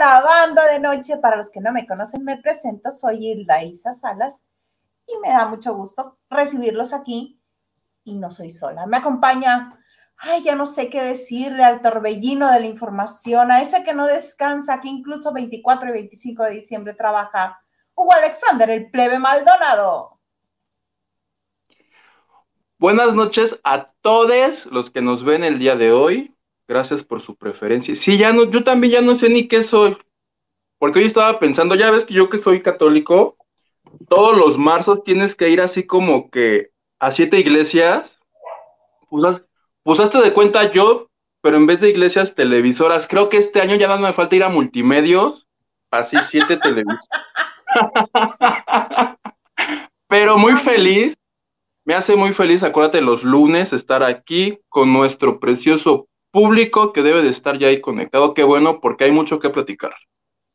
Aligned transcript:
la 0.00 0.22
banda 0.22 0.66
de 0.66 0.80
noche. 0.80 1.18
Para 1.18 1.36
los 1.36 1.50
que 1.50 1.60
no 1.60 1.72
me 1.72 1.86
conocen, 1.86 2.24
me 2.24 2.38
presento, 2.38 2.90
soy 2.90 3.28
Hilda 3.28 3.62
Isa 3.62 3.92
Salas 3.92 4.42
y 5.06 5.18
me 5.18 5.28
da 5.28 5.46
mucho 5.46 5.74
gusto 5.74 6.18
recibirlos 6.30 6.92
aquí. 6.92 7.38
Y 8.02 8.14
no 8.14 8.30
soy 8.30 8.50
sola, 8.50 8.86
me 8.86 8.96
acompaña, 8.96 9.78
ay, 10.16 10.42
ya 10.42 10.56
no 10.56 10.64
sé 10.64 10.88
qué 10.88 11.02
decirle 11.02 11.62
al 11.62 11.82
torbellino 11.82 12.50
de 12.50 12.60
la 12.60 12.66
información, 12.66 13.52
a 13.52 13.60
ese 13.60 13.84
que 13.84 13.92
no 13.92 14.06
descansa, 14.06 14.80
que 14.80 14.88
incluso 14.88 15.34
24 15.34 15.90
y 15.90 15.92
25 15.92 16.44
de 16.44 16.50
diciembre 16.50 16.94
trabaja, 16.94 17.60
Hugo 17.94 18.14
Alexander, 18.14 18.70
el 18.70 18.90
plebe 18.90 19.18
Maldonado. 19.18 20.18
Buenas 22.78 23.14
noches 23.14 23.60
a 23.64 23.92
todos 24.00 24.64
los 24.64 24.90
que 24.90 25.02
nos 25.02 25.22
ven 25.22 25.44
el 25.44 25.58
día 25.58 25.76
de 25.76 25.92
hoy. 25.92 26.34
Gracias 26.70 27.02
por 27.02 27.20
su 27.20 27.34
preferencia. 27.34 27.96
Sí, 27.96 28.16
ya 28.16 28.32
no, 28.32 28.48
yo 28.48 28.62
también 28.62 28.92
ya 28.92 29.00
no 29.00 29.16
sé 29.16 29.28
ni 29.28 29.48
qué 29.48 29.64
soy. 29.64 29.98
Porque 30.78 31.00
hoy 31.00 31.06
estaba 31.06 31.40
pensando, 31.40 31.74
ya 31.74 31.90
ves 31.90 32.04
que 32.04 32.14
yo 32.14 32.30
que 32.30 32.38
soy 32.38 32.62
católico, 32.62 33.36
todos 34.08 34.38
los 34.38 34.56
marzos 34.56 35.02
tienes 35.02 35.34
que 35.34 35.48
ir 35.48 35.60
así 35.60 35.82
como 35.82 36.30
que 36.30 36.70
a 37.00 37.10
siete 37.10 37.40
iglesias. 37.40 38.16
Pusaste 39.82 40.18
de 40.18 40.32
cuenta 40.32 40.70
yo, 40.70 41.08
pero 41.42 41.56
en 41.56 41.66
vez 41.66 41.80
de 41.80 41.90
iglesias 41.90 42.36
televisoras, 42.36 43.08
creo 43.08 43.28
que 43.30 43.38
este 43.38 43.60
año 43.60 43.74
ya 43.74 43.88
no 43.88 43.98
me 43.98 44.12
falta 44.12 44.36
ir 44.36 44.44
a 44.44 44.48
multimedios, 44.48 45.48
así 45.90 46.18
siete 46.28 46.56
televisoras. 46.56 47.08
pero 50.06 50.38
muy 50.38 50.52
feliz, 50.52 51.16
me 51.84 51.94
hace 51.94 52.14
muy 52.14 52.32
feliz, 52.32 52.62
acuérdate, 52.62 53.00
los 53.00 53.24
lunes 53.24 53.72
estar 53.72 54.04
aquí 54.04 54.60
con 54.68 54.92
nuestro 54.92 55.40
precioso 55.40 56.06
público 56.30 56.92
que 56.92 57.02
debe 57.02 57.22
de 57.22 57.30
estar 57.30 57.58
ya 57.58 57.68
ahí 57.68 57.80
conectado. 57.80 58.34
Qué 58.34 58.42
bueno, 58.42 58.80
porque 58.80 59.04
hay 59.04 59.12
mucho 59.12 59.40
que 59.40 59.50
platicar. 59.50 59.94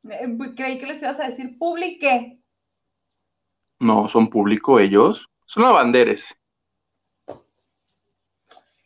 Eh, 0.09 0.37
creí 0.55 0.79
que 0.79 0.85
les 0.85 1.01
ibas 1.01 1.19
a 1.19 1.27
decir 1.27 1.57
publique. 1.57 2.39
No, 3.79 4.09
son 4.09 4.29
público 4.29 4.79
ellos. 4.79 5.27
Son 5.45 5.63
lavanderes. 5.63 6.25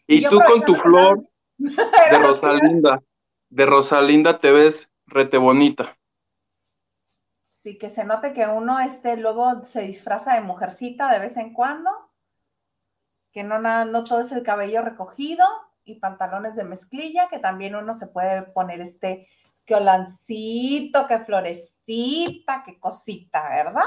Y, 0.07 0.27
tú 0.27 0.39
con 0.39 0.61
tu 0.61 0.75
flor 0.75 1.23
de 1.57 2.17
Rosalinda, 2.17 3.03
de 3.49 3.66
Rosalinda 3.66 4.39
te 4.39 4.51
ves 4.51 4.89
rete 5.05 5.38
bonita. 5.38 5.95
Sí, 7.44 7.78
que 7.78 7.89
se 7.89 8.05
note 8.05 8.33
que 8.33 8.47
uno 8.47 8.79
este 8.79 9.17
luego 9.17 9.66
se 9.66 9.81
disfraza 9.81 10.33
de 10.33 10.41
mujercita 10.41 11.11
de 11.11 11.19
vez 11.19 11.38
en 11.38 11.53
cuando, 11.53 11.91
que 13.31 13.44
no, 13.44 13.59
no 13.59 14.03
todo 14.03 14.22
es 14.22 14.31
el 14.31 14.44
cabello 14.44 14.81
recogido, 14.81 15.45
y 15.89 16.00
pantalones 16.00 16.55
de 16.55 16.63
mezclilla, 16.63 17.27
que 17.29 17.39
también 17.39 17.75
uno 17.75 17.94
se 17.95 18.07
puede 18.07 18.44
poner 18.44 18.81
este 18.81 19.27
que 19.66 19.75
olancito, 19.75 21.07
que 21.07 21.19
florecita, 21.19 22.63
que 22.66 22.79
cosita, 22.79 23.50
¿verdad? 23.50 23.83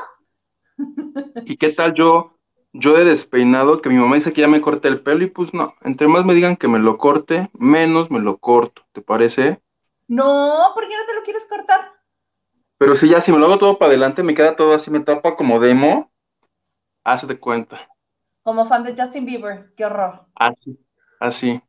¿Y 1.46 1.56
qué 1.56 1.72
tal 1.72 1.94
yo? 1.94 2.38
Yo 2.72 2.96
he 2.96 3.04
despeinado, 3.04 3.82
que 3.82 3.90
mi 3.90 3.96
mamá 3.96 4.14
dice 4.14 4.32
que 4.32 4.40
ya 4.40 4.48
me 4.48 4.62
corte 4.62 4.88
el 4.88 5.02
pelo 5.02 5.24
y 5.24 5.26
pues 5.26 5.52
no, 5.52 5.74
entre 5.82 6.08
más 6.08 6.24
me 6.24 6.34
digan 6.34 6.56
que 6.56 6.68
me 6.68 6.78
lo 6.78 6.96
corte, 6.98 7.50
menos 7.52 8.10
me 8.10 8.20
lo 8.20 8.38
corto, 8.38 8.82
¿te 8.92 9.02
parece? 9.02 9.60
No, 10.08 10.70
¿por 10.74 10.88
qué 10.88 10.94
no 10.96 11.06
te 11.06 11.14
lo 11.14 11.22
quieres 11.22 11.46
cortar? 11.46 11.80
Pero 12.78 12.94
si 12.94 13.08
ya, 13.08 13.20
si 13.20 13.30
me 13.30 13.38
lo 13.38 13.46
hago 13.46 13.58
todo 13.58 13.78
para 13.78 13.90
adelante, 13.90 14.22
me 14.22 14.34
queda 14.34 14.56
todo 14.56 14.74
así, 14.74 14.90
me 14.90 15.00
tapa 15.00 15.36
como 15.36 15.60
demo, 15.60 16.10
hazte 17.04 17.38
cuenta. 17.38 17.88
Como 18.42 18.66
fan 18.66 18.84
de 18.84 18.94
Justin 18.96 19.26
Bieber, 19.26 19.72
qué 19.76 19.84
horror. 19.84 20.26
Así, 20.34 20.78
así. 21.20 21.62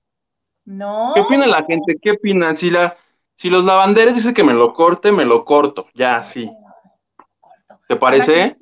No. 0.66 1.12
¿Qué 1.14 1.22
opina 1.22 1.48
la 1.48 1.64
gente? 1.66 1.98
¿Qué 2.02 2.12
opinan? 2.12 2.56
Si, 2.56 2.70
la, 2.70 2.96
si 3.36 3.50
los 3.50 3.66
lavanderes 3.66 4.16
dicen 4.16 4.34
que 4.34 4.44
me 4.44 4.54
lo 4.54 4.74
corte, 4.74 5.12
me 5.12 5.26
lo 5.26 5.44
corto. 5.44 5.88
Ya, 5.94 6.24
sí. 6.24 6.50
¿Te 7.88 7.96
parece? 7.96 8.58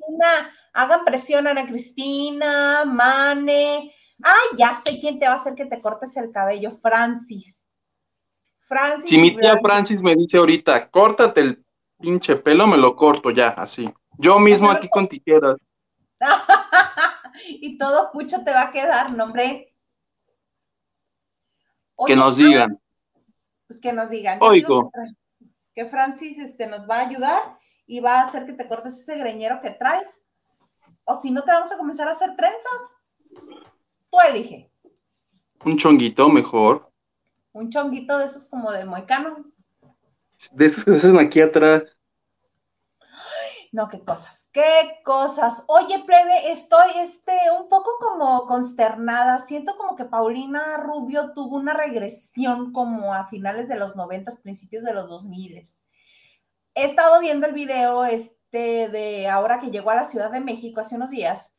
hagan 0.74 1.04
presión 1.04 1.46
Ana 1.46 1.66
Cristina, 1.66 2.84
Mane. 2.84 3.92
Ay, 4.22 4.56
ya 4.56 4.74
sé 4.74 4.98
quién 5.00 5.18
te 5.18 5.26
va 5.26 5.32
a 5.32 5.36
hacer 5.36 5.54
que 5.54 5.66
te 5.66 5.80
cortes 5.80 6.16
el 6.16 6.30
cabello, 6.30 6.72
Francis. 6.80 7.60
Francis. 8.66 9.10
Si 9.10 9.18
mi 9.18 9.36
tía 9.36 9.58
Francis 9.60 10.02
me 10.02 10.14
dice 10.14 10.38
ahorita, 10.38 10.88
córtate 10.90 11.40
el 11.40 11.64
pinche 11.98 12.36
pelo, 12.36 12.66
me 12.66 12.76
lo 12.76 12.96
corto 12.96 13.30
ya, 13.30 13.48
así. 13.48 13.92
Yo 14.18 14.38
mismo 14.38 14.70
aquí 14.70 14.88
con 14.88 15.08
tijeras. 15.08 15.56
y 17.48 17.76
todo 17.78 18.10
pucho 18.12 18.44
te 18.44 18.52
va 18.52 18.62
a 18.62 18.72
quedar, 18.72 19.12
no, 19.12 19.32
que 22.06 22.16
nos 22.16 22.36
digan. 22.36 22.80
Pues 23.66 23.80
que 23.80 23.92
nos 23.92 24.10
digan. 24.10 24.38
Oigo. 24.40 24.90
Que 25.74 25.86
Francis 25.86 26.38
este, 26.38 26.66
nos 26.66 26.88
va 26.88 26.96
a 26.96 27.08
ayudar 27.08 27.58
y 27.86 28.00
va 28.00 28.20
a 28.20 28.22
hacer 28.22 28.44
que 28.46 28.52
te 28.52 28.68
cortes 28.68 28.98
ese 28.98 29.16
greñero 29.16 29.60
que 29.60 29.70
traes. 29.70 30.24
O 31.04 31.20
si 31.20 31.30
no, 31.30 31.42
te 31.42 31.52
vamos 31.52 31.72
a 31.72 31.78
comenzar 31.78 32.08
a 32.08 32.12
hacer 32.12 32.36
trenzas. 32.36 32.80
Tú 34.10 34.18
elige. 34.28 34.70
Un 35.64 35.78
chonguito 35.78 36.28
mejor. 36.28 36.90
Un 37.52 37.70
chonguito 37.70 38.18
de 38.18 38.26
esos 38.26 38.46
como 38.46 38.70
de 38.72 38.84
moicano. 38.84 39.44
De 40.50 40.66
esos 40.66 40.84
que 40.84 40.92
se 40.92 40.98
hacen 40.98 41.18
aquí 41.18 41.40
atrás. 41.40 41.84
No, 43.72 43.88
qué 43.88 44.04
cosas 44.04 44.41
qué 44.52 45.00
cosas. 45.04 45.64
Oye, 45.66 46.02
plebe, 46.04 46.52
estoy 46.52 46.90
este, 46.96 47.32
un 47.58 47.68
poco 47.68 47.90
como 48.00 48.46
consternada. 48.46 49.38
Siento 49.38 49.76
como 49.76 49.96
que 49.96 50.04
Paulina 50.04 50.76
Rubio 50.76 51.32
tuvo 51.32 51.56
una 51.56 51.74
regresión 51.74 52.72
como 52.72 53.14
a 53.14 53.28
finales 53.28 53.68
de 53.68 53.76
los 53.76 53.96
noventas, 53.96 54.40
principios 54.40 54.84
de 54.84 54.94
los 54.94 55.08
dos 55.08 55.24
miles. 55.24 55.80
He 56.74 56.84
estado 56.84 57.20
viendo 57.20 57.46
el 57.46 57.52
video 57.54 58.04
este 58.04 58.88
de 58.88 59.28
ahora 59.28 59.60
que 59.60 59.70
llegó 59.70 59.90
a 59.90 59.96
la 59.96 60.04
Ciudad 60.04 60.30
de 60.30 60.40
México 60.40 60.80
hace 60.80 60.96
unos 60.96 61.10
días 61.10 61.54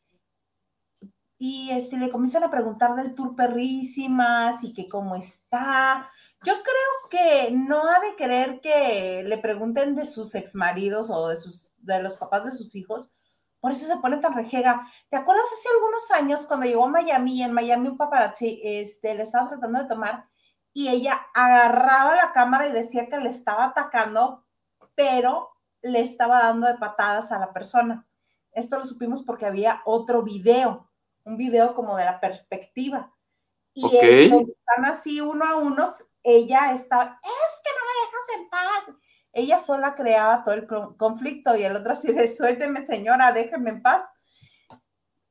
y 1.38 1.70
este, 1.72 1.96
le 1.96 2.10
comienzan 2.10 2.44
a 2.44 2.50
preguntar 2.50 2.94
del 2.94 3.14
tour 3.14 3.34
perrísimas 3.36 4.62
y 4.64 4.72
que 4.72 4.88
cómo 4.88 5.16
está. 5.16 6.08
Yo 6.44 6.54
creo 6.62 7.08
que 7.10 7.50
no 7.52 7.88
ha 7.88 8.00
de 8.00 8.16
querer 8.16 8.60
que 8.60 9.22
le 9.24 9.38
pregunten 9.38 9.94
de 9.94 10.04
sus 10.04 10.34
exmaridos 10.34 11.10
o 11.10 11.28
de, 11.28 11.36
sus, 11.36 11.74
de 11.78 12.02
los 12.02 12.16
papás 12.16 12.44
de 12.44 12.50
sus 12.50 12.74
hijos. 12.74 13.12
Por 13.60 13.72
eso 13.72 13.86
se 13.86 13.96
pone 13.96 14.18
tan 14.18 14.34
rejega. 14.34 14.86
¿Te 15.08 15.16
acuerdas 15.16 15.46
hace 15.52 15.68
algunos 15.74 16.10
años 16.10 16.46
cuando 16.46 16.66
llegó 16.66 16.84
a 16.84 16.90
Miami? 16.90 17.42
En 17.42 17.52
Miami 17.52 17.88
un 17.88 17.96
paparazzi 17.96 18.60
este, 18.62 19.14
le 19.14 19.22
estaba 19.22 19.48
tratando 19.48 19.78
de 19.78 19.88
tomar 19.88 20.26
y 20.74 20.88
ella 20.88 21.28
agarraba 21.32 22.16
la 22.16 22.32
cámara 22.32 22.66
y 22.66 22.72
decía 22.72 23.08
que 23.08 23.18
le 23.18 23.30
estaba 23.30 23.66
atacando, 23.66 24.44
pero 24.94 25.50
le 25.80 26.00
estaba 26.00 26.42
dando 26.42 26.66
de 26.66 26.74
patadas 26.74 27.30
a 27.30 27.38
la 27.38 27.52
persona. 27.52 28.06
Esto 28.52 28.78
lo 28.78 28.84
supimos 28.84 29.22
porque 29.22 29.46
había 29.46 29.82
otro 29.84 30.22
video, 30.22 30.90
un 31.22 31.36
video 31.36 31.74
como 31.74 31.96
de 31.96 32.04
la 32.04 32.20
perspectiva. 32.20 33.12
Y 33.72 33.84
están 33.96 34.84
así 34.84 35.20
uno 35.20 35.44
a 35.44 35.56
uno, 35.56 35.88
ella 36.24 36.72
estaba, 36.72 37.20
es 37.22 37.60
que 37.62 37.70
no 37.70 37.84
me 37.86 38.00
dejas 38.00 38.28
en 38.38 38.48
paz. 38.48 38.96
Ella 39.32 39.58
sola 39.58 39.94
creaba 39.94 40.42
todo 40.42 40.54
el 40.54 40.66
conflicto 40.96 41.54
y 41.54 41.64
el 41.64 41.76
otro 41.76 41.92
así 41.92 42.12
de 42.12 42.28
suélteme 42.28 42.86
señora, 42.86 43.32
déjeme 43.32 43.70
en 43.70 43.82
paz. 43.82 44.02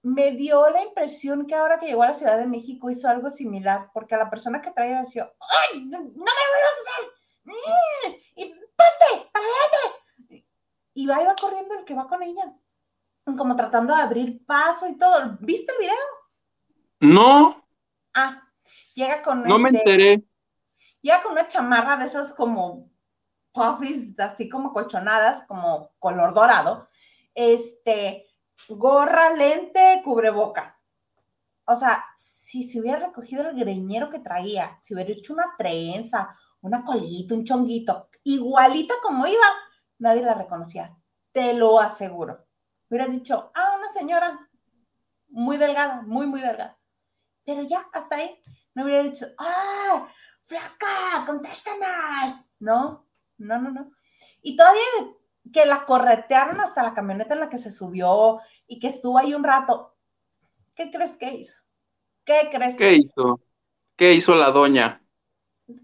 Me 0.04 0.32
dio 0.32 0.70
la 0.70 0.84
impresión 0.84 1.48
que 1.48 1.56
ahora 1.56 1.80
que 1.80 1.88
llegó 1.88 2.04
a 2.04 2.08
la 2.08 2.14
Ciudad 2.14 2.38
de 2.38 2.46
México 2.46 2.90
hizo 2.90 3.10
algo 3.10 3.32
similar, 3.32 3.90
porque 3.94 4.16
a 4.16 4.20
la 4.20 4.30
persona 4.30 4.62
que 4.62 4.72
traía 4.72 5.02
decía, 5.02 5.32
¡ay, 5.72 5.86
no 5.86 6.00
me 6.00 6.06
lo 6.06 6.12
vuelvas 6.12 6.74
a 6.78 6.92
hacer! 6.92 7.12
Mm, 7.46 8.14
¡Y 8.36 8.54
paste, 8.76 9.30
para 9.32 9.46
adelante! 9.46 10.48
Y 10.94 11.08
va 11.08 11.24
y 11.24 11.26
va 11.26 11.36
corriendo 11.36 11.74
el 11.74 11.86
que 11.86 11.96
va 11.96 12.08
con 12.08 12.22
ella, 12.22 12.54
como 13.26 13.56
tratando 13.56 13.96
de 13.96 14.02
abrir 14.02 14.46
paso 14.46 14.88
y 14.88 14.98
todo. 14.98 15.38
¿Viste 15.40 15.72
el 15.72 15.80
video? 15.80 15.96
No. 17.00 17.66
Ah, 18.14 18.44
llega 18.94 19.24
con... 19.24 19.44
No 19.44 19.58
me 19.58 19.70
este 19.70 19.80
enteré 19.80 20.24
ya 21.04 21.22
con 21.22 21.34
una 21.34 21.48
chamarra 21.48 21.98
de 21.98 22.06
esas 22.06 22.34
como 22.34 22.90
puffies, 23.52 24.18
así 24.20 24.50
como 24.50 24.74
colchonadas, 24.74 25.46
como 25.46 25.92
color 26.00 26.34
dorado, 26.34 26.90
este, 27.36 28.26
gorra, 28.70 29.32
lente, 29.32 30.02
cubreboca. 30.04 30.80
O 31.66 31.76
sea, 31.76 32.04
si 32.18 32.64
se 32.64 32.80
hubiera 32.80 33.08
recogido 33.08 33.48
el 33.48 33.56
greñero 33.56 34.10
que 34.10 34.20
traía, 34.20 34.78
si 34.80 34.94
hubiera 34.94 35.12
hecho 35.12 35.34
una 35.34 35.54
trenza, 35.58 36.36
una 36.62 36.84
colita, 36.84 37.36
un 37.36 37.46
chonguito, 37.46 38.10
igualita 38.24 38.96
como 39.04 39.28
iba, 39.28 39.48
nadie 40.00 40.24
la 40.24 40.34
reconocía. 40.34 40.96
Te 41.32 41.54
lo 41.54 41.80
aseguro. 41.80 42.46
Hubieras 42.90 43.12
dicho, 43.12 43.52
ah, 43.56 43.76
una 43.78 43.92
señora 43.92 44.40
muy 45.30 45.58
delgada, 45.58 46.02
muy, 46.04 46.28
muy 46.28 46.42
delgada. 46.42 46.78
Pero 47.46 47.64
ya, 47.64 47.88
hasta 47.92 48.16
ahí. 48.16 48.40
No 48.76 48.86
hubiera 48.86 49.04
dicho, 49.04 49.28
ah, 49.38 50.08
flaca, 50.46 51.26
contéstanos. 51.26 52.46
No, 52.60 53.08
no, 53.38 53.60
no, 53.60 53.72
no. 53.72 53.92
Y 54.42 54.56
todavía 54.56 54.84
que 55.52 55.66
la 55.66 55.86
corretearon 55.86 56.60
hasta 56.62 56.84
la 56.84 56.94
camioneta 56.94 57.34
en 57.34 57.42
la 57.42 57.50
que 57.50 57.58
se 57.58 57.72
subió 57.72 58.40
y 58.68 58.80
que 58.80 58.88
estuvo 58.88 59.18
ahí 59.18 59.34
un 59.34 59.44
rato. 59.44 59.96
¿Qué 60.76 60.90
crees 60.92 61.18
que 61.18 61.34
hizo? 61.34 61.62
¿Qué 62.26 62.50
crees 62.52 62.78
que 62.78 62.94
hizo? 62.94 63.42
¿Qué 63.96 64.14
hizo 64.14 64.36
la 64.36 64.52
doña? 64.52 65.02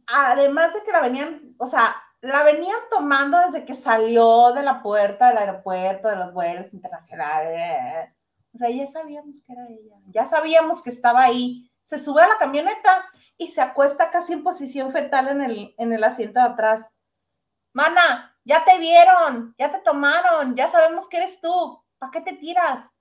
Además 0.08 0.74
de 0.74 0.84
que 0.84 0.92
la 0.92 1.02
venían, 1.02 1.56
o 1.58 1.68
sea, 1.68 1.96
la 2.22 2.44
venían 2.44 2.80
tomando 2.90 3.38
desde 3.40 3.66
que 3.66 3.76
salió 3.76 4.54
de 4.54 4.64
la 4.64 4.82
puerta 4.82 5.30
del 5.30 5.38
aeropuerto, 5.38 6.08
de 6.08 6.16
los 6.16 6.34
vuelos 6.34 6.74
internacionales. 6.74 8.10
O 8.54 8.58
sea, 8.58 8.70
ya 8.70 8.88
sabíamos 8.88 9.44
que 9.46 9.54
era 9.54 9.68
ella, 9.68 9.96
ya 10.08 10.28
sabíamos 10.28 10.82
que 10.82 10.90
estaba 10.90 11.24
ahí. 11.24 11.72
Se 11.84 11.98
sube 11.98 12.22
a 12.22 12.28
la 12.28 12.38
camioneta 12.38 13.06
y 13.40 13.48
se 13.48 13.62
acuesta 13.62 14.12
casi 14.12 14.34
en 14.34 14.44
posición 14.44 14.92
fetal 14.92 15.30
en 15.30 15.42
el, 15.42 15.74
en 15.78 15.94
el 15.94 16.04
asiento 16.04 16.42
de 16.42 16.46
atrás. 16.46 16.94
Mana, 17.74 18.38
ya 18.44 18.66
te 18.66 18.78
vieron, 18.78 19.56
ya 19.58 19.72
te 19.72 19.80
tomaron, 19.80 20.56
ya 20.56 20.68
sabemos 20.68 21.08
que 21.08 21.18
eres 21.18 21.40
tú. 21.40 21.82
¿Para 21.98 22.12
qué 22.12 22.22
te 22.22 22.34
tiras? 22.34 22.92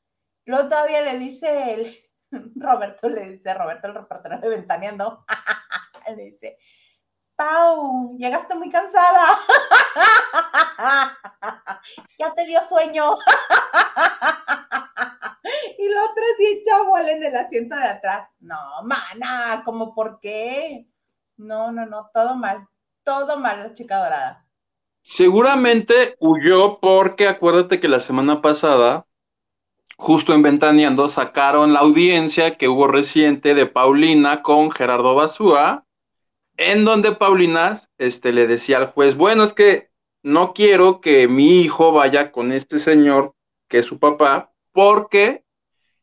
Luego 0.45 0.69
todavía 0.69 1.03
le 1.03 1.19
dice 1.19 1.75
el, 1.75 1.97
Roberto, 2.55 3.09
le 3.09 3.33
dice 3.33 3.53
Roberto, 3.53 3.89
el 3.89 3.95
reportero 3.97 4.39
de 4.39 4.49
Ventaneando, 4.49 5.25
le 6.17 6.25
dice, 6.25 6.57
Pau, 7.39 8.17
llegaste 8.19 8.57
muy 8.57 8.69
cansada. 8.69 9.39
ya 12.19 12.35
te 12.35 12.45
dio 12.47 12.61
sueño. 12.63 13.05
y 15.79 15.89
la 15.89 16.03
otra 16.03 16.25
sí 16.37 16.61
echa 16.61 16.83
bola 16.83 17.13
en 17.13 17.23
el 17.23 17.37
asiento 17.37 17.77
de 17.77 17.85
atrás. 17.85 18.29
No, 18.41 18.59
mana, 18.83 19.63
¿cómo 19.65 19.95
por 19.95 20.19
qué? 20.19 20.89
No, 21.37 21.71
no, 21.71 21.87
no, 21.87 22.11
todo 22.13 22.35
mal. 22.35 22.67
Todo 23.05 23.39
mal, 23.39 23.69
la 23.69 23.73
chica 23.73 23.99
dorada. 23.99 24.45
Seguramente 25.03 26.17
huyó 26.19 26.81
porque 26.81 27.29
acuérdate 27.29 27.79
que 27.79 27.87
la 27.87 28.01
semana 28.01 28.43
pasada, 28.43 29.07
justo 29.97 30.35
en 30.35 30.43
Ventaneando, 30.43 31.09
sacaron 31.09 31.73
la 31.73 31.81
audiencia 31.81 32.57
que 32.57 32.67
hubo 32.67 32.89
reciente 32.89 33.55
de 33.55 33.67
Paulina 33.67 34.43
con 34.43 34.73
Gerardo 34.73 35.15
Basúa 35.15 35.85
en 36.59 36.85
donde 36.85 37.13
Paulina 37.13 37.83
este, 37.97 38.33
le 38.33 38.47
decía 38.47 38.79
al 38.79 38.93
juez, 38.93 39.17
bueno, 39.17 39.45
es 39.45 39.55
que 39.55 39.89
no 40.23 40.53
quiero 40.53 41.01
que 41.01 41.29
mi 41.29 41.61
hijo 41.61 41.93
vaya 41.93 42.33
con 42.33 42.53
este 42.53 42.81
señor, 42.81 43.35
que 43.69 43.79
es 43.79 43.87
su 43.87 43.99
papá, 43.99 44.53
porque 44.73 45.45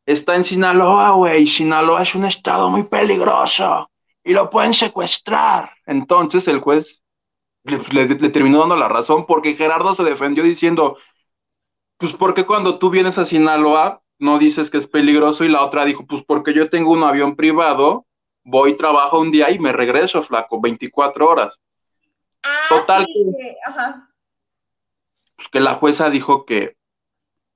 está 0.05 0.35
en 0.35 0.45
Sinaloa, 0.45 1.11
güey, 1.11 1.45
Sinaloa 1.45 2.03
es 2.03 2.15
un 2.15 2.25
estado 2.25 2.69
muy 2.69 2.83
peligroso 2.83 3.91
y 4.23 4.31
lo 4.31 4.49
pueden 4.49 4.73
secuestrar. 4.73 5.71
Entonces 5.85 6.47
el 6.47 6.61
juez 6.61 7.03
le, 7.63 8.07
le, 8.07 8.29
terminó 8.29 8.59
dando 8.59 8.77
la 8.77 8.87
razón 8.87 9.25
porque 9.25 9.55
Gerardo 9.55 9.93
se 9.93 10.03
defendió 10.03 10.43
diciendo, 10.43 10.97
pues 11.97 12.13
porque 12.13 12.45
cuando 12.45 12.79
tú 12.79 12.89
vienes 12.89 13.17
a 13.17 13.25
Sinaloa 13.25 14.01
no 14.19 14.39
dices 14.39 14.69
que 14.69 14.77
es 14.77 14.87
peligroso 14.87 15.43
y 15.43 15.49
la 15.49 15.65
otra 15.65 15.83
dijo, 15.83 16.05
pues 16.05 16.23
porque 16.25 16.53
yo 16.53 16.69
tengo 16.69 16.91
un 16.91 17.03
avión 17.03 17.35
privado 17.35 18.05
voy, 18.45 18.77
trabajo 18.77 19.19
un 19.19 19.31
día 19.31 19.51
y 19.51 19.59
me 19.59 19.73
regreso, 19.73 20.23
flaco, 20.23 20.61
24 20.61 21.27
horas. 21.27 21.61
Ah, 22.43 22.67
Total. 22.69 23.05
que, 23.05 23.57
ajá. 23.65 24.09
Pues 25.35 25.49
que 25.49 25.59
la 25.59 25.73
jueza 25.73 26.09
dijo 26.09 26.45
que 26.45 26.77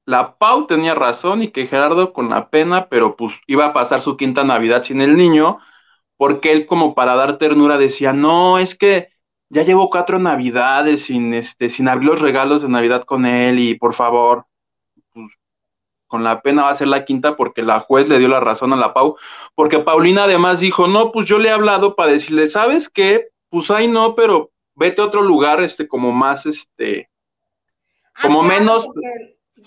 la 0.06 0.38
Pau 0.38 0.66
tenía 0.66 0.96
razón 0.96 1.44
y 1.44 1.52
que 1.52 1.68
Gerardo 1.68 2.12
con 2.12 2.30
la 2.30 2.50
pena, 2.50 2.90
pero 2.90 3.16
pues 3.16 3.40
iba 3.46 3.68
a 3.68 3.74
pasar 3.74 4.02
su 4.02 4.18
quinta 4.18 4.44
Navidad 4.44 4.84
sin 4.84 5.02
el 5.02 5.16
niño, 5.16 5.60
porque 6.18 6.52
él 6.52 6.66
como 6.66 6.96
para 6.96 7.16
dar 7.16 7.38
ternura 7.38 7.78
decía, 7.78 8.12
no, 8.12 8.58
es 8.58 8.76
que 8.76 9.10
ya 9.50 9.62
llevo 9.62 9.90
cuatro 9.90 10.18
Navidades 10.18 11.04
sin, 11.04 11.34
este, 11.36 11.70
sin 11.70 11.88
abrir 11.88 12.10
los 12.10 12.22
regalos 12.22 12.64
de 12.64 12.70
Navidad 12.70 13.04
con 13.04 13.26
él 13.26 13.60
y 13.60 13.76
por 13.76 13.94
favor, 13.94 14.48
con 16.10 16.24
la 16.24 16.42
pena 16.42 16.64
va 16.64 16.72
a 16.72 16.76
ser 16.76 16.88
la 16.88 17.06
quinta 17.06 17.38
porque 17.38 17.62
la 17.62 17.82
juez 17.82 18.10
le 18.10 18.18
dio 18.18 18.28
la 18.28 18.40
razón 18.40 18.74
a 18.74 18.76
la 18.76 18.94
Pau, 18.94 19.16
porque 19.56 19.80
Paulina 19.80 20.24
además 20.24 20.60
dijo, 20.60 20.88
no, 20.88 21.12
pues 21.12 21.28
yo 21.28 21.38
le 21.38 21.50
he 21.50 21.52
hablado 21.52 21.96
para 21.96 22.12
decirle, 22.12 22.48
¿sabes 22.48 22.90
qué? 22.90 23.30
Pues 23.50 23.70
ahí 23.70 23.88
no, 23.88 24.16
pero 24.16 24.52
vete 24.74 25.02
a 25.02 25.06
otro 25.06 25.22
lugar, 25.22 25.62
este, 25.62 25.88
como 25.88 26.12
más, 26.12 26.46
este, 26.46 27.10
ah, 28.16 28.24
como 28.24 28.44
menos... 28.44 28.90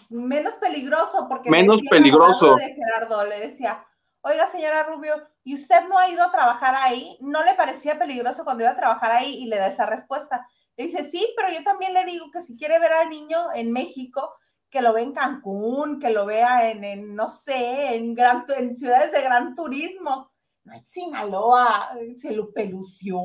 Menos 0.09 0.55
peligroso, 0.55 1.27
porque 1.29 1.51
menos 1.51 1.81
peligroso. 1.89 2.57
De 2.57 2.75
Gerardo 2.75 3.25
le 3.27 3.39
decía, 3.39 3.87
oiga 4.23 4.47
señora 4.47 4.85
Rubio, 4.85 5.15
¿y 5.45 5.55
usted 5.55 5.87
no 5.89 5.99
ha 5.99 6.09
ido 6.09 6.25
a 6.25 6.33
trabajar 6.33 6.75
ahí? 6.75 7.19
¿No 7.21 7.45
le 7.45 7.55
parecía 7.55 7.99
peligroso 7.99 8.43
cuando 8.43 8.65
iba 8.65 8.73
a 8.73 8.77
trabajar 8.77 9.13
ahí? 9.13 9.35
Y 9.35 9.47
le 9.47 9.59
da 9.59 9.69
esa 9.69 9.87
respuesta. 9.87 10.47
Le 10.77 10.85
dice, 10.85 11.05
sí, 11.05 11.29
pero 11.37 11.51
yo 11.51 11.63
también 11.63 11.93
le 11.93 12.07
digo 12.07 12.31
que 12.33 12.41
si 12.41 12.57
quiere 12.57 12.79
ver 12.79 12.93
al 12.95 13.11
niño 13.11 13.39
en 13.55 13.71
México, 13.71 14.35
que 14.73 14.81
lo 14.81 14.95
vea 14.95 15.05
en 15.05 15.13
Cancún, 15.13 16.01
que 16.01 16.09
lo 16.09 16.25
vea 16.25 16.71
en, 16.71 17.15
no 17.15 17.29
sé, 17.29 17.95
en, 17.95 18.15
gran, 18.15 18.47
ciudades 18.75 19.13
de 19.13 19.21
gran 19.21 19.55
turismo. 19.55 20.33
No 20.65 20.73
en 20.73 20.83
Sinaloa, 20.83 21.91
se 22.17 22.35
lo 22.35 22.51
pelució. 22.53 23.19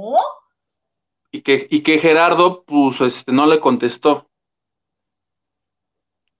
Y 1.31 1.41
que, 1.43 1.65
y 1.69 1.83
que 1.83 1.99
Gerardo, 1.99 2.65
pues, 2.65 2.99
este, 2.99 3.31
no 3.31 3.45
le 3.45 3.61
contestó. 3.61 4.29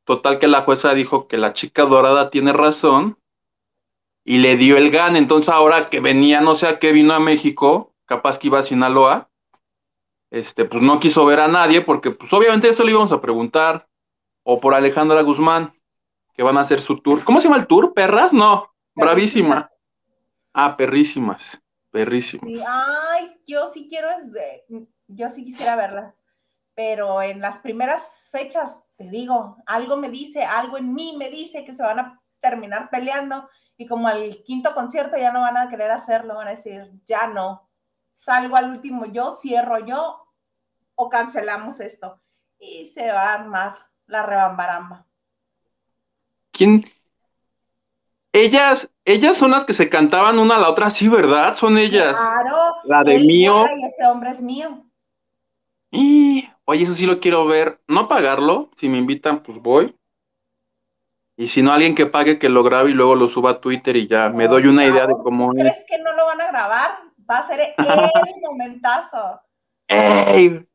Total 0.03 0.39
que 0.39 0.47
la 0.47 0.63
jueza 0.63 0.93
dijo 0.93 1.29
que 1.29 1.37
la 1.37 1.53
chica 1.53 1.83
dorada 1.83 2.29
tiene 2.29 2.51
razón 2.51 3.17
y 4.25 4.39
le 4.39 4.57
dio 4.57 4.75
el 4.75 4.91
gan. 4.91 5.15
Entonces 5.15 5.53
ahora 5.53 5.89
que 5.89 6.01
venía, 6.01 6.41
no 6.41 6.55
sé 6.55 6.67
a 6.67 6.79
qué 6.79 6.91
vino 6.91 7.13
a 7.13 7.19
México, 7.19 7.93
capaz 8.05 8.39
que 8.39 8.47
iba 8.47 8.59
a 8.59 8.63
Sinaloa, 8.63 9.29
este, 10.31 10.65
pues 10.65 10.83
no 10.83 10.99
quiso 10.99 11.25
ver 11.25 11.39
a 11.39 11.47
nadie 11.47 11.79
porque, 11.81 12.11
pues 12.11 12.31
obviamente 12.33 12.67
eso 12.67 12.83
le 12.83 12.91
íbamos 12.91 13.13
a 13.13 13.21
preguntar 13.21 13.87
o 14.49 14.61
por 14.61 14.73
Alejandra 14.73 15.21
Guzmán, 15.23 15.77
que 16.33 16.41
van 16.41 16.57
a 16.57 16.61
hacer 16.61 16.79
su 16.79 17.01
tour. 17.01 17.21
¿Cómo 17.25 17.41
se 17.41 17.49
llama 17.49 17.59
el 17.59 17.67
tour? 17.67 17.93
¿Perras? 17.93 18.31
No, 18.31 18.71
bravísima. 18.95 19.69
Ah, 20.53 20.77
perrísimas, 20.77 21.61
perrísimas. 21.91 22.49
Ay, 22.65 23.41
yo 23.45 23.67
sí 23.73 23.87
quiero, 23.89 24.07
yo 25.07 25.27
sí 25.27 25.43
quisiera 25.43 25.75
verla, 25.75 26.15
pero 26.75 27.21
en 27.21 27.41
las 27.41 27.59
primeras 27.59 28.29
fechas, 28.31 28.79
te 28.95 29.09
digo, 29.09 29.57
algo 29.65 29.97
me 29.97 30.09
dice, 30.09 30.45
algo 30.45 30.77
en 30.77 30.93
mí 30.93 31.15
me 31.17 31.29
dice 31.29 31.65
que 31.65 31.73
se 31.73 31.83
van 31.83 31.99
a 31.99 32.21
terminar 32.39 32.89
peleando 32.89 33.49
y 33.75 33.85
como 33.85 34.07
al 34.07 34.43
quinto 34.45 34.73
concierto 34.73 35.17
ya 35.17 35.33
no 35.33 35.41
van 35.41 35.57
a 35.57 35.67
querer 35.67 35.91
hacerlo, 35.91 36.35
van 36.35 36.47
a 36.47 36.51
decir, 36.51 36.89
ya 37.05 37.27
no, 37.27 37.69
salgo 38.13 38.55
al 38.55 38.71
último 38.71 39.07
yo, 39.07 39.35
cierro 39.35 39.85
yo 39.85 40.25
o 40.95 41.09
cancelamos 41.09 41.81
esto 41.81 42.21
y 42.57 42.85
se 42.85 43.11
va 43.11 43.31
a 43.31 43.33
armar 43.33 43.86
la 44.07 44.23
rebambaramba. 44.23 45.05
¿Quién? 46.51 46.85
Ellas, 48.33 48.89
ellas 49.05 49.37
son 49.37 49.51
las 49.51 49.65
que 49.65 49.73
se 49.73 49.89
cantaban 49.89 50.39
una 50.39 50.55
a 50.55 50.59
la 50.59 50.69
otra, 50.69 50.89
sí, 50.89 51.07
¿verdad? 51.07 51.55
Son 51.55 51.77
ellas. 51.77 52.15
Claro. 52.15 52.57
La 52.83 53.03
de 53.03 53.19
mío. 53.19 53.65
Y 53.75 53.85
ese 53.85 54.05
hombre 54.05 54.31
es 54.31 54.41
mío. 54.41 54.83
Y, 55.91 56.49
oye, 56.65 56.83
eso 56.83 56.93
sí 56.93 57.05
lo 57.05 57.19
quiero 57.19 57.45
ver. 57.45 57.79
No 57.87 58.07
pagarlo, 58.07 58.69
si 58.77 58.89
me 58.89 58.97
invitan, 58.97 59.43
pues 59.43 59.59
voy. 59.59 59.95
Y 61.35 61.49
si 61.49 61.61
no, 61.61 61.71
alguien 61.71 61.95
que 61.95 62.07
pague 62.07 62.39
que 62.39 62.49
lo 62.49 62.63
grabe 62.63 62.89
y 62.89 62.93
luego 62.93 63.15
lo 63.15 63.27
suba 63.29 63.51
a 63.51 63.61
Twitter 63.61 63.95
y 63.95 64.07
ya 64.07 64.29
me 64.29 64.47
doy 64.47 64.65
una 64.65 64.85
idea 64.85 65.05
de 65.05 65.13
cómo 65.13 65.53
es. 65.53 65.59
¿Crees 65.59 65.85
que 65.87 65.99
no 65.99 66.13
lo 66.13 66.25
van 66.25 66.41
a 66.41 66.47
grabar? 66.47 66.91
Va 67.29 67.39
a 67.39 67.47
ser 67.47 67.59
el 67.77 68.41
momentazo. 68.41 69.41
¡Ey! 69.87 70.67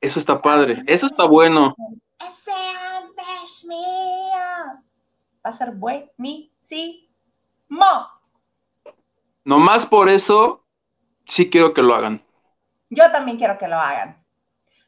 Eso 0.00 0.20
está 0.20 0.40
padre, 0.40 0.82
eso 0.86 1.06
está 1.06 1.24
bueno. 1.24 1.74
Ese 2.26 2.52
hombre 2.52 3.24
es 3.44 3.64
mío. 3.66 4.82
Va 5.44 5.50
a 5.50 5.52
ser 5.52 5.72
buenísimo. 5.72 7.08
Nomás 9.44 9.84
por 9.84 10.08
eso, 10.08 10.64
sí 11.26 11.50
quiero 11.50 11.74
que 11.74 11.82
lo 11.82 11.94
hagan. 11.94 12.24
Yo 12.88 13.10
también 13.10 13.36
quiero 13.36 13.58
que 13.58 13.68
lo 13.68 13.76
hagan. 13.76 14.24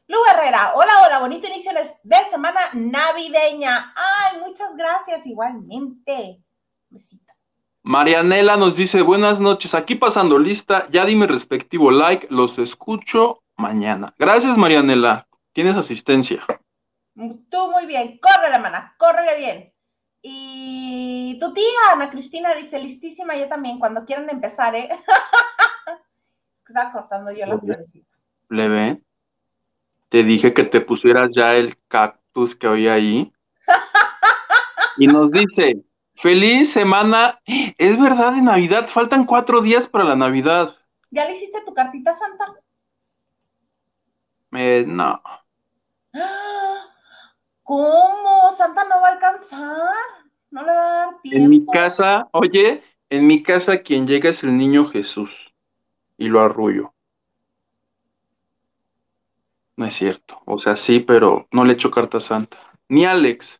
Lu 0.07 0.17
Herrera, 0.31 0.73
hola, 0.75 0.91
hola, 1.05 1.19
bonito 1.19 1.47
inicio 1.47 1.71
de 2.03 2.15
semana 2.29 2.59
navideña. 2.73 3.93
Ay, 3.95 4.39
muchas 4.39 4.75
gracias, 4.75 5.27
igualmente. 5.27 6.41
Besito. 6.89 7.33
Marianela 7.83 8.57
nos 8.57 8.75
dice, 8.75 9.01
buenas 9.01 9.39
noches, 9.39 9.73
aquí 9.73 9.95
pasando 9.95 10.39
lista, 10.39 10.87
ya 10.91 11.05
dime 11.05 11.27
respectivo 11.27 11.91
like, 11.91 12.27
los 12.29 12.57
escucho 12.57 13.43
mañana. 13.57 14.13
Gracias, 14.17 14.57
Marianela, 14.57 15.27
tienes 15.53 15.75
asistencia. 15.75 16.45
Tú 17.49 17.71
muy 17.71 17.87
bien, 17.87 18.19
córrele, 18.19 18.59
mana, 18.59 18.93
córrele 18.99 19.37
bien. 19.37 19.73
Y 20.21 21.37
tu 21.39 21.51
tía, 21.53 21.63
Ana 21.91 22.11
Cristina, 22.11 22.53
dice, 22.53 22.79
listísima, 22.79 23.35
yo 23.35 23.47
también, 23.47 23.79
cuando 23.79 24.05
quieran 24.05 24.29
empezar, 24.29 24.75
¿eh? 24.75 24.89
estaba 26.67 26.91
cortando 26.91 27.31
yo 27.31 27.45
la 27.47 27.57
florecita. 27.57 28.07
Plebe, 28.47 29.01
te 30.09 30.23
dije 30.23 30.53
que 30.53 30.63
te 30.63 30.79
pusieras 30.81 31.29
ya 31.35 31.55
el 31.55 31.75
cactus 31.87 32.55
que 32.55 32.67
había 32.67 32.93
ahí. 32.93 33.33
y 34.97 35.07
nos 35.07 35.31
dice, 35.31 35.83
feliz 36.15 36.71
semana. 36.71 37.39
Es 37.45 37.99
verdad, 37.99 38.33
de 38.33 38.41
Navidad, 38.41 38.87
faltan 38.87 39.25
cuatro 39.25 39.61
días 39.61 39.87
para 39.87 40.03
la 40.03 40.15
Navidad. 40.15 40.75
¿Ya 41.09 41.25
le 41.25 41.31
hiciste 41.31 41.63
tu 41.65 41.73
cartita 41.73 42.13
santa? 42.13 42.53
Eh, 44.51 44.83
no. 44.85 45.21
¡Ah! 46.13 46.86
¿Cómo? 47.67 48.49
Santa 48.53 48.85
no 48.85 49.01
va 49.01 49.09
a 49.09 49.11
alcanzar. 49.11 49.93
No 50.51 50.61
le 50.61 50.71
va 50.71 50.85
a 50.85 51.05
dar 51.05 51.21
tiempo. 51.21 51.43
En 51.43 51.49
mi 51.49 51.65
casa, 51.65 52.29
oye, 52.31 52.81
en 53.09 53.27
mi 53.27 53.43
casa 53.43 53.79
quien 53.79 54.07
llega 54.07 54.29
es 54.29 54.41
el 54.43 54.55
niño 54.55 54.87
Jesús. 54.87 55.29
Y 56.17 56.29
lo 56.29 56.39
arrullo. 56.39 56.93
No 59.75 59.85
es 59.85 59.95
cierto. 59.95 60.41
O 60.45 60.59
sea, 60.59 60.77
sí, 60.77 61.01
pero 61.01 61.49
no 61.51 61.65
le 61.65 61.73
echo 61.73 61.91
carta 61.91 62.21
santa. 62.21 62.57
Ni 62.87 63.03
Alex. 63.03 63.59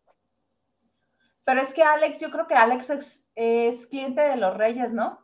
Pero 1.43 1.59
es 1.59 1.73
que 1.73 1.83
Alex, 1.83 2.21
yo 2.21 2.31
creo 2.31 2.47
que 2.47 2.55
Alex 2.55 2.89
es, 2.91 3.27
es 3.35 3.87
cliente 3.87 4.21
de 4.21 4.37
los 4.37 4.55
Reyes, 4.55 4.93
¿no? 4.93 5.19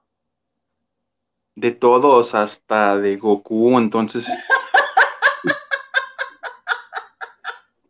De 1.56 1.72
todos, 1.72 2.36
hasta 2.36 2.98
de 2.98 3.16
Goku, 3.16 3.78
entonces. 3.78 4.28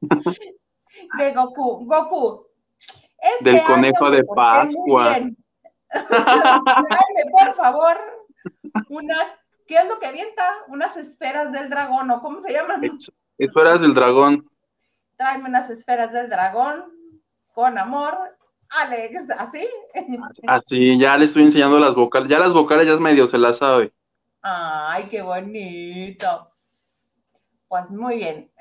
de 1.17 1.33
Goku. 1.33 1.85
Goku. 1.85 2.47
Este 3.17 3.51
Del 3.51 3.63
conejo 3.63 4.09
de 4.11 4.23
Pascua. 4.23 5.15
Tráeme, 5.89 7.31
por 7.31 7.53
favor, 7.55 7.95
unas, 8.89 9.27
¿qué 9.67 9.75
es 9.75 9.87
lo 9.87 9.99
que 9.99 10.07
avienta? 10.07 10.43
Unas 10.67 10.97
esferas 10.97 11.51
del 11.51 11.69
dragón, 11.69 12.09
¿o 12.11 12.21
cómo 12.21 12.41
se 12.41 12.51
llaman? 12.51 12.99
Esferas 13.37 13.81
del 13.81 13.93
dragón. 13.93 14.49
Tráeme 15.15 15.49
unas 15.49 15.69
esferas 15.69 16.11
del 16.11 16.29
dragón, 16.29 16.85
con 17.53 17.77
amor, 17.77 18.17
Alex, 18.81 19.29
¿así? 19.37 19.67
Así, 20.47 20.99
ya 20.99 21.15
le 21.17 21.25
estoy 21.25 21.43
enseñando 21.43 21.79
las 21.79 21.95
vocales, 21.95 22.29
ya 22.29 22.39
las 22.39 22.53
vocales 22.53 22.87
ya 22.87 22.93
es 22.93 22.99
medio 22.99 23.27
se 23.27 23.37
las 23.37 23.57
sabe. 23.57 23.93
Ay, 24.41 25.05
qué 25.09 25.21
bonito. 25.21 26.49
Pues 27.67 27.89
muy 27.91 28.17
bien. 28.17 28.51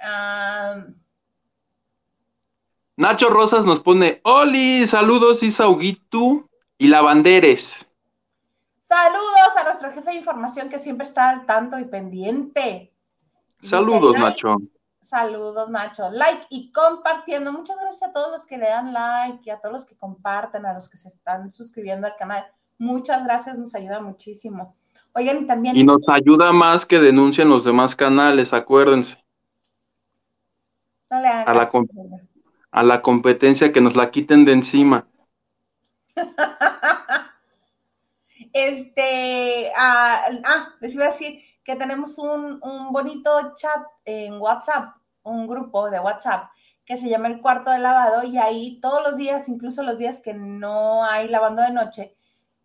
Nacho 3.02 3.30
Rosas 3.30 3.64
nos 3.64 3.80
pone, 3.80 4.20
Oli, 4.22 4.86
saludos 4.86 5.42
Isauguitu 5.42 6.48
y 6.78 6.86
Lavanderes. 6.86 7.74
Saludos 8.84 9.56
a 9.60 9.64
nuestro 9.64 9.90
jefe 9.90 10.08
de 10.12 10.18
información 10.18 10.68
que 10.68 10.78
siempre 10.78 11.04
está 11.04 11.30
al 11.30 11.44
tanto 11.44 11.80
y 11.80 11.84
pendiente. 11.84 12.92
Saludos, 13.60 14.16
Nacho. 14.16 14.58
Saludos, 15.00 15.68
Nacho. 15.68 16.12
Like 16.12 16.46
y 16.48 16.70
compartiendo. 16.70 17.50
Muchas 17.50 17.76
gracias 17.80 18.08
a 18.08 18.12
todos 18.12 18.30
los 18.30 18.46
que 18.46 18.56
le 18.56 18.68
dan 18.68 18.92
like 18.92 19.40
y 19.42 19.50
a 19.50 19.58
todos 19.58 19.72
los 19.72 19.84
que 19.84 19.96
comparten, 19.96 20.64
a 20.64 20.72
los 20.72 20.88
que 20.88 20.96
se 20.96 21.08
están 21.08 21.50
suscribiendo 21.50 22.06
al 22.06 22.14
canal. 22.14 22.46
Muchas 22.78 23.24
gracias, 23.24 23.58
nos 23.58 23.74
ayuda 23.74 24.00
muchísimo. 24.00 24.76
Oigan, 25.12 25.42
y 25.42 25.46
también. 25.48 25.76
Y 25.76 25.82
nos 25.82 26.08
ayuda 26.08 26.52
más 26.52 26.86
que 26.86 27.00
denuncien 27.00 27.48
los 27.48 27.64
demás 27.64 27.96
canales, 27.96 28.52
acuérdense. 28.52 29.18
No 31.10 31.20
le 31.20 31.26
hagas, 31.26 31.48
a, 31.48 31.54
la 31.54 31.66
a 32.72 32.82
la 32.82 33.02
competencia 33.02 33.72
que 33.72 33.80
nos 33.80 33.94
la 33.94 34.10
quiten 34.10 34.44
de 34.44 34.52
encima. 34.52 35.06
este, 38.52 39.70
ah, 39.76 40.24
ah, 40.44 40.74
les 40.80 40.94
iba 40.94 41.04
a 41.04 41.08
decir 41.08 41.40
que 41.62 41.76
tenemos 41.76 42.18
un, 42.18 42.60
bonito 42.90 43.54
chat 43.54 43.86
en 44.04 44.40
WhatsApp, 44.40 44.96
un 45.22 45.46
grupo 45.46 45.90
de 45.90 46.00
WhatsApp 46.00 46.50
que 46.84 46.96
se 46.96 47.08
llama 47.08 47.28
el 47.28 47.40
cuarto 47.40 47.70
de 47.70 47.78
lavado 47.78 48.24
y 48.24 48.38
ahí 48.38 48.80
todos 48.80 49.02
los 49.02 49.16
días, 49.16 49.48
incluso 49.48 49.82
los 49.84 49.98
días 49.98 50.20
que 50.20 50.34
no 50.34 51.04
hay 51.04 51.28
lavando 51.28 51.62
de 51.62 51.70
noche, 51.70 52.16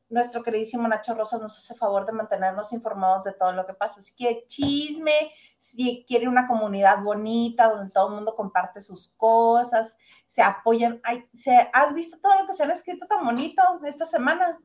nuestro 0.09 0.41
queridísimo 0.41 0.87
Nacho 0.87 1.13
Rosas 1.13 1.41
nos 1.41 1.57
hace 1.57 1.75
favor 1.75 2.05
de 2.05 2.13
mantenernos 2.13 2.71
informados 2.73 3.25
de 3.25 3.33
todo 3.33 3.51
lo 3.51 3.65
que 3.65 3.73
pasa. 3.73 4.01
Si 4.01 4.13
quiere 4.13 4.45
chisme, 4.47 5.11
si 5.57 6.05
quiere 6.07 6.27
una 6.27 6.47
comunidad 6.47 7.01
bonita 7.03 7.69
donde 7.69 7.91
todo 7.91 8.09
el 8.09 8.15
mundo 8.15 8.35
comparte 8.35 8.79
sus 8.79 9.13
cosas, 9.17 9.97
se 10.25 10.41
apoyan. 10.41 11.01
se, 11.33 11.69
¿Has 11.73 11.93
visto 11.93 12.17
todo 12.21 12.41
lo 12.41 12.47
que 12.47 12.53
se 12.53 12.63
han 12.63 12.71
escrito 12.71 13.05
tan 13.07 13.25
bonito 13.25 13.61
esta 13.85 14.05
semana? 14.05 14.57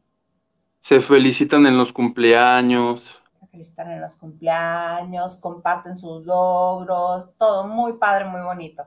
Se 0.81 1.01
felicitan 1.01 1.67
en 1.67 1.79
los 1.79 1.93
cumpleaños 1.93 3.23
felicitan 3.53 3.91
en 3.91 4.01
los 4.01 4.17
cumpleaños, 4.17 5.37
comparten 5.37 5.97
sus 5.97 6.25
logros, 6.25 7.37
todo 7.37 7.69
muy 7.69 7.99
padre, 7.99 8.25
muy 8.25 8.41
bonito. 8.41 8.83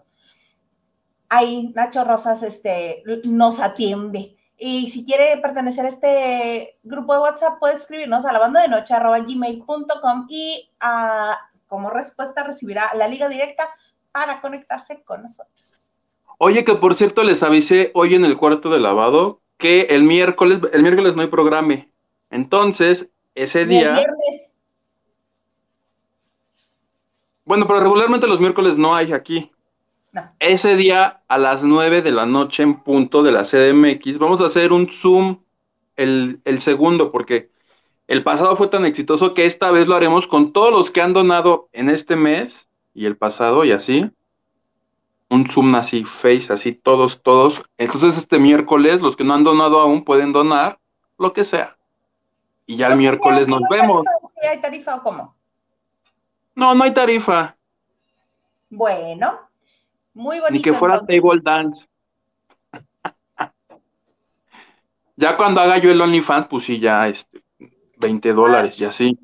Ahí 1.29 1.71
Nacho 1.75 2.03
Rosas 2.03 2.41
este, 2.41 3.03
nos 3.23 3.59
atiende. 3.59 4.35
Y 4.57 4.89
si 4.89 5.05
quiere 5.05 5.37
pertenecer 5.37 5.85
a 5.85 5.89
este 5.89 6.79
grupo 6.81 7.13
de 7.13 7.19
WhatsApp, 7.19 7.59
puede 7.59 7.75
escribirnos 7.75 8.25
a 8.25 8.31
la 8.31 8.39
banda 8.39 8.61
de 8.61 8.69
noche 8.69 8.95
gmail.com 8.95 10.27
y 10.29 10.71
ah, 10.79 11.37
como 11.67 11.89
respuesta 11.89 12.43
recibirá 12.43 12.91
la 12.95 13.07
liga 13.07 13.29
directa 13.29 13.67
para 14.11 14.41
conectarse 14.41 15.03
con 15.03 15.23
nosotros. 15.23 15.89
Oye, 16.37 16.63
que 16.63 16.75
por 16.75 16.95
cierto 16.95 17.23
les 17.23 17.43
avisé 17.43 17.91
hoy 17.93 18.15
en 18.15 18.25
el 18.25 18.37
cuarto 18.37 18.69
de 18.69 18.79
lavado 18.79 19.41
que 19.57 19.81
el 19.81 20.03
miércoles, 20.03 20.59
el 20.73 20.81
miércoles 20.81 21.15
no 21.15 21.21
hay 21.21 21.27
programa. 21.27 21.85
Entonces, 22.29 23.09
ese 23.35 23.65
día. 23.65 23.89
El 23.89 23.95
viernes. 23.95 24.51
Bueno, 27.45 27.67
pero 27.67 27.79
regularmente 27.79 28.27
los 28.27 28.39
miércoles 28.39 28.77
no 28.77 28.95
hay 28.95 29.13
aquí. 29.13 29.51
Ese 30.39 30.75
día 30.75 31.21
a 31.27 31.37
las 31.37 31.63
9 31.63 32.01
de 32.01 32.11
la 32.11 32.25
noche 32.25 32.63
en 32.63 32.81
punto 32.81 33.21
de 33.21 33.33
la 33.33 33.43
CDMX 33.43 34.17
vamos 34.17 34.41
a 34.41 34.45
hacer 34.45 34.71
un 34.71 34.89
Zoom 34.89 35.39
el, 35.97 36.39
el, 36.45 36.61
segundo 36.61 37.11
porque 37.11 37.49
el 38.07 38.23
pasado 38.23 38.55
fue 38.55 38.67
tan 38.67 38.85
exitoso 38.85 39.33
que 39.33 39.45
esta 39.45 39.71
vez 39.71 39.87
lo 39.87 39.95
haremos 39.95 40.27
con 40.27 40.53
todos 40.53 40.71
los 40.71 40.91
que 40.91 41.01
han 41.01 41.13
donado 41.13 41.69
en 41.73 41.89
este 41.89 42.15
mes 42.15 42.67
y 42.93 43.05
el 43.05 43.17
pasado 43.17 43.65
y 43.65 43.71
así. 43.71 44.11
Un 45.27 45.49
Zoom 45.49 45.73
así, 45.73 46.03
Face, 46.03 46.53
así, 46.53 46.73
todos, 46.73 47.23
todos. 47.23 47.63
Entonces 47.77 48.17
este 48.17 48.37
miércoles 48.37 49.01
los 49.01 49.15
que 49.15 49.23
no 49.23 49.33
han 49.33 49.43
donado 49.43 49.79
aún 49.79 50.03
pueden 50.03 50.31
donar 50.31 50.79
lo 51.17 51.33
que 51.33 51.43
sea. 51.43 51.77
Y 52.67 52.77
ya 52.77 52.87
el 52.87 52.97
miércoles 52.97 53.47
nos 53.47 53.61
vemos. 53.69 54.05
¿Si 54.23 54.47
hay 54.47 54.61
tarifa 54.61 54.95
o 54.95 55.03
cómo? 55.03 55.35
No, 56.53 56.75
no 56.75 56.83
hay 56.83 56.93
tarifa. 56.93 57.55
Bueno, 58.69 59.39
muy 60.13 60.39
bonito. 60.39 60.53
Ni 60.53 60.61
que 60.61 60.73
fuera 60.73 60.99
table 60.99 61.41
dance. 61.41 61.87
ya 65.15 65.37
cuando 65.37 65.61
haga 65.61 65.77
yo 65.79 65.91
el 65.91 66.01
OnlyFans, 66.01 66.47
pues 66.47 66.65
sí, 66.65 66.79
ya 66.79 67.07
este, 67.07 67.34
20 67.97 68.33
dólares 68.33 68.79
y 68.79 68.85
así. 68.85 69.19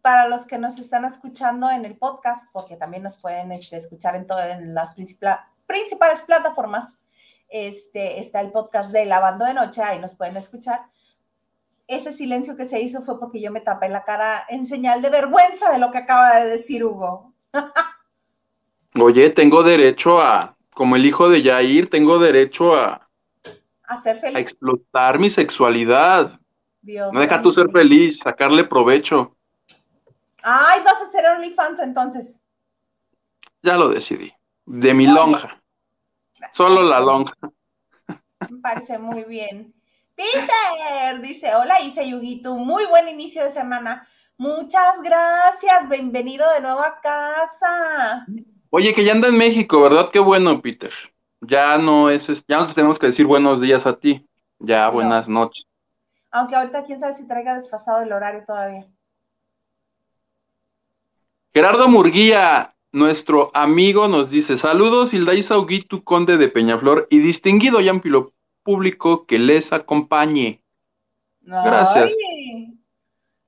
Para 0.00 0.28
los 0.28 0.46
que 0.46 0.58
nos 0.58 0.78
están 0.78 1.04
escuchando 1.04 1.70
en 1.70 1.84
el 1.84 1.96
podcast, 1.96 2.50
porque 2.52 2.76
también 2.76 3.02
nos 3.02 3.16
pueden 3.16 3.52
este, 3.52 3.76
escuchar 3.76 4.16
en, 4.16 4.26
todas 4.26 4.60
las 4.60 4.94
principales 4.94 6.22
plataformas, 6.22 6.96
este, 7.48 8.18
está 8.18 8.40
el 8.40 8.50
podcast 8.50 8.90
de 8.90 9.06
Lavando 9.06 9.44
de 9.44 9.54
Noche, 9.54 9.82
ahí 9.82 9.98
nos 9.98 10.14
pueden 10.14 10.36
escuchar 10.36 10.80
ese 11.86 12.12
silencio 12.12 12.56
que 12.56 12.64
se 12.64 12.80
hizo 12.80 13.02
fue 13.02 13.18
porque 13.18 13.40
yo 13.40 13.50
me 13.50 13.60
tapé 13.60 13.88
la 13.88 14.04
cara 14.04 14.44
en 14.48 14.64
señal 14.64 15.02
de 15.02 15.10
vergüenza 15.10 15.70
de 15.70 15.78
lo 15.78 15.90
que 15.90 15.98
acaba 15.98 16.40
de 16.40 16.48
decir 16.48 16.84
Hugo. 16.84 17.32
Oye, 18.94 19.30
tengo 19.30 19.62
derecho 19.62 20.20
a, 20.20 20.56
como 20.74 20.96
el 20.96 21.06
hijo 21.06 21.28
de 21.28 21.42
Yair, 21.42 21.88
tengo 21.90 22.18
derecho 22.18 22.74
a, 22.74 23.08
a 23.84 23.96
ser 23.98 24.20
feliz. 24.20 24.36
A 24.36 24.40
explotar 24.40 25.18
mi 25.18 25.30
sexualidad. 25.30 26.38
No 26.82 27.20
deja 27.20 27.40
tú 27.40 27.52
ser 27.52 27.70
feliz, 27.70 28.18
sacarle 28.18 28.64
provecho. 28.64 29.36
Ay, 30.42 30.80
vas 30.84 31.00
a 31.00 31.06
ser 31.06 31.26
OnlyFans 31.26 31.78
entonces. 31.80 32.40
Ya 33.62 33.76
lo 33.76 33.88
decidí. 33.88 34.32
De 34.66 34.92
mi 34.92 35.06
lonja. 35.06 35.60
Solo 36.52 36.82
la 36.82 37.00
lonja. 37.00 37.34
Me 38.50 38.58
parece 38.60 38.98
muy 38.98 39.24
bien. 39.24 39.72
Peter 40.14 41.20
dice, 41.22 41.54
hola 41.54 41.80
Isa 41.80 42.02
Yugito, 42.02 42.54
muy 42.56 42.84
buen 42.86 43.08
inicio 43.08 43.44
de 43.44 43.50
semana. 43.50 44.06
Muchas 44.36 45.00
gracias, 45.02 45.88
bienvenido 45.88 46.44
de 46.52 46.60
nuevo 46.60 46.80
a 46.80 47.00
casa. 47.00 48.26
Oye, 48.70 48.92
que 48.94 49.04
ya 49.04 49.12
anda 49.12 49.28
en 49.28 49.38
México, 49.38 49.80
¿verdad? 49.80 50.10
Qué 50.12 50.18
bueno, 50.18 50.60
Peter. 50.60 50.92
Ya 51.40 51.78
no 51.78 52.10
es, 52.10 52.44
ya 52.46 52.58
no 52.58 52.74
tenemos 52.74 52.98
que 52.98 53.06
decir 53.06 53.26
buenos 53.26 53.60
días 53.60 53.86
a 53.86 53.96
ti, 53.98 54.26
ya 54.58 54.88
buenas 54.88 55.28
noches. 55.28 55.66
Aunque 56.32 56.56
ahorita 56.56 56.84
quién 56.84 56.98
sabe 56.98 57.14
si 57.14 57.28
traiga 57.28 57.54
desfasado 57.54 58.02
el 58.02 58.12
horario 58.12 58.42
todavía. 58.44 58.86
Gerardo 61.52 61.86
Murguía, 61.88 62.74
nuestro 62.90 63.50
amigo, 63.54 64.08
nos 64.08 64.30
dice: 64.30 64.56
Saludos, 64.56 65.12
Hilda 65.12 65.34
Isauguitu, 65.34 66.02
conde 66.02 66.38
de 66.38 66.48
Peñaflor 66.48 67.06
y 67.10 67.18
distinguido 67.18 67.80
Yampilo 67.80 68.32
público 68.62 69.26
que 69.26 69.38
les 69.38 69.72
acompañe. 69.72 70.62
Gracias. 71.42 72.12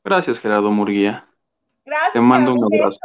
Gracias, 0.03 0.38
Gerardo 0.38 0.71
Murguía. 0.71 1.26
Gracias. 1.85 2.12
Te 2.12 2.21
mando 2.21 2.53
un 2.53 2.64
abrazo. 2.64 2.99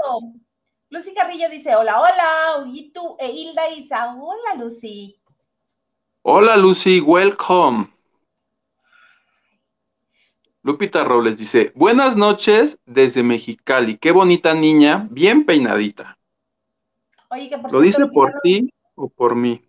Lucy 0.90 1.14
Carrillo 1.14 1.50
dice, 1.50 1.76
hola, 1.76 2.02
hola, 2.02 2.64
Huguito 2.66 3.16
e 3.20 3.32
Hilda 3.32 3.70
Isa. 3.70 4.16
Hola, 4.20 4.56
Lucy. 4.62 5.22
Hola, 6.24 6.58
Lucy, 6.58 7.00
welcome. 7.00 7.88
Lupita 10.70 11.04
Robles 11.04 11.36
dice, 11.36 11.72
buenas 11.74 12.16
noches 12.16 12.78
desde 12.86 13.24
Mexicali. 13.24 13.98
Qué 13.98 14.12
bonita 14.12 14.54
niña, 14.54 15.08
bien 15.10 15.44
peinadita. 15.44 16.20
Oye, 17.32 17.50
que 17.50 17.58
por 17.58 17.74
¿Lo 17.74 17.80
dice 17.80 18.06
por 18.06 18.40
ti 18.44 18.72
o 18.94 19.10
por 19.10 19.36
mí? 19.36 19.68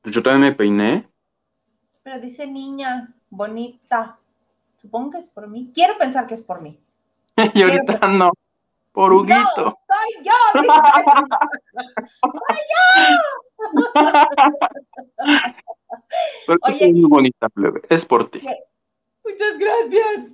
Pues 0.00 0.14
yo 0.14 0.22
también 0.22 0.40
me 0.40 0.52
peiné. 0.56 1.06
Pero 2.02 2.18
dice 2.18 2.46
niña, 2.46 3.12
bonita. 3.28 4.16
Supongo 4.78 5.10
que 5.10 5.18
es 5.18 5.28
por 5.28 5.46
mí. 5.46 5.70
Quiero 5.74 5.98
pensar 5.98 6.26
que 6.26 6.32
es 6.32 6.42
por 6.42 6.62
mí. 6.62 6.80
y 7.54 7.62
ahorita 7.62 8.08
no. 8.08 8.30
Por 8.90 9.12
Huguito. 9.12 9.36
No, 9.58 9.74
soy 9.74 10.24
yo, 10.24 10.32
soy 12.32 12.56
yo. 15.26 15.75
Oye, 16.62 16.88
es 16.88 16.94
muy 16.94 17.08
bonita, 17.08 17.48
plebe. 17.48 17.82
Es 17.88 18.04
por 18.04 18.30
ti. 18.30 18.40
Muchas 19.24 19.58
gracias. 19.58 20.32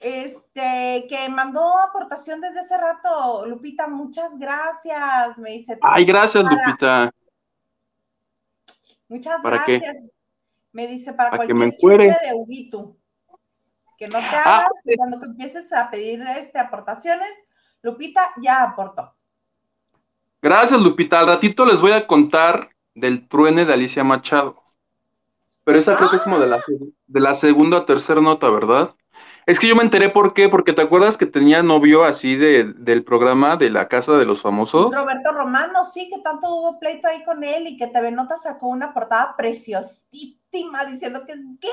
Este, 0.00 1.06
que 1.10 1.28
mandó 1.28 1.78
aportación 1.78 2.40
desde 2.40 2.60
hace 2.60 2.78
rato, 2.78 3.44
Lupita, 3.44 3.86
muchas 3.86 4.38
gracias. 4.38 5.36
Me 5.38 5.52
dice. 5.52 5.78
Ay, 5.82 6.06
gracias, 6.06 6.42
Lupita. 6.42 7.12
Muchas 9.08 9.42
gracias. 9.42 9.96
Me 10.72 10.86
dice 10.86 11.12
para, 11.12 11.30
cualquier 11.30 11.48
que 11.48 11.98
me 11.98 12.06
de 12.06 12.34
Huguito. 12.34 12.96
Que 13.98 14.08
no 14.08 14.18
te 14.18 14.24
ah, 14.24 14.58
hagas, 14.60 14.82
que 14.82 14.96
cuando 14.96 15.22
empieces 15.22 15.70
a 15.74 15.90
pedir 15.90 16.22
este, 16.38 16.58
aportaciones, 16.58 17.46
Lupita 17.82 18.22
ya 18.40 18.62
aportó. 18.62 19.14
Gracias, 20.40 20.80
Lupita. 20.80 21.18
Al 21.18 21.26
ratito 21.26 21.66
les 21.66 21.80
voy 21.80 21.92
a 21.92 22.06
contar 22.06 22.70
del 22.94 23.28
truene 23.28 23.66
de 23.66 23.74
Alicia 23.74 24.04
Machado. 24.04 24.59
Pero 25.64 25.78
esa 25.78 25.96
creo 25.96 26.10
que 26.10 26.16
es 26.16 26.22
como 26.22 26.38
de 26.38 26.46
la, 26.46 26.56
ah. 26.56 26.64
de 27.06 27.20
la 27.20 27.34
segunda 27.34 27.78
o 27.78 27.84
tercera 27.84 28.20
nota, 28.20 28.48
¿verdad? 28.50 28.94
Es 29.46 29.58
que 29.58 29.68
yo 29.68 29.74
me 29.74 29.82
enteré 29.82 30.10
por 30.10 30.34
qué, 30.34 30.48
porque 30.48 30.72
te 30.72 30.82
acuerdas 30.82 31.16
que 31.16 31.26
tenía 31.26 31.62
novio 31.62 32.04
así 32.04 32.36
de, 32.36 32.72
del 32.76 33.04
programa 33.04 33.56
de 33.56 33.70
la 33.70 33.88
Casa 33.88 34.12
de 34.12 34.24
los 34.24 34.42
Famosos. 34.42 34.94
Roberto 34.94 35.32
Romano, 35.32 35.84
sí, 35.84 36.08
que 36.08 36.20
tanto 36.22 36.54
hubo 36.54 36.78
pleito 36.78 37.08
ahí 37.08 37.24
con 37.24 37.42
él 37.42 37.66
y 37.66 37.76
que 37.76 37.88
TV 37.88 38.12
Nota 38.12 38.36
sacó 38.36 38.68
una 38.68 38.92
portada 38.92 39.34
preciosísima 39.36 40.84
diciendo 40.88 41.20
que 41.26 41.32
es 41.32 41.40
gay. 41.60 41.70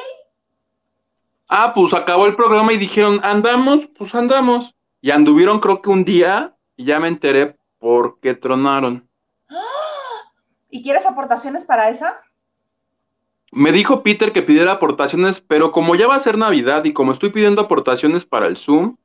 Ah, 1.50 1.72
pues 1.74 1.94
acabó 1.94 2.26
el 2.26 2.36
programa 2.36 2.74
y 2.74 2.78
dijeron, 2.78 3.20
andamos, 3.24 3.88
pues 3.98 4.14
andamos. 4.16 4.74
Y 5.00 5.12
anduvieron 5.12 5.60
creo 5.60 5.82
que 5.82 5.90
un 5.90 6.04
día 6.04 6.56
y 6.76 6.86
ya 6.86 7.00
me 7.00 7.08
enteré 7.08 7.58
por 7.80 8.20
qué 8.20 8.34
tronaron. 8.34 9.08
¿Y 10.70 10.84
quieres 10.84 11.06
aportaciones 11.06 11.66
para 11.66 11.90
esa? 11.90 12.22
Me 13.52 13.72
dijo 13.72 14.04
Peter 14.04 14.34
que 14.34 14.42
pidiera 14.42 14.74
aportaciones, 14.74 15.40
pero 15.40 15.72
como 15.72 15.96
ya 15.96 16.08
va 16.08 16.16
a 16.16 16.20
ser 16.20 16.38
Navidad 16.38 16.84
y 16.86 16.94
como 16.94 17.12
estoy 17.14 17.30
pidiendo 17.30 17.62
aportaciones 17.62 18.26
para 18.26 18.48
el 18.48 18.58
Zoom, 18.58 18.98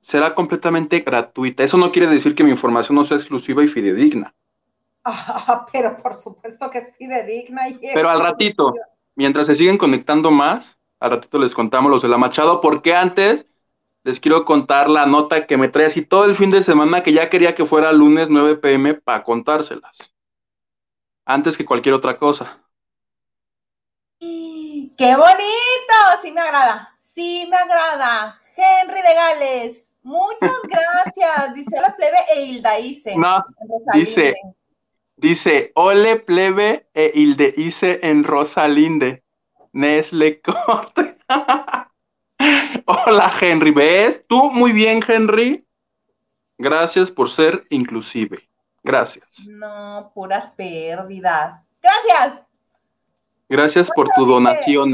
será 0.00 0.34
completamente 0.34 1.00
gratuita. 1.00 1.62
Eso 1.62 1.76
no 1.76 1.92
quiere 1.92 2.08
decir 2.08 2.34
que 2.34 2.44
mi 2.44 2.50
información 2.50 2.96
no 2.96 3.04
sea 3.04 3.16
exclusiva 3.16 3.62
y 3.62 3.68
fidedigna. 3.68 4.34
Ah, 5.04 5.66
pero 5.72 5.96
por 5.96 6.14
supuesto 6.14 6.68
que 6.70 6.78
es 6.78 6.96
fidedigna. 6.96 7.68
Y 7.68 7.80
pero 7.94 8.10
al 8.10 8.20
ratito, 8.20 8.74
mientras 9.14 9.46
se 9.46 9.54
siguen 9.54 9.78
conectando 9.78 10.30
más, 10.30 10.76
al 10.98 11.12
ratito 11.12 11.38
les 11.38 11.54
contamos 11.54 11.90
los 11.90 12.02
de 12.02 12.08
la 12.08 12.18
Machado, 12.18 12.60
porque 12.60 12.94
antes 12.94 13.46
les 14.02 14.18
quiero 14.18 14.44
contar 14.44 14.88
la 14.88 15.06
nota 15.06 15.46
que 15.46 15.56
me 15.56 15.68
trae 15.68 15.86
así 15.86 16.02
todo 16.02 16.24
el 16.24 16.36
fin 16.36 16.50
de 16.50 16.62
semana 16.62 17.02
que 17.02 17.12
ya 17.12 17.28
quería 17.28 17.54
que 17.54 17.66
fuera 17.66 17.92
lunes 17.92 18.30
9 18.30 18.56
pm 18.56 18.94
para 18.94 19.22
contárselas. 19.24 20.14
Antes 21.24 21.56
que 21.56 21.64
cualquier 21.64 21.94
otra 21.94 22.18
cosa. 22.18 22.58
¡Qué 25.00 25.16
bonito! 25.16 25.96
Sí 26.20 26.30
me 26.30 26.42
agrada, 26.42 26.92
sí 26.94 27.48
me 27.50 27.56
agrada. 27.56 28.38
Henry 28.54 29.00
de 29.00 29.14
Gales, 29.14 29.96
muchas 30.02 30.52
gracias. 30.64 31.54
Dice 31.54 31.80
la 31.80 31.96
plebe 31.96 32.18
e 32.30 32.42
Hilda 32.42 32.78
Ice. 32.80 33.16
No, 33.16 33.42
dice, 33.94 34.34
dice, 35.16 35.72
ole 35.74 36.16
plebe 36.16 36.86
e 36.92 37.12
Hilde 37.14 37.54
Ice 37.56 37.98
en 38.02 38.24
Rosalinde. 38.24 39.22
Nesle 39.72 40.42
Corte. 40.42 41.16
Hola 42.84 43.32
Henry, 43.40 43.70
¿ves? 43.70 44.22
Tú 44.28 44.50
muy 44.50 44.72
bien, 44.72 45.02
Henry. 45.08 45.66
Gracias 46.58 47.10
por 47.10 47.30
ser 47.30 47.64
inclusive. 47.70 48.46
Gracias. 48.82 49.24
No, 49.48 50.12
puras 50.14 50.50
pérdidas. 50.50 51.64
Gracias. 51.80 52.49
Gracias 53.50 53.90
por 53.90 54.08
tu 54.10 54.24
donación. 54.24 54.92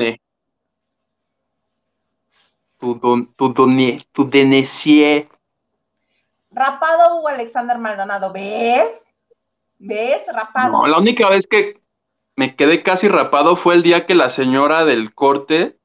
Tu, 2.79 2.95
don, 2.95 3.27
tu, 3.35 3.53
donie, 3.53 4.03
tu 4.13 4.27
denecie. 4.27 5.29
Rapado 6.51 7.19
Hugo 7.19 7.29
Alexander 7.29 7.77
Maldonado, 7.77 8.33
¿ves? 8.33 9.15
¿Ves? 9.79 10.23
Rapado. 10.33 10.73
No, 10.73 10.87
la 10.87 10.99
única 10.99 11.29
vez 11.29 11.47
que 11.47 11.83
me 12.35 12.57
quedé 12.57 12.83
casi 12.83 13.09
rapado 13.09 13.57
fue 13.57 13.75
el 13.75 13.83
día 13.83 14.07
que 14.07 14.15
la 14.15 14.31
señora 14.31 14.87
del 14.87 15.13
corte 15.13 15.77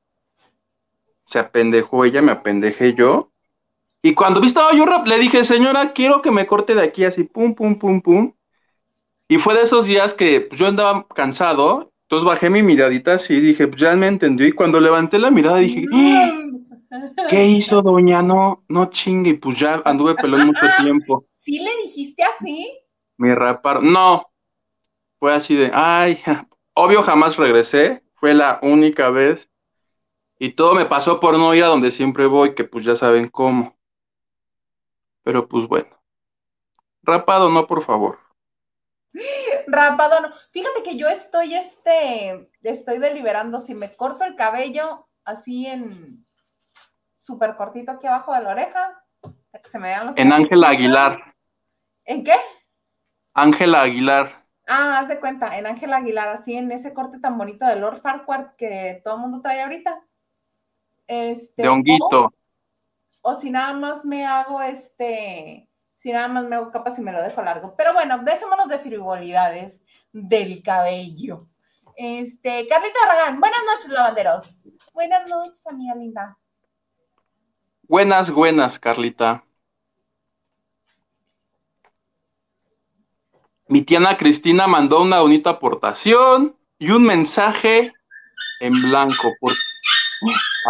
se 1.26 1.40
apendejó 1.40 2.06
ella, 2.06 2.22
me 2.22 2.32
apendejé 2.32 2.94
yo. 2.94 3.32
Y 4.02 4.14
cuando 4.14 4.40
vi 4.40 4.48
estaba 4.48 4.74
yo 4.74 4.86
rap, 4.86 5.06
le 5.08 5.20
dije, 5.20 5.44
señora, 5.44 5.92
quiero 5.92 6.22
que 6.22 6.32
me 6.32 6.48
corte 6.48 6.74
de 6.74 6.84
aquí 6.84 7.04
así, 7.04 7.26
pum, 7.26 7.54
pum, 7.54 7.78
pum, 7.78 8.02
pum. 8.02 8.34
Y 9.28 9.40
fue 9.40 9.56
de 9.56 9.64
esos 9.64 9.86
días 9.86 10.14
que 10.14 10.48
yo 10.54 10.68
andaba 10.68 11.06
cansado 11.10 11.91
entonces 12.12 12.28
bajé 12.28 12.50
mi 12.50 12.62
miradita 12.62 13.14
así 13.14 13.36
y 13.36 13.40
dije, 13.40 13.70
pues 13.70 13.80
ya 13.80 13.96
me 13.96 14.06
entendió. 14.06 14.46
Y 14.46 14.52
cuando 14.52 14.82
levanté 14.82 15.18
la 15.18 15.32
mirada 15.32 15.60
dije, 15.60 15.84
¿qué 17.30 17.46
hizo 17.46 17.82
doña? 17.82 18.22
No, 18.22 18.66
no 18.68 18.90
chingue. 18.90 19.30
Y 19.30 19.34
pues 19.36 19.58
ya 19.58 19.82
anduve 19.86 20.16
pelón 20.16 20.48
mucho 20.48 20.60
tiempo. 20.84 21.26
¿Sí 21.36 21.60
le 21.60 21.72
dijiste 21.86 22.22
así? 22.22 22.70
Me 23.16 23.34
raparon. 23.34 23.94
No, 23.94 24.30
fue 25.20 25.34
así 25.34 25.56
de, 25.56 25.72
ay, 25.74 26.22
obvio 26.74 27.02
jamás 27.02 27.38
regresé. 27.38 28.04
Fue 28.16 28.34
la 28.34 28.60
única 28.62 29.10
vez. 29.10 29.50
Y 30.38 30.52
todo 30.52 30.76
me 30.76 30.88
pasó 30.88 31.22
por 31.22 31.38
no 31.38 31.56
ir 31.56 31.64
a 31.64 31.68
donde 31.68 31.92
siempre 31.92 32.26
voy, 32.26 32.56
que 32.56 32.66
pues 32.66 32.84
ya 32.84 32.96
saben 32.96 33.30
cómo. 33.30 33.78
Pero 35.24 35.48
pues 35.48 35.66
bueno. 35.66 35.88
Rapado 37.04 37.50
no, 37.50 37.68
por 37.68 37.86
favor. 37.86 38.20
Rapado 39.68 40.22
no. 40.22 40.30
Fíjate 40.52 40.84
que 40.84 40.98
yo 40.98 41.08
estoy, 41.08 41.56
este, 41.56 42.50
estoy 42.64 42.98
deliberando 43.00 43.60
si 43.60 43.74
me 43.74 43.96
corto 43.96 44.24
el 44.24 44.36
cabello 44.36 45.08
así 45.24 45.68
en 45.68 46.26
súper 47.18 47.56
cortito 47.56 47.92
aquí 47.92 48.08
abajo 48.08 48.34
de 48.34 48.42
la 48.42 48.50
oreja. 48.52 49.04
Que 49.22 49.70
se 49.70 49.80
me 49.80 49.90
vean 49.90 50.08
los 50.08 50.18
en 50.18 50.32
Ángela 50.32 50.70
Aguilar. 50.70 51.18
¿En 52.06 52.24
qué? 52.24 52.36
Ángela 53.34 53.82
Aguilar. 53.82 54.46
Ah, 54.68 55.00
haz 55.00 55.10
de 55.10 55.20
cuenta, 55.20 55.58
en 55.58 55.68
Ángela 55.68 55.98
Aguilar, 55.98 56.30
así 56.30 56.56
en 56.56 56.72
ese 56.72 56.94
corte 56.94 57.20
tan 57.20 57.38
bonito 57.38 57.66
de 57.66 57.76
Lord 57.76 58.02
Farquhar 58.02 58.56
que 58.56 59.02
todo 59.04 59.16
el 59.16 59.22
mundo 59.22 59.42
trae 59.42 59.62
ahorita. 59.62 60.02
Este, 61.08 61.64
de 61.64 61.68
honguito. 61.68 62.32
o 63.22 63.40
si 63.40 63.50
nada 63.50 63.74
más 63.74 64.06
me 64.06 64.26
hago 64.26 64.62
este 64.62 65.68
si 66.02 66.12
nada 66.12 66.28
más 66.28 66.46
me 66.46 66.56
hago 66.56 66.72
capas 66.72 66.98
y 66.98 67.04
me 67.04 67.12
lo 67.12 67.22
dejo 67.22 67.44
largo. 67.44 67.76
Pero 67.78 67.94
bueno, 67.94 68.18
dejémonos 68.24 68.68
de 68.68 68.80
frivolidades 68.80 69.84
del 70.12 70.64
cabello. 70.64 71.48
Este, 71.96 72.68
Carlita 72.68 72.98
Arragán, 73.06 73.40
buenas 73.40 73.60
noches, 73.72 73.92
lavanderos. 73.92 74.58
Buenas 74.94 75.30
noches, 75.30 75.68
amiga 75.68 75.94
linda. 75.94 76.36
Buenas, 77.84 78.32
buenas, 78.32 78.80
Carlita. 78.80 79.44
Mi 83.68 83.84
tía 83.84 84.18
Cristina 84.18 84.66
mandó 84.66 85.04
una 85.04 85.20
bonita 85.20 85.52
aportación 85.52 86.58
y 86.80 86.90
un 86.90 87.04
mensaje 87.04 87.94
en 88.60 88.82
blanco. 88.82 89.32
Por... 89.40 89.52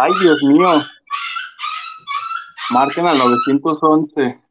Ay, 0.02 0.12
Dios 0.20 0.42
mío. 0.42 0.84
Marquen 2.68 3.06
al 3.06 3.16
911. 3.16 4.41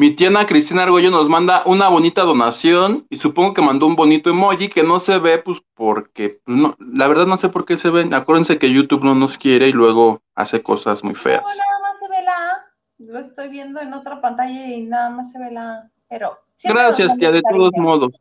Mi 0.00 0.16
tía 0.16 0.30
Cristina 0.46 0.84
Argollo 0.84 1.10
nos 1.10 1.28
manda 1.28 1.62
una 1.66 1.90
bonita 1.90 2.22
donación 2.22 3.06
y 3.10 3.18
supongo 3.18 3.52
que 3.52 3.60
mandó 3.60 3.84
un 3.84 3.96
bonito 3.96 4.30
emoji 4.30 4.70
que 4.70 4.82
no 4.82 4.98
se 4.98 5.18
ve, 5.18 5.36
pues 5.36 5.60
porque 5.74 6.40
no, 6.46 6.74
la 6.78 7.06
verdad 7.06 7.26
no 7.26 7.36
sé 7.36 7.50
por 7.50 7.66
qué 7.66 7.76
se 7.76 7.90
ven. 7.90 8.14
Acuérdense 8.14 8.58
que 8.58 8.72
YouTube 8.72 9.04
no 9.04 9.14
nos 9.14 9.36
quiere 9.36 9.68
y 9.68 9.72
luego 9.72 10.22
hace 10.34 10.62
cosas 10.62 11.04
muy 11.04 11.14
feas. 11.16 11.42
No, 11.42 11.48
nada 11.48 11.80
más 11.82 11.98
se 11.98 12.08
ve 12.08 12.22
la 12.24 13.12
Lo 13.12 13.18
estoy 13.18 13.50
viendo 13.50 13.78
en 13.78 13.92
otra 13.92 14.22
pantalla 14.22 14.68
y 14.68 14.80
nada 14.86 15.10
más 15.10 15.32
se 15.32 15.38
ve 15.38 15.50
la 15.50 15.90
Pero. 16.08 16.38
Gracias, 16.64 17.14
tía, 17.18 17.30
de 17.30 17.42
todos 17.42 17.76
modos. 17.76 18.14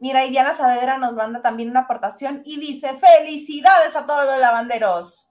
Mira, 0.00 0.26
y 0.26 0.30
Diana 0.30 0.54
Saavedra 0.54 0.98
nos 0.98 1.14
manda 1.14 1.40
también 1.40 1.70
una 1.70 1.82
aportación 1.82 2.42
y 2.44 2.58
dice: 2.58 2.98
¡Felicidades 2.98 3.94
a 3.94 4.08
todos 4.08 4.26
los 4.26 4.38
lavanderos! 4.38 5.30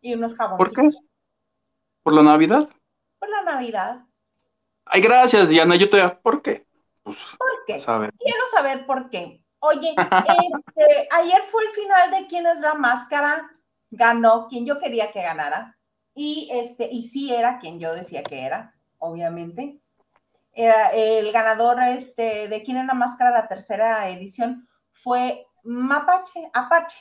Y 0.00 0.14
unos 0.14 0.34
jabones. 0.34 0.56
¿Por 0.56 0.72
qué? 0.72 0.96
¿Por 2.02 2.14
la 2.14 2.22
Navidad? 2.22 2.70
Por 3.18 3.28
la 3.28 3.42
Navidad. 3.42 4.06
Ay, 4.86 5.00
gracias, 5.00 5.48
Diana. 5.48 5.76
Yo 5.76 5.88
te 5.88 6.06
¿por 6.08 6.42
qué? 6.42 6.66
Pues, 7.02 7.16
¿Por 7.38 7.64
qué? 7.66 7.82
Quiero 7.84 8.46
saber 8.52 8.86
por 8.86 9.10
qué. 9.10 9.42
Oye, 9.60 9.94
este, 10.54 11.08
ayer 11.10 11.42
fue 11.50 11.64
el 11.64 11.70
final 11.72 12.10
de 12.10 12.26
quién 12.26 12.46
es 12.46 12.60
la 12.60 12.74
máscara. 12.74 13.50
Ganó 13.90 14.48
quien 14.48 14.66
yo 14.66 14.78
quería 14.78 15.12
que 15.12 15.22
ganara. 15.22 15.78
Y 16.14 16.48
este, 16.52 16.88
y 16.90 17.02
sí 17.08 17.32
era 17.32 17.58
quien 17.58 17.80
yo 17.80 17.94
decía 17.94 18.22
que 18.22 18.42
era, 18.42 18.74
obviamente. 18.98 19.80
Era 20.52 20.90
el 20.90 21.32
ganador 21.32 21.82
este, 21.82 22.48
de 22.48 22.62
quién 22.62 22.76
es 22.76 22.86
la 22.86 22.94
máscara, 22.94 23.30
la 23.30 23.48
tercera 23.48 24.08
edición, 24.08 24.68
fue 24.92 25.46
Mapache, 25.64 26.48
Apache. 26.52 26.96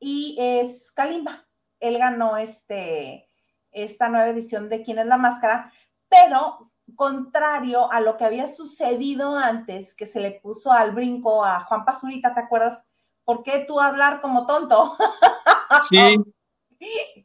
Y 0.00 0.36
es 0.40 0.90
Kalimba. 0.90 1.46
Él 1.78 1.98
ganó 1.98 2.36
este 2.36 3.28
esta 3.72 4.08
nueva 4.08 4.28
edición 4.28 4.68
de 4.68 4.82
Quién 4.82 4.98
es 4.98 5.06
la 5.06 5.16
Máscara, 5.16 5.72
pero 6.12 6.70
contrario 6.94 7.90
a 7.90 8.00
lo 8.00 8.16
que 8.16 8.24
había 8.24 8.46
sucedido 8.46 9.34
antes, 9.34 9.94
que 9.94 10.06
se 10.06 10.20
le 10.20 10.32
puso 10.32 10.70
al 10.70 10.92
brinco 10.92 11.44
a 11.44 11.60
Juan 11.60 11.84
Pazurita, 11.84 12.34
¿te 12.34 12.40
acuerdas? 12.40 12.84
¿Por 13.24 13.42
qué 13.42 13.64
tú 13.66 13.80
hablar 13.80 14.20
como 14.20 14.46
tonto? 14.46 14.96
Sí. 15.88 17.16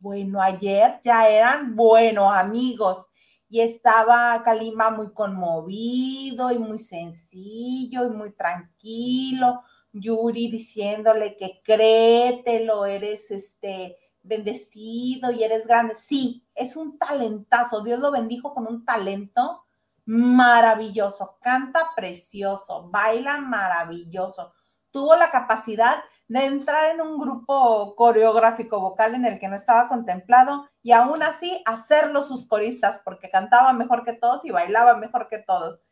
Bueno, 0.00 0.42
ayer 0.42 1.00
ya 1.04 1.28
eran 1.28 1.76
buenos 1.76 2.34
amigos 2.34 3.06
y 3.48 3.60
estaba 3.60 4.42
Kalima 4.42 4.90
muy 4.90 5.12
conmovido 5.12 6.50
y 6.50 6.58
muy 6.58 6.80
sencillo 6.80 8.06
y 8.06 8.10
muy 8.10 8.32
tranquilo. 8.32 9.62
Yuri 9.92 10.50
diciéndole 10.50 11.36
que 11.36 11.60
créetelo, 11.62 12.86
eres 12.86 13.30
este 13.30 13.98
bendecido 14.22 15.30
y 15.30 15.42
eres 15.42 15.66
grande. 15.66 15.94
Sí, 15.94 16.46
es 16.54 16.76
un 16.76 16.98
talentazo. 16.98 17.82
Dios 17.82 18.00
lo 18.00 18.10
bendijo 18.10 18.54
con 18.54 18.66
un 18.66 18.84
talento 18.84 19.64
maravilloso. 20.04 21.38
Canta 21.40 21.90
precioso, 21.94 22.88
baila 22.90 23.38
maravilloso. 23.38 24.52
Tuvo 24.90 25.16
la 25.16 25.30
capacidad 25.30 26.02
de 26.28 26.46
entrar 26.46 26.94
en 26.94 27.00
un 27.00 27.18
grupo 27.18 27.94
coreográfico 27.94 28.80
vocal 28.80 29.14
en 29.14 29.26
el 29.26 29.38
que 29.38 29.48
no 29.48 29.56
estaba 29.56 29.88
contemplado 29.88 30.68
y 30.82 30.92
aún 30.92 31.22
así 31.22 31.62
hacerlo 31.66 32.22
sus 32.22 32.46
coristas 32.46 33.02
porque 33.04 33.30
cantaba 33.30 33.72
mejor 33.72 34.04
que 34.04 34.14
todos 34.14 34.44
y 34.44 34.50
bailaba 34.50 34.96
mejor 34.96 35.28
que 35.28 35.38
todos. 35.38 35.82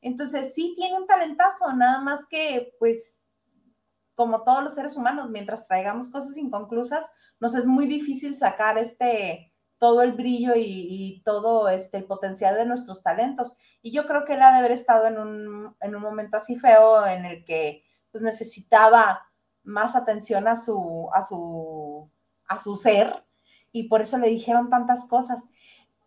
Entonces 0.00 0.54
sí 0.54 0.74
tiene 0.76 0.96
un 0.96 1.06
talentazo, 1.06 1.72
nada 1.72 2.00
más 2.00 2.26
que 2.28 2.74
pues 2.78 3.18
como 4.14 4.42
todos 4.42 4.64
los 4.64 4.74
seres 4.74 4.96
humanos, 4.96 5.30
mientras 5.30 5.68
traigamos 5.68 6.10
cosas 6.10 6.36
inconclusas, 6.36 7.04
nos 7.40 7.54
es 7.54 7.66
muy 7.66 7.86
difícil 7.86 8.36
sacar 8.36 8.78
este 8.78 9.52
todo 9.78 10.02
el 10.02 10.12
brillo 10.12 10.52
y, 10.56 11.22
todo 11.24 11.68
este 11.68 11.98
el 11.98 12.04
potencial 12.04 12.56
de 12.56 12.66
nuestros 12.66 13.02
talentos. 13.02 13.56
Y 13.80 13.92
yo 13.92 14.06
creo 14.06 14.24
que 14.24 14.34
él 14.34 14.42
ha 14.42 14.50
de 14.50 14.58
haber 14.58 14.72
estado 14.72 15.06
en 15.06 15.18
un, 15.18 15.76
en 15.80 15.94
un 15.94 16.02
momento 16.02 16.36
así 16.36 16.56
feo 16.56 17.06
en 17.06 17.24
el 17.24 17.44
que 17.44 17.84
pues 18.10 18.22
necesitaba 18.22 19.22
más 19.62 19.94
atención 19.94 20.48
a 20.48 20.56
su, 20.56 21.08
a 21.12 21.22
su, 21.22 22.10
a 22.48 22.58
su 22.58 22.74
ser 22.74 23.24
y 23.70 23.84
por 23.84 24.00
eso 24.00 24.18
le 24.18 24.28
dijeron 24.28 24.70
tantas 24.70 25.06
cosas. 25.06 25.44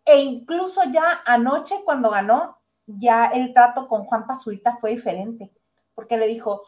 E 0.04 0.20
incluso 0.20 0.82
ya 0.90 1.22
anoche 1.24 1.82
cuando 1.84 2.10
ganó, 2.10 2.58
ya 2.86 3.26
el 3.26 3.54
trato 3.54 3.88
con 3.88 4.04
Juan 4.04 4.26
Pazurita 4.26 4.76
fue 4.80 4.90
diferente, 4.90 5.52
porque 5.94 6.18
le 6.18 6.26
dijo, 6.26 6.64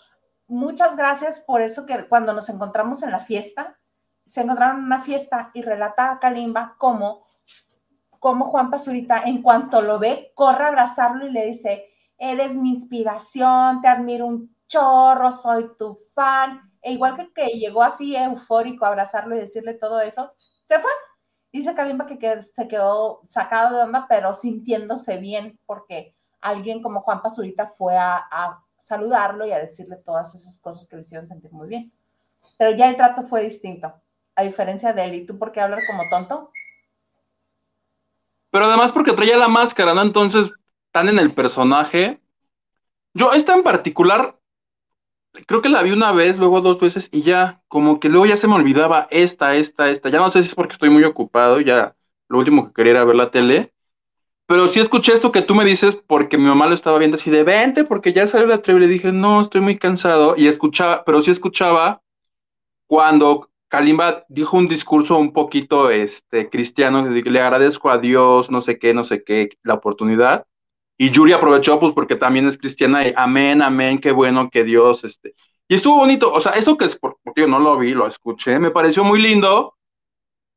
muchas 0.46 0.96
gracias 0.96 1.40
por 1.40 1.60
eso 1.60 1.84
que 1.84 2.08
cuando 2.08 2.32
nos 2.32 2.48
encontramos 2.48 3.02
en 3.02 3.10
la 3.10 3.20
fiesta, 3.20 3.76
se 4.26 4.42
encontraron 4.42 4.78
en 4.78 4.84
una 4.84 5.02
fiesta 5.02 5.50
y 5.54 5.62
relata 5.62 6.10
a 6.10 6.18
Kalimba 6.18 6.76
cómo, 6.78 7.24
cómo 8.18 8.46
Juan 8.46 8.70
Pazurita, 8.70 9.22
en 9.24 9.42
cuanto 9.42 9.80
lo 9.80 9.98
ve, 9.98 10.32
corre 10.34 10.64
a 10.64 10.68
abrazarlo 10.68 11.26
y 11.26 11.30
le 11.30 11.46
dice, 11.46 11.86
eres 12.18 12.56
mi 12.56 12.70
inspiración, 12.70 13.80
te 13.80 13.88
admiro 13.88 14.26
un 14.26 14.56
chorro, 14.66 15.30
soy 15.30 15.76
tu 15.76 15.94
fan 16.14 16.72
e 16.84 16.92
igual 16.92 17.16
que, 17.16 17.32
que 17.32 17.46
llegó 17.58 17.82
así 17.82 18.14
eufórico 18.14 18.84
a 18.84 18.88
abrazarlo 18.88 19.34
y 19.34 19.40
decirle 19.40 19.72
todo 19.74 20.00
eso, 20.00 20.32
se 20.64 20.78
fue. 20.78 20.90
Dice 21.50 21.74
Kalimba 21.74 22.04
que, 22.04 22.42
se 22.42 22.68
quedó 22.68 23.22
sacado 23.26 23.76
de 23.76 23.84
onda, 23.84 24.06
pero 24.08 24.34
sintiéndose 24.34 25.18
bien 25.18 25.58
porque 25.64 26.14
alguien 26.40 26.82
como 26.82 27.00
Juan 27.00 27.22
Pazurita 27.22 27.68
fue 27.68 27.96
a, 27.96 28.60
saludarlo 28.76 29.46
y 29.46 29.52
a 29.52 29.60
decirle 29.60 29.96
todas 29.96 30.34
esas 30.34 30.58
cosas 30.60 30.86
que 30.86 30.96
le 30.96 31.02
hicieron 31.02 31.26
sentir 31.26 31.50
muy 31.52 31.68
bien. 31.68 31.90
Pero 32.58 32.76
ya 32.76 32.90
el 32.90 32.96
trato 32.96 33.22
fue 33.22 33.44
distinto, 33.44 33.94
a 34.36 34.42
diferencia 34.42 34.92
de 34.92 35.04
él. 35.04 35.14
¿Y 35.14 35.26
tú 35.26 35.38
por 35.38 35.52
qué 35.52 35.60
hablar 35.60 35.80
como 35.86 36.02
tonto? 36.10 36.50
Pero 38.50 38.66
además 38.66 38.92
porque 38.92 39.12
traía 39.12 39.36
la 39.36 39.48
máscara, 39.48 39.94
¿no? 39.94 40.02
Entonces, 40.02 40.50
tan 40.92 41.08
en 41.08 41.18
el 41.18 41.32
personaje. 41.32 42.20
Yo, 43.12 43.32
esta 43.32 43.54
en 43.54 43.62
particular, 43.62 44.38
creo 45.46 45.60
que 45.60 45.68
la 45.68 45.82
vi 45.82 45.90
una 45.90 46.12
vez, 46.12 46.38
luego 46.38 46.60
dos 46.60 46.78
veces 46.78 47.08
y 47.12 47.22
ya, 47.22 47.62
como 47.68 47.98
que 47.98 48.08
luego 48.08 48.26
ya 48.26 48.36
se 48.36 48.46
me 48.46 48.54
olvidaba 48.54 49.08
esta, 49.10 49.56
esta, 49.56 49.90
esta. 49.90 50.08
Ya 50.08 50.18
no 50.18 50.30
sé 50.30 50.42
si 50.42 50.48
es 50.48 50.54
porque 50.54 50.74
estoy 50.74 50.90
muy 50.90 51.04
ocupado, 51.04 51.60
ya 51.60 51.96
lo 52.28 52.38
último 52.38 52.66
que 52.68 52.74
quería 52.74 52.92
era 52.92 53.04
ver 53.04 53.16
la 53.16 53.30
tele. 53.30 53.72
Pero 54.46 54.68
sí 54.68 54.78
escuché 54.78 55.14
esto 55.14 55.32
que 55.32 55.42
tú 55.42 55.54
me 55.54 55.64
dices 55.64 55.96
porque 56.06 56.36
mi 56.36 56.44
mamá 56.44 56.66
lo 56.66 56.74
estaba 56.74 56.98
viendo 56.98 57.16
así 57.16 57.30
de 57.30 57.44
vente, 57.44 57.84
porque 57.84 58.12
ya 58.12 58.26
salió 58.26 58.46
la 58.46 58.62
tele 58.62 58.86
y 58.86 58.88
dije, 58.88 59.10
no, 59.10 59.40
estoy 59.40 59.62
muy 59.62 59.78
cansado. 59.78 60.34
Y 60.36 60.46
escuchaba, 60.48 61.02
pero 61.04 61.22
sí 61.22 61.30
escuchaba 61.30 62.02
cuando 62.86 63.48
Kalimba 63.74 64.24
dijo 64.28 64.56
un 64.56 64.68
discurso 64.68 65.18
un 65.18 65.32
poquito 65.32 65.90
este, 65.90 66.48
cristiano, 66.48 67.10
le 67.10 67.40
agradezco 67.40 67.90
a 67.90 67.98
Dios, 67.98 68.48
no 68.48 68.62
sé 68.62 68.78
qué, 68.78 68.94
no 68.94 69.02
sé 69.02 69.24
qué, 69.24 69.48
la 69.64 69.74
oportunidad. 69.74 70.46
Y 70.96 71.10
Yuri 71.10 71.32
aprovechó, 71.32 71.80
pues, 71.80 71.92
porque 71.92 72.14
también 72.14 72.46
es 72.46 72.56
cristiana, 72.56 73.04
y 73.04 73.12
amén, 73.16 73.62
amén, 73.62 73.98
qué 73.98 74.12
bueno 74.12 74.48
que 74.48 74.62
Dios, 74.62 75.02
este. 75.02 75.34
Y 75.66 75.74
estuvo 75.74 75.96
bonito, 75.96 76.32
o 76.32 76.40
sea, 76.40 76.52
eso 76.52 76.76
que 76.76 76.84
es, 76.84 76.94
porque 76.94 77.18
yo 77.34 77.48
no 77.48 77.58
lo 77.58 77.76
vi, 77.76 77.94
lo 77.94 78.06
escuché, 78.06 78.60
me 78.60 78.70
pareció 78.70 79.02
muy 79.02 79.20
lindo 79.20 79.74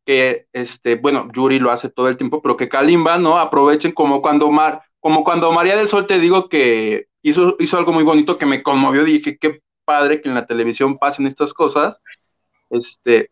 que, 0.05 0.45
este, 0.53 0.93
bueno, 0.93 1.27
Yuri 1.33 1.57
lo 1.57 1.71
hace 1.71 1.89
todo 1.89 2.09
el 2.09 2.17
tiempo, 2.17 2.39
pero 2.43 2.55
que 2.55 2.69
Kalimba, 2.69 3.17
¿no? 3.17 3.39
Aprovechen 3.39 3.93
como 3.93 4.21
cuando 4.21 4.51
Mar, 4.51 4.83
como 4.99 5.23
cuando 5.23 5.51
María 5.51 5.75
del 5.75 5.87
Sol 5.87 6.05
te 6.05 6.19
digo 6.19 6.49
que 6.49 7.07
hizo, 7.23 7.55
hizo 7.57 7.77
algo 7.79 7.93
muy 7.93 8.03
bonito 8.03 8.37
que 8.37 8.45
me 8.45 8.61
conmovió, 8.61 9.03
dije, 9.03 9.39
qué 9.39 9.59
padre 9.85 10.21
que 10.21 10.29
en 10.29 10.35
la 10.35 10.45
televisión 10.45 10.99
pasen 10.99 11.25
estas 11.25 11.51
cosas. 11.51 11.99
Este, 12.69 13.31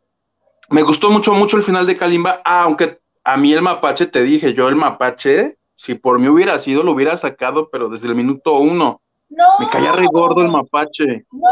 me 0.69 0.81
gustó 0.83 1.09
mucho, 1.09 1.33
mucho 1.33 1.57
el 1.57 1.63
final 1.63 1.85
de 1.85 1.97
Kalimba, 1.97 2.41
aunque 2.43 2.99
a 3.23 3.37
mí 3.37 3.53
el 3.53 3.61
mapache, 3.61 4.05
te 4.05 4.21
dije, 4.23 4.53
yo 4.53 4.67
el 4.67 4.75
mapache, 4.75 5.57
si 5.75 5.95
por 5.95 6.19
mí 6.19 6.27
hubiera 6.27 6.59
sido, 6.59 6.83
lo 6.83 6.93
hubiera 6.93 7.15
sacado, 7.15 7.69
pero 7.69 7.89
desde 7.89 8.07
el 8.07 8.15
minuto 8.15 8.53
uno. 8.53 9.01
No. 9.29 9.43
Me 9.59 9.69
caía 9.69 9.91
regordo 9.91 10.41
el 10.41 10.49
mapache. 10.49 11.25
No, 11.31 11.49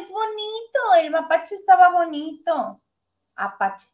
es 0.00 0.10
bonito. 0.10 0.78
El 1.00 1.10
mapache 1.10 1.54
estaba 1.54 1.90
bonito. 1.92 2.78
Apache. 3.36 3.88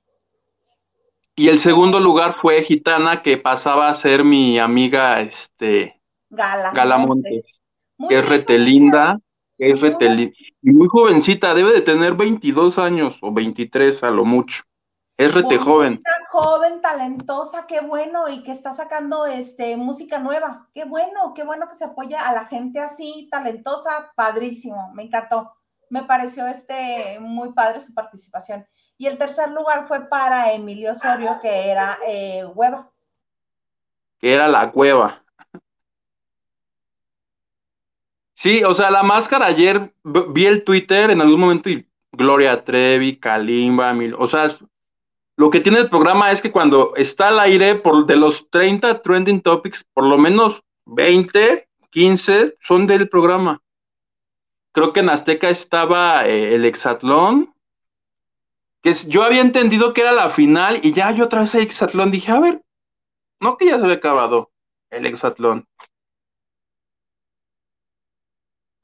Y 1.36 1.48
el 1.48 1.58
segundo 1.58 2.00
lugar 2.00 2.36
fue 2.40 2.64
Gitana, 2.64 3.22
que 3.22 3.36
pasaba 3.36 3.88
a 3.88 3.94
ser 3.94 4.24
mi 4.24 4.58
amiga, 4.58 5.20
este. 5.20 6.00
Gala. 6.30 6.72
Gala 6.72 6.98
Montes. 6.98 7.62
Que 8.08 8.18
es 8.18 8.28
retelinda. 8.28 9.20
Retelinda. 9.58 10.34
Y 10.62 10.70
muy 10.70 10.88
jovencita, 10.88 11.54
debe 11.54 11.72
de 11.72 11.82
tener 11.82 12.14
22 12.14 12.78
años 12.78 13.16
o 13.20 13.32
23 13.32 14.02
a 14.04 14.10
lo 14.10 14.24
mucho. 14.24 14.62
Es 15.18 15.34
rete 15.34 15.58
joven. 15.58 16.00
joven, 16.28 16.80
talentosa, 16.80 17.66
qué 17.66 17.80
bueno, 17.80 18.28
y 18.28 18.44
que 18.44 18.52
está 18.52 18.70
sacando 18.70 19.26
este, 19.26 19.76
música 19.76 20.20
nueva. 20.20 20.68
Qué 20.72 20.84
bueno, 20.84 21.34
qué 21.34 21.42
bueno 21.42 21.68
que 21.68 21.74
se 21.74 21.86
apoya 21.86 22.28
a 22.28 22.32
la 22.32 22.46
gente 22.46 22.78
así, 22.78 23.28
talentosa, 23.28 24.12
padrísimo, 24.14 24.92
me 24.94 25.02
encantó. 25.02 25.56
Me 25.90 26.04
pareció 26.04 26.46
este 26.46 27.18
muy 27.18 27.52
padre 27.52 27.80
su 27.80 27.94
participación. 27.94 28.64
Y 28.96 29.06
el 29.06 29.18
tercer 29.18 29.50
lugar 29.50 29.88
fue 29.88 30.08
para 30.08 30.52
Emilio 30.52 30.92
Osorio, 30.92 31.40
que 31.42 31.68
era 31.68 31.98
eh, 32.06 32.44
Hueva. 32.54 32.88
Que 34.20 34.34
era 34.34 34.46
la 34.46 34.70
cueva. 34.70 35.24
Sí, 38.38 38.62
o 38.62 38.72
sea, 38.72 38.92
la 38.92 39.02
máscara 39.02 39.46
ayer 39.46 39.92
vi 40.04 40.46
el 40.46 40.62
Twitter 40.62 41.10
en 41.10 41.20
algún 41.20 41.40
momento 41.40 41.70
y 41.70 41.84
Gloria 42.12 42.64
Trevi, 42.64 43.16
Kalimba, 43.16 43.92
o 44.16 44.28
sea, 44.28 44.56
lo 45.36 45.50
que 45.50 45.58
tiene 45.58 45.80
el 45.80 45.90
programa 45.90 46.30
es 46.30 46.40
que 46.40 46.52
cuando 46.52 46.94
está 46.94 47.28
al 47.28 47.40
aire, 47.40 47.74
por 47.74 48.06
de 48.06 48.14
los 48.14 48.48
30 48.50 49.02
trending 49.02 49.40
topics, 49.40 49.82
por 49.92 50.04
lo 50.04 50.18
menos 50.18 50.62
20, 50.86 51.68
15 51.90 52.56
son 52.60 52.86
del 52.86 53.08
programa. 53.08 53.60
Creo 54.70 54.92
que 54.92 55.00
en 55.00 55.10
Azteca 55.10 55.50
estaba 55.50 56.24
eh, 56.28 56.54
el 56.54 56.64
Exatlón, 56.64 57.52
que 58.84 58.92
yo 59.08 59.24
había 59.24 59.40
entendido 59.40 59.92
que 59.92 60.02
era 60.02 60.12
la 60.12 60.30
final 60.30 60.78
y 60.84 60.92
ya 60.92 61.10
yo 61.10 61.24
otra 61.24 61.40
vez 61.40 61.56
el 61.56 61.62
Exatlón 61.62 62.12
dije, 62.12 62.30
a 62.30 62.38
ver, 62.38 62.62
no 63.40 63.56
que 63.56 63.66
ya 63.66 63.78
se 63.78 63.82
había 63.82 63.96
acabado 63.96 64.52
el 64.90 65.06
Exatlón. 65.06 65.67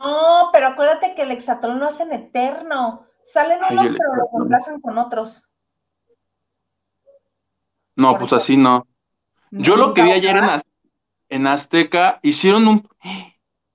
No, 0.05 0.51
pero 0.53 0.69
acuérdate 0.69 1.15
que 1.15 1.23
el 1.23 1.31
Exatlón 1.31 1.81
lo 1.81 1.87
hacen 1.87 2.13
eterno. 2.13 3.07
Salen 3.23 3.59
unos, 3.71 3.89
pero 3.89 4.15
lo 4.17 4.29
reemplazan 4.39 4.81
con 4.81 4.99
otros. 4.99 5.51
No, 7.97 8.19
pues 8.19 8.33
así 8.35 8.57
no. 8.57 8.87
Yo 9.51 9.77
lo 9.77 9.95
que 9.95 10.03
vi 10.03 10.11
ayer 10.13 10.37
en, 11.29 11.47
Azteca, 11.47 12.19
hicieron 12.23 12.69
un... 12.69 12.89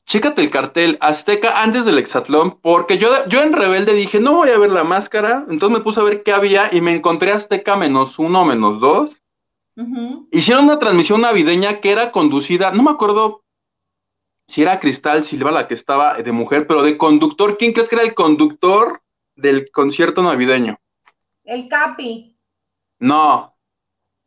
Chécate 0.06 0.42
el 0.42 0.52
cartel, 0.52 0.98
Azteca 1.02 1.62
antes 1.62 1.86
del 1.86 1.98
Exatlón, 1.98 2.60
porque 2.62 2.98
yo, 2.98 3.28
yo 3.28 3.42
en 3.42 3.54
Rebelde 3.54 3.94
dije, 3.94 4.20
no 4.20 4.34
voy 4.34 4.50
a 4.50 4.58
ver 4.58 4.72
la 4.72 4.84
máscara, 4.84 5.46
entonces 5.50 5.78
me 5.78 5.84
puse 5.84 6.00
a 6.00 6.04
ver 6.04 6.24
qué 6.24 6.32
había 6.32 6.70
y 6.72 6.82
me 6.82 6.96
encontré 6.96 7.32
Azteca 7.32 7.76
menos 7.76 8.20
uno, 8.20 8.46
menos 8.46 8.80
dos. 8.80 9.22
Hicieron 10.32 10.66
una 10.66 10.80
transmisión 10.80 11.22
navideña 11.22 11.80
que 11.80 11.92
era 11.92 12.12
conducida, 12.12 12.72
no 12.72 12.84
me 12.84 12.92
acuerdo 12.92 13.44
si 14.50 14.64
era 14.64 14.80
Cristal 14.80 15.24
Silva 15.26 15.52
la 15.52 15.68
que 15.68 15.76
estaba 15.76 16.16
de 16.16 16.32
mujer, 16.32 16.66
pero 16.68 16.82
de 16.84 16.98
conductor, 16.98 17.58
¿quién 17.58 17.72
crees 17.72 17.88
que 17.88 17.96
era 17.96 18.04
el 18.04 18.16
conductor 18.16 19.02
del 19.36 19.72
concierto 19.72 20.24
navideño? 20.24 20.78
El 21.44 21.68
Capi. 21.68 22.38
No, 23.00 23.56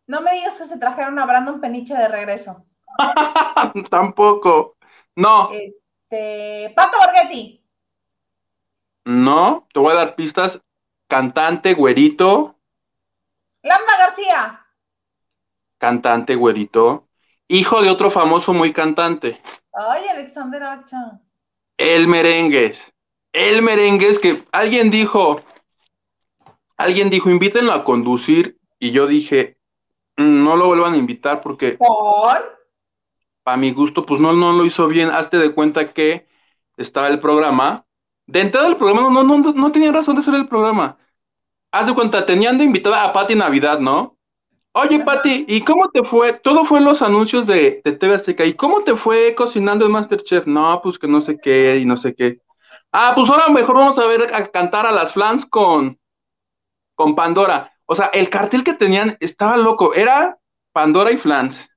No 0.07 0.21
me 0.21 0.33
digas 0.35 0.59
que 0.59 0.65
se 0.65 0.79
trajeron 0.79 1.19
a 1.19 1.27
Brandon 1.27 1.61
Peniche 1.61 1.95
de 1.95 2.09
regreso. 2.09 2.65
Tampoco. 3.91 4.77
No. 5.17 5.51
Este. 5.53 6.73
Pato 6.77 6.99
Borghetti. 6.99 7.63
No, 9.05 9.69
te 9.73 9.79
voy 9.81 9.93
a 9.93 9.97
dar 9.97 10.17
pistas. 10.17 10.61
Cantante, 11.09 11.75
güerito. 11.75 12.57
Lambda 13.63 13.97
García. 13.99 14.67
Cantante, 15.79 16.35
güerito. 16.37 17.09
Hijo 17.49 17.83
de 17.83 17.91
otro 17.91 18.11
famoso 18.11 18.55
muy 18.55 18.73
cantante. 18.73 19.41
Ay, 19.73 20.05
Alexander 20.09 20.63
Hacha. 20.63 21.21
El 21.77 22.07
merengues. 22.07 22.83
El 23.33 23.63
merengues 23.63 24.19
que 24.19 24.45
alguien 24.53 24.91
dijo, 24.91 25.41
alguien 26.77 27.11
dijo, 27.11 27.31
invítenlo 27.31 27.73
a 27.73 27.85
conducir. 27.85 28.59
Y 28.79 28.91
yo 28.91 29.07
dije, 29.07 29.57
mm, 30.17 30.45
no 30.45 30.57
lo 30.57 30.67
vuelvan 30.67 30.95
a 30.95 30.99
invitar 30.99 31.41
porque. 31.41 31.73
¿Por? 31.73 32.61
Para 33.43 33.57
mi 33.57 33.73
gusto, 33.73 34.05
pues 34.05 34.21
no, 34.21 34.33
no 34.33 34.53
lo 34.53 34.67
hizo 34.67 34.87
bien. 34.87 35.11
Hazte 35.11 35.39
de 35.39 35.55
cuenta 35.55 35.93
que 35.93 36.27
estaba 36.77 37.09
el 37.09 37.21
programa. 37.21 37.87
De 38.27 38.41
entrada 38.41 38.69
el 38.69 38.77
programa 38.77 39.03
no, 39.03 39.23
no, 39.23 39.39
no, 39.39 39.53
no 39.53 39.73
tenía 39.73 39.91
razón 39.91 40.17
de 40.17 40.23
ser 40.23 40.35
el 40.35 40.49
programa. 40.49 40.99
Haz 41.73 41.87
de 41.87 41.95
cuenta, 41.95 42.27
tenían 42.27 42.59
de 42.59 42.65
invitada 42.65 43.03
a 43.03 43.13
Patti 43.13 43.35
Navidad, 43.35 43.79
¿no? 43.81 44.17
Oye, 44.75 45.01
Patti, 45.01 45.45
¿y 45.49 45.63
cómo 45.63 45.91
te 45.91 46.03
fue? 46.03 46.33
Todo 46.33 46.65
fue 46.65 46.79
en 46.79 46.87
los 46.87 47.03
anuncios 47.03 47.47
de, 47.47 47.83
de 47.85 47.93
TV 47.93 48.15
Azteca. 48.15 48.45
¿Y 48.47 48.55
cómo 48.55 48.83
te 48.83 48.97
fue 48.97 49.35
cocinando 49.35 49.85
el 49.85 49.93
Masterchef? 49.93 50.47
No, 50.47 50.81
pues 50.83 50.99
que 50.99 51.07
no 51.07 51.21
sé 51.21 51.39
qué 51.39 51.79
y 51.79 51.85
no 51.85 51.99
sé 51.99 52.15
qué. 52.15 52.39
Ah, 52.91 53.13
pues 53.15 53.29
ahora 53.31 53.49
mejor 53.49 53.77
vamos 53.77 53.99
a 53.99 54.07
ver 54.07 54.35
a 54.35 54.47
cantar 54.47 54.87
a 54.87 54.93
las 54.93 55.13
flans 55.13 55.45
con, 55.45 55.99
con 56.95 57.15
Pandora. 57.15 57.71
O 57.85 57.95
sea, 57.95 58.07
el 58.07 58.31
cartel 58.31 58.65
que 58.65 58.73
tenían 58.73 59.19
estaba 59.21 59.59
loco. 59.59 59.93
Era 59.93 60.39
Pandora 60.73 61.13
y 61.13 61.19
Flans. 61.19 61.69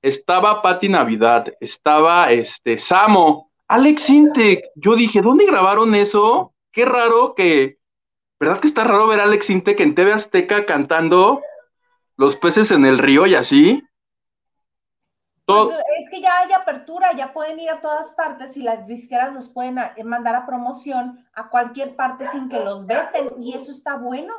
Estaba 0.00 0.62
Patti 0.62 0.88
Navidad. 0.88 1.52
Estaba 1.58 2.30
este 2.30 2.78
Samo. 2.78 3.50
Alex 3.66 4.08
Intec. 4.08 4.66
Yo 4.76 4.94
dije, 4.94 5.20
¿dónde 5.20 5.46
grabaron 5.46 5.96
eso? 5.96 6.54
Qué 6.70 6.84
raro 6.84 7.34
que 7.34 7.80
¿Verdad 8.40 8.58
que 8.58 8.68
está 8.68 8.84
raro 8.84 9.06
ver 9.06 9.20
a 9.20 9.24
Alex 9.24 9.50
Intec 9.50 9.80
en 9.80 9.94
TV 9.94 10.14
Azteca 10.14 10.64
cantando 10.64 11.42
Los 12.20 12.36
peces 12.36 12.70
en 12.70 12.84
el 12.84 12.98
río 12.98 13.26
y 13.26 13.34
así? 13.34 13.82
Todo... 15.46 15.70
Es 15.70 16.10
que 16.10 16.20
ya 16.20 16.40
hay 16.40 16.52
apertura, 16.52 17.16
ya 17.16 17.32
pueden 17.32 17.58
ir 17.58 17.70
a 17.70 17.80
todas 17.80 18.12
partes 18.14 18.58
y 18.58 18.62
las 18.62 18.86
disqueras 18.86 19.32
los 19.32 19.48
pueden 19.48 19.78
eh, 19.78 20.04
mandar 20.04 20.34
a 20.34 20.44
promoción 20.44 21.24
a 21.32 21.48
cualquier 21.48 21.96
parte 21.96 22.26
sin 22.26 22.50
que 22.50 22.60
los 22.60 22.86
veten 22.86 23.30
y 23.40 23.54
eso 23.54 23.72
está 23.72 23.96
bueno. 23.96 24.34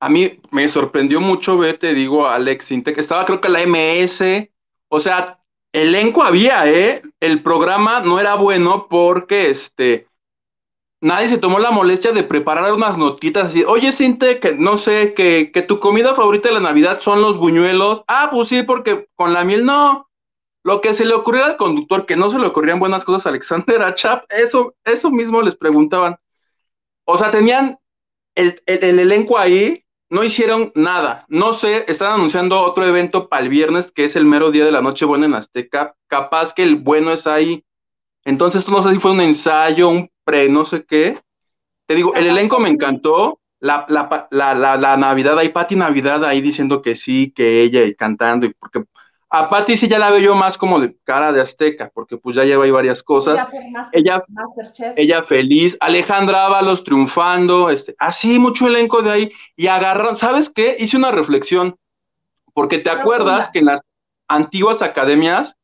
A 0.00 0.08
mí 0.08 0.40
me 0.50 0.68
sorprendió 0.68 1.20
mucho 1.20 1.56
ver, 1.56 1.78
te 1.78 1.94
digo, 1.94 2.26
Alex 2.26 2.72
Intec, 2.72 2.98
estaba 2.98 3.24
creo 3.24 3.40
que 3.40 3.48
la 3.48 3.64
MS, 3.64 4.50
o 4.88 4.98
sea, 4.98 5.38
elenco 5.72 6.24
había, 6.24 6.66
¿eh? 6.66 7.02
El 7.20 7.44
programa 7.44 8.00
no 8.00 8.18
era 8.18 8.34
bueno 8.34 8.88
porque, 8.90 9.50
este, 9.50 10.08
nadie 11.00 11.28
se 11.28 11.38
tomó 11.38 11.58
la 11.58 11.70
molestia 11.70 12.12
de 12.12 12.22
preparar 12.22 12.72
unas 12.72 12.96
notitas 12.96 13.46
así, 13.46 13.64
oye, 13.64 13.92
Cinte, 13.92 14.38
que 14.40 14.54
no 14.54 14.78
sé, 14.78 15.14
que, 15.14 15.50
que, 15.52 15.62
tu 15.62 15.80
comida 15.80 16.14
favorita 16.14 16.48
de 16.48 16.54
la 16.54 16.60
Navidad 16.60 17.00
son 17.00 17.20
los 17.22 17.38
buñuelos. 17.38 18.02
Ah, 18.06 18.28
pues 18.30 18.48
sí, 18.48 18.62
porque 18.62 19.08
con 19.16 19.32
la 19.32 19.44
miel 19.44 19.64
no. 19.64 20.08
Lo 20.62 20.80
que 20.82 20.92
se 20.92 21.06
le 21.06 21.14
ocurrió 21.14 21.44
al 21.44 21.56
conductor, 21.56 22.04
que 22.04 22.16
no 22.16 22.30
se 22.30 22.38
le 22.38 22.46
ocurrían 22.46 22.78
buenas 22.78 23.04
cosas 23.04 23.26
a 23.26 23.30
Alexander 23.30 23.82
Achap, 23.82 24.24
eso, 24.28 24.74
eso 24.84 25.10
mismo 25.10 25.40
les 25.40 25.56
preguntaban. 25.56 26.16
O 27.04 27.16
sea, 27.16 27.30
tenían 27.30 27.78
el, 28.34 28.62
el, 28.66 28.98
elenco 28.98 29.38
ahí, 29.38 29.84
no 30.10 30.22
hicieron 30.22 30.70
nada. 30.74 31.24
No 31.28 31.54
sé, 31.54 31.84
están 31.88 32.12
anunciando 32.12 32.60
otro 32.60 32.84
evento 32.84 33.28
para 33.28 33.42
el 33.42 33.48
viernes, 33.48 33.90
que 33.90 34.04
es 34.04 34.16
el 34.16 34.26
mero 34.26 34.50
día 34.50 34.66
de 34.66 34.72
la 34.72 34.82
noche 34.82 35.06
buena 35.06 35.26
en 35.26 35.34
Azteca. 35.34 35.96
Capaz 36.08 36.52
que 36.52 36.62
el 36.62 36.76
bueno 36.76 37.12
es 37.12 37.26
ahí. 37.26 37.64
Entonces, 38.24 38.68
no 38.68 38.82
sé 38.82 38.90
si 38.90 39.00
fue 39.00 39.12
un 39.12 39.22
ensayo, 39.22 39.88
un 39.88 40.10
no 40.48 40.64
sé 40.64 40.84
qué. 40.84 41.18
Te 41.86 41.94
digo, 41.94 42.14
el 42.14 42.26
elenco 42.26 42.58
me 42.58 42.68
encantó. 42.68 43.38
La, 43.62 43.84
la, 43.88 44.28
la, 44.30 44.76
la, 44.78 44.96
Navidad, 44.96 45.38
hay 45.38 45.50
Patti 45.50 45.76
Navidad 45.76 46.24
ahí 46.24 46.40
diciendo 46.40 46.80
que 46.80 46.94
sí, 46.94 47.30
que 47.36 47.62
ella 47.62 47.82
y 47.84 47.94
cantando, 47.94 48.46
y 48.46 48.54
porque 48.54 48.84
a 49.32 49.48
Patti 49.48 49.76
sí 49.76 49.86
ya 49.86 49.98
la 49.98 50.10
veo 50.10 50.18
yo 50.18 50.34
más 50.34 50.58
como 50.58 50.80
de 50.80 50.96
cara 51.04 51.32
de 51.32 51.40
azteca, 51.40 51.88
porque 51.94 52.16
pues 52.16 52.34
ya 52.34 52.44
lleva 52.44 52.64
ahí 52.64 52.72
varias 52.72 53.02
cosas. 53.02 53.48
ella, 53.92 54.24
ella 54.96 55.22
feliz, 55.22 55.76
Alejandra 55.78 56.46
Ábalos 56.46 56.82
triunfando, 56.82 57.70
este, 57.70 57.94
así 57.98 58.40
mucho 58.40 58.66
elenco 58.66 59.02
de 59.02 59.10
ahí, 59.10 59.32
y 59.54 59.68
agarran, 59.68 60.16
¿sabes 60.16 60.50
qué? 60.50 60.74
Hice 60.78 60.96
una 60.96 61.12
reflexión, 61.12 61.76
porque 62.54 62.78
te 62.78 62.90
acuerdas 62.90 63.50
que 63.52 63.60
en 63.60 63.66
las 63.66 63.82
antiguas 64.26 64.82
academias, 64.82 65.54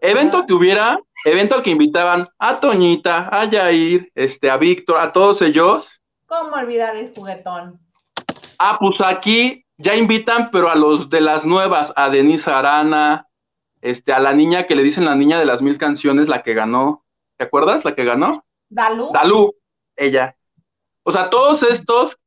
evento 0.00 0.44
que 0.46 0.54
hubiera, 0.54 0.98
evento 1.24 1.54
al 1.54 1.62
que 1.62 1.70
invitaban 1.70 2.28
a 2.38 2.60
Toñita, 2.60 3.28
a 3.30 3.44
Yair, 3.44 4.10
este, 4.14 4.50
a 4.50 4.56
Víctor, 4.56 4.98
a 4.98 5.12
todos 5.12 5.42
ellos. 5.42 5.90
¿Cómo 6.26 6.54
olvidar 6.54 6.96
el 6.96 7.12
juguetón? 7.14 7.80
Ah, 8.58 8.76
pues 8.78 9.00
aquí 9.00 9.64
ya 9.76 9.94
invitan, 9.94 10.50
pero 10.50 10.70
a 10.70 10.74
los 10.74 11.08
de 11.08 11.20
las 11.20 11.44
nuevas, 11.44 11.92
a 11.96 12.10
Denise 12.10 12.50
Arana, 12.50 13.26
este, 13.80 14.12
a 14.12 14.18
la 14.18 14.32
niña 14.32 14.66
que 14.66 14.74
le 14.74 14.82
dicen 14.82 15.04
la 15.04 15.14
niña 15.14 15.38
de 15.38 15.46
las 15.46 15.62
mil 15.62 15.78
canciones, 15.78 16.28
la 16.28 16.42
que 16.42 16.54
ganó. 16.54 17.04
¿Te 17.36 17.44
acuerdas? 17.44 17.84
La 17.84 17.94
que 17.94 18.04
ganó. 18.04 18.44
Dalú. 18.68 19.10
Dalú, 19.12 19.54
ella. 19.96 20.36
O 21.04 21.12
sea, 21.12 21.30
todos 21.30 21.62
estos 21.62 22.18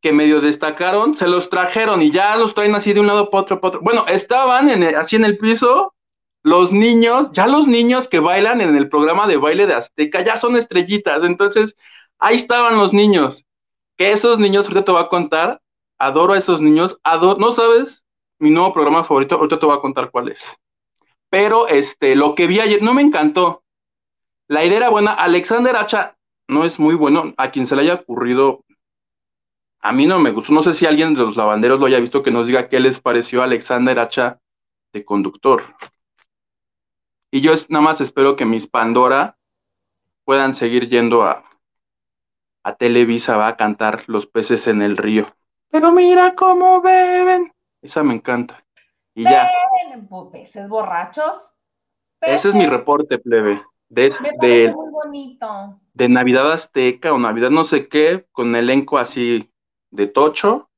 que 0.00 0.12
medio 0.12 0.42
destacaron, 0.42 1.14
se 1.14 1.26
los 1.26 1.48
trajeron 1.48 2.02
y 2.02 2.10
ya 2.10 2.36
los 2.36 2.54
traen 2.54 2.74
así 2.74 2.92
de 2.92 3.00
un 3.00 3.06
lado 3.06 3.30
para 3.30 3.42
otro, 3.42 3.60
para 3.60 3.68
otro. 3.68 3.80
Bueno, 3.80 4.04
estaban 4.06 4.68
en 4.68 4.94
así 4.94 5.16
en 5.16 5.24
el 5.24 5.38
piso 5.38 5.94
los 6.44 6.72
niños, 6.72 7.32
ya 7.32 7.46
los 7.46 7.66
niños 7.66 8.06
que 8.06 8.20
bailan 8.20 8.60
en 8.60 8.76
el 8.76 8.90
programa 8.90 9.26
de 9.26 9.38
baile 9.38 9.66
de 9.66 9.74
Azteca 9.74 10.22
ya 10.22 10.36
son 10.36 10.56
estrellitas, 10.56 11.24
entonces 11.24 11.74
ahí 12.18 12.36
estaban 12.36 12.76
los 12.76 12.92
niños, 12.92 13.46
que 13.96 14.12
esos 14.12 14.38
niños, 14.38 14.66
ahorita 14.66 14.84
te 14.84 14.92
voy 14.92 15.02
a 15.02 15.08
contar, 15.08 15.62
adoro 15.98 16.34
a 16.34 16.38
esos 16.38 16.60
niños, 16.60 17.00
adoro, 17.02 17.40
no 17.40 17.52
sabes, 17.52 18.04
mi 18.38 18.50
nuevo 18.50 18.74
programa 18.74 19.04
favorito, 19.04 19.36
ahorita 19.36 19.58
te 19.58 19.66
voy 19.66 19.76
a 19.76 19.80
contar 19.80 20.10
cuál 20.10 20.28
es. 20.28 20.40
Pero 21.30 21.66
este, 21.66 22.14
lo 22.14 22.34
que 22.34 22.46
vi 22.46 22.60
ayer 22.60 22.82
no 22.82 22.92
me 22.92 23.02
encantó. 23.02 23.64
La 24.46 24.64
idea 24.64 24.76
era 24.76 24.90
buena, 24.90 25.14
Alexander 25.14 25.74
Hacha 25.74 26.16
no 26.46 26.66
es 26.66 26.78
muy 26.78 26.94
bueno, 26.94 27.32
a 27.38 27.50
quien 27.50 27.66
se 27.66 27.74
le 27.74 27.82
haya 27.82 27.94
ocurrido, 27.94 28.64
a 29.80 29.92
mí 29.92 30.06
no 30.06 30.18
me 30.18 30.30
gustó, 30.30 30.52
no 30.52 30.62
sé 30.62 30.74
si 30.74 30.84
alguien 30.84 31.14
de 31.14 31.22
los 31.22 31.36
lavanderos 31.36 31.80
lo 31.80 31.86
haya 31.86 32.00
visto 32.00 32.22
que 32.22 32.30
nos 32.30 32.46
diga 32.46 32.68
qué 32.68 32.80
les 32.80 33.00
pareció 33.00 33.40
a 33.40 33.44
Alexander 33.44 33.98
Hacha 33.98 34.40
de 34.92 35.06
conductor. 35.06 35.62
Y 37.34 37.40
yo 37.40 37.50
nada 37.68 37.82
más 37.82 38.00
espero 38.00 38.36
que 38.36 38.44
mis 38.44 38.68
Pandora 38.68 39.36
puedan 40.24 40.54
seguir 40.54 40.88
yendo 40.88 41.24
a, 41.24 41.44
a 42.62 42.76
Televisa 42.76 43.36
va 43.36 43.48
a 43.48 43.56
cantar 43.56 44.04
Los 44.06 44.28
peces 44.28 44.68
en 44.68 44.82
el 44.82 44.96
río. 44.96 45.26
Pero 45.68 45.90
mira 45.90 46.36
cómo 46.36 46.80
beben. 46.80 47.52
Esa 47.82 48.04
me 48.04 48.14
encanta. 48.14 48.64
Y 49.16 49.24
ya. 49.24 49.50
Peces 50.30 50.68
borrachos. 50.68 51.56
Ese 52.20 52.50
es 52.50 52.54
mi 52.54 52.66
reporte, 52.66 53.18
plebe. 53.18 53.64
De, 53.88 54.14
de, 54.40 54.72
muy 54.72 54.90
bonito. 54.90 55.80
de 55.92 56.08
Navidad 56.08 56.52
Azteca 56.52 57.12
o 57.12 57.18
Navidad 57.18 57.50
no 57.50 57.64
sé 57.64 57.88
qué, 57.88 58.28
con 58.30 58.54
elenco 58.54 58.96
así 58.96 59.52
de 59.90 60.06
tocho. 60.06 60.70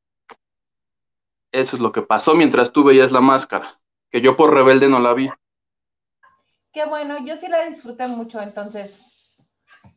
Eso 1.53 1.77
es 1.77 1.83
lo 1.83 1.92
que 1.92 2.01
pasó 2.01 2.35
mientras 2.35 2.73
tú 2.73 2.83
veías 2.83 3.12
la 3.12 3.21
máscara, 3.21 3.79
que 4.11 4.23
yo 4.23 4.38
por 4.38 4.55
rebelde 4.55 4.88
no 4.88 5.01
la 5.01 5.12
vi. 5.12 5.31
Qué 6.76 6.84
bueno, 6.84 7.24
yo 7.24 7.38
sí 7.38 7.48
la 7.48 7.64
disfruté 7.66 8.06
mucho, 8.06 8.38
entonces 8.38 9.34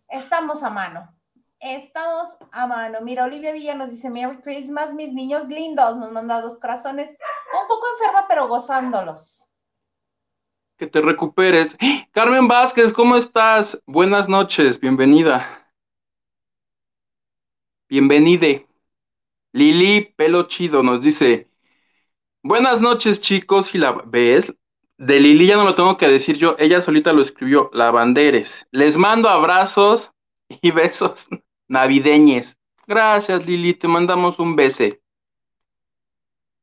estamos 0.08 0.64
a 0.64 0.70
mano. 0.70 1.14
Estamos 1.60 2.38
a 2.54 2.68
mano. 2.68 3.00
Mira, 3.02 3.26
Olivia 3.26 3.52
Villa 3.52 3.76
nos 3.76 3.90
dice 3.90 4.10
Merry 4.10 4.38
Christmas, 4.38 4.94
mis 4.94 5.12
niños 5.12 5.50
lindos. 5.50 5.98
Nos 5.98 6.10
manda 6.14 6.40
dos 6.40 6.58
corazones. 6.58 7.10
Un 7.10 7.68
poco 7.68 7.86
enferma, 7.92 8.28
pero 8.30 8.48
gozándolos. 8.48 9.52
Que 10.78 10.88
te 10.88 11.02
recuperes. 11.02 11.76
Carmen 12.14 12.48
Vázquez, 12.48 12.94
¿cómo 12.94 13.18
estás? 13.18 13.78
Buenas 13.86 14.30
noches, 14.30 14.80
bienvenida. 14.80 15.70
Bienvenide. 17.90 18.70
Lili, 19.52 20.14
pelo 20.16 20.48
chido, 20.48 20.82
nos 20.82 21.02
dice. 21.02 21.50
Buenas 22.42 22.80
noches, 22.80 23.20
chicos. 23.20 23.76
¿Y 23.76 23.80
la 23.80 24.02
ves? 24.06 24.54
De 25.00 25.18
Lili 25.18 25.48
ya 25.48 25.56
no 25.56 25.64
lo 25.64 25.76
tengo 25.76 25.96
que 25.96 26.10
decir 26.10 26.38
yo, 26.38 26.58
ella 26.60 26.82
solita 26.82 27.14
lo 27.14 27.22
escribió, 27.22 27.70
Lavanderes. 27.72 28.68
Les 28.72 28.98
mando 28.98 29.30
abrazos 29.30 30.12
y 30.50 30.72
besos 30.72 31.30
navideñes. 31.70 32.58
Gracias, 32.86 33.46
Lili, 33.46 33.74
te 33.74 33.88
mandamos 33.88 34.40
un 34.40 34.58
beso. 34.58 34.84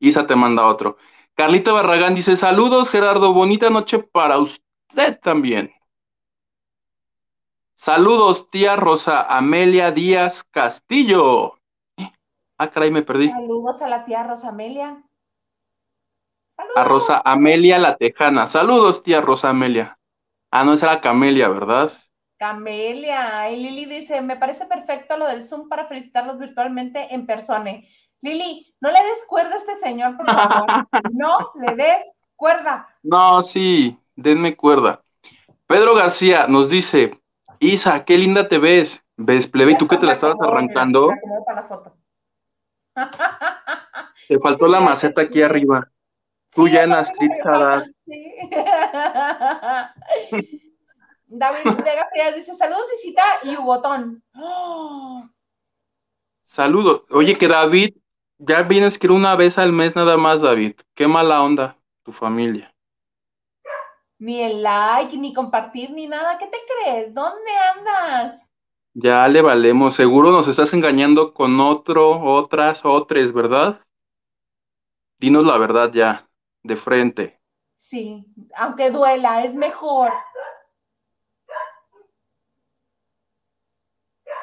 Isa 0.01 0.27
te 0.27 0.37
manda 0.37 0.67
otro. 0.67 0.99
Carlita 1.35 1.73
Barragán 1.73 2.15
dice, 2.15 2.37
saludos, 2.37 2.91
Gerardo, 2.91 3.33
bonita 3.33 3.71
noche 3.71 4.01
para 4.01 4.39
usted 4.39 5.19
también. 5.23 5.73
Saludos, 7.77 8.51
tía 8.51 8.77
Rosa 8.77 9.23
Amelia 9.35 9.93
Díaz 9.93 10.45
Castillo. 10.51 11.55
Ah, 12.59 12.69
caray, 12.69 12.91
me 12.91 13.01
perdí. 13.01 13.31
Saludos 13.31 13.81
a 13.81 13.89
la 13.89 14.05
tía 14.05 14.25
Rosa 14.25 14.51
Amelia. 14.51 15.06
A 16.77 16.85
Rosa 16.85 17.23
Amelia 17.25 17.79
La 17.79 17.97
Tejana. 17.97 18.47
Saludos, 18.47 19.03
tía 19.03 19.21
Rosa 19.21 19.51
Amelia. 19.51 19.99
Ah, 20.51 20.65
no, 20.65 20.75
esa 20.75 20.87
era 20.87 21.01
Camelia, 21.01 21.49
¿verdad? 21.49 21.93
Camelia. 22.39 23.51
Y 23.51 23.57
Lili 23.57 23.85
dice, 23.87 24.21
me 24.21 24.37
parece 24.37 24.67
perfecto 24.67 25.17
lo 25.17 25.27
del 25.27 25.45
Zoom 25.45 25.69
para 25.69 25.87
felicitarlos 25.87 26.39
virtualmente 26.39 27.15
en 27.15 27.27
persona. 27.27 27.73
Lili, 28.23 28.75
no 28.81 28.91
le 28.91 29.03
des 29.03 29.25
cuerda 29.29 29.55
a 29.55 29.57
este 29.57 29.75
señor, 29.77 30.17
por 30.17 30.27
favor. 30.27 30.67
no 31.13 31.53
le 31.55 31.75
des 31.75 32.05
cuerda. 32.37 32.89
No, 33.03 33.43
sí, 33.43 33.99
denme 34.15 34.57
cuerda. 34.57 35.03
Pedro 35.67 35.95
García 35.95 36.47
nos 36.47 36.71
dice, 36.71 37.21
Isa, 37.59 38.05
qué 38.05 38.19
linda 38.19 38.49
te 38.49 38.59
ves. 38.59 39.03
¿Ves, 39.17 39.47
plebe? 39.47 39.73
¿Y 39.73 39.79
tú 39.79 39.89
qué 39.89 39.97
te 39.97 40.07
la 40.07 40.13
estabas 40.15 40.41
arrancando? 40.41 41.09
Te 44.29 44.39
faltó 44.39 44.69
la 44.69 44.81
maceta 44.81 45.23
aquí 45.23 45.43
arriba. 45.43 45.89
Tú 46.57 46.67
ya 46.69 46.85
en 46.85 46.91
las 46.91 47.09
David 51.29 51.65
Vega 51.65 52.09
Frías 52.11 52.35
dice, 52.35 52.55
saludos, 52.55 52.87
Isita 52.99 53.23
y 53.43 53.57
Botón. 53.57 54.23
Saludos. 56.47 57.03
Oye, 57.11 57.37
que 57.37 57.49
David, 57.49 57.95
ya 58.39 58.63
vienes 58.63 58.99
que 58.99 59.09
una 59.09 59.37
vez 59.37 59.59
al 59.59 59.73
mes 59.73 59.95
nada 59.95 60.17
más, 60.17 60.41
David. 60.41 60.77
Qué 60.95 61.07
mala 61.07 61.43
onda 61.43 61.77
tu 62.05 62.13
familia. 62.13 62.75
Ni 64.19 64.41
el 64.41 64.63
like, 64.63 65.15
ni 65.19 65.35
compartir, 65.35 65.91
ni 65.91 66.07
nada. 66.07 66.39
¿Qué 66.39 66.47
te 66.47 66.57
crees? 66.67 67.13
¿Dónde 67.13 67.51
andas? 67.77 68.49
Ya 68.95 69.29
le 69.29 69.43
valemos. 69.43 69.95
Seguro 69.95 70.31
nos 70.31 70.49
estás 70.49 70.73
engañando 70.73 71.35
con 71.35 71.61
otro, 71.61 72.19
otras, 72.23 72.81
otras, 72.85 73.31
¿verdad? 73.35 73.83
Dinos 75.19 75.45
la 75.45 75.59
verdad 75.59 75.93
ya, 75.93 76.27
de 76.67 76.77
frente. 76.77 77.41
Sí, 77.77 78.27
aunque 78.57 78.91
duela, 78.91 79.45
es 79.45 79.55
mejor. 79.55 80.13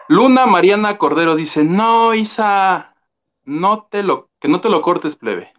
Luna 0.07 0.45
Mariana 0.45 0.97
Cordero 0.97 1.35
dice, 1.35 1.63
no, 1.63 2.13
Isa, 2.13 2.95
no 3.45 3.87
te 3.87 4.03
lo, 4.03 4.29
que 4.39 4.47
no 4.47 4.61
te 4.61 4.69
lo 4.69 4.81
cortes, 4.81 5.15
plebe. 5.15 5.53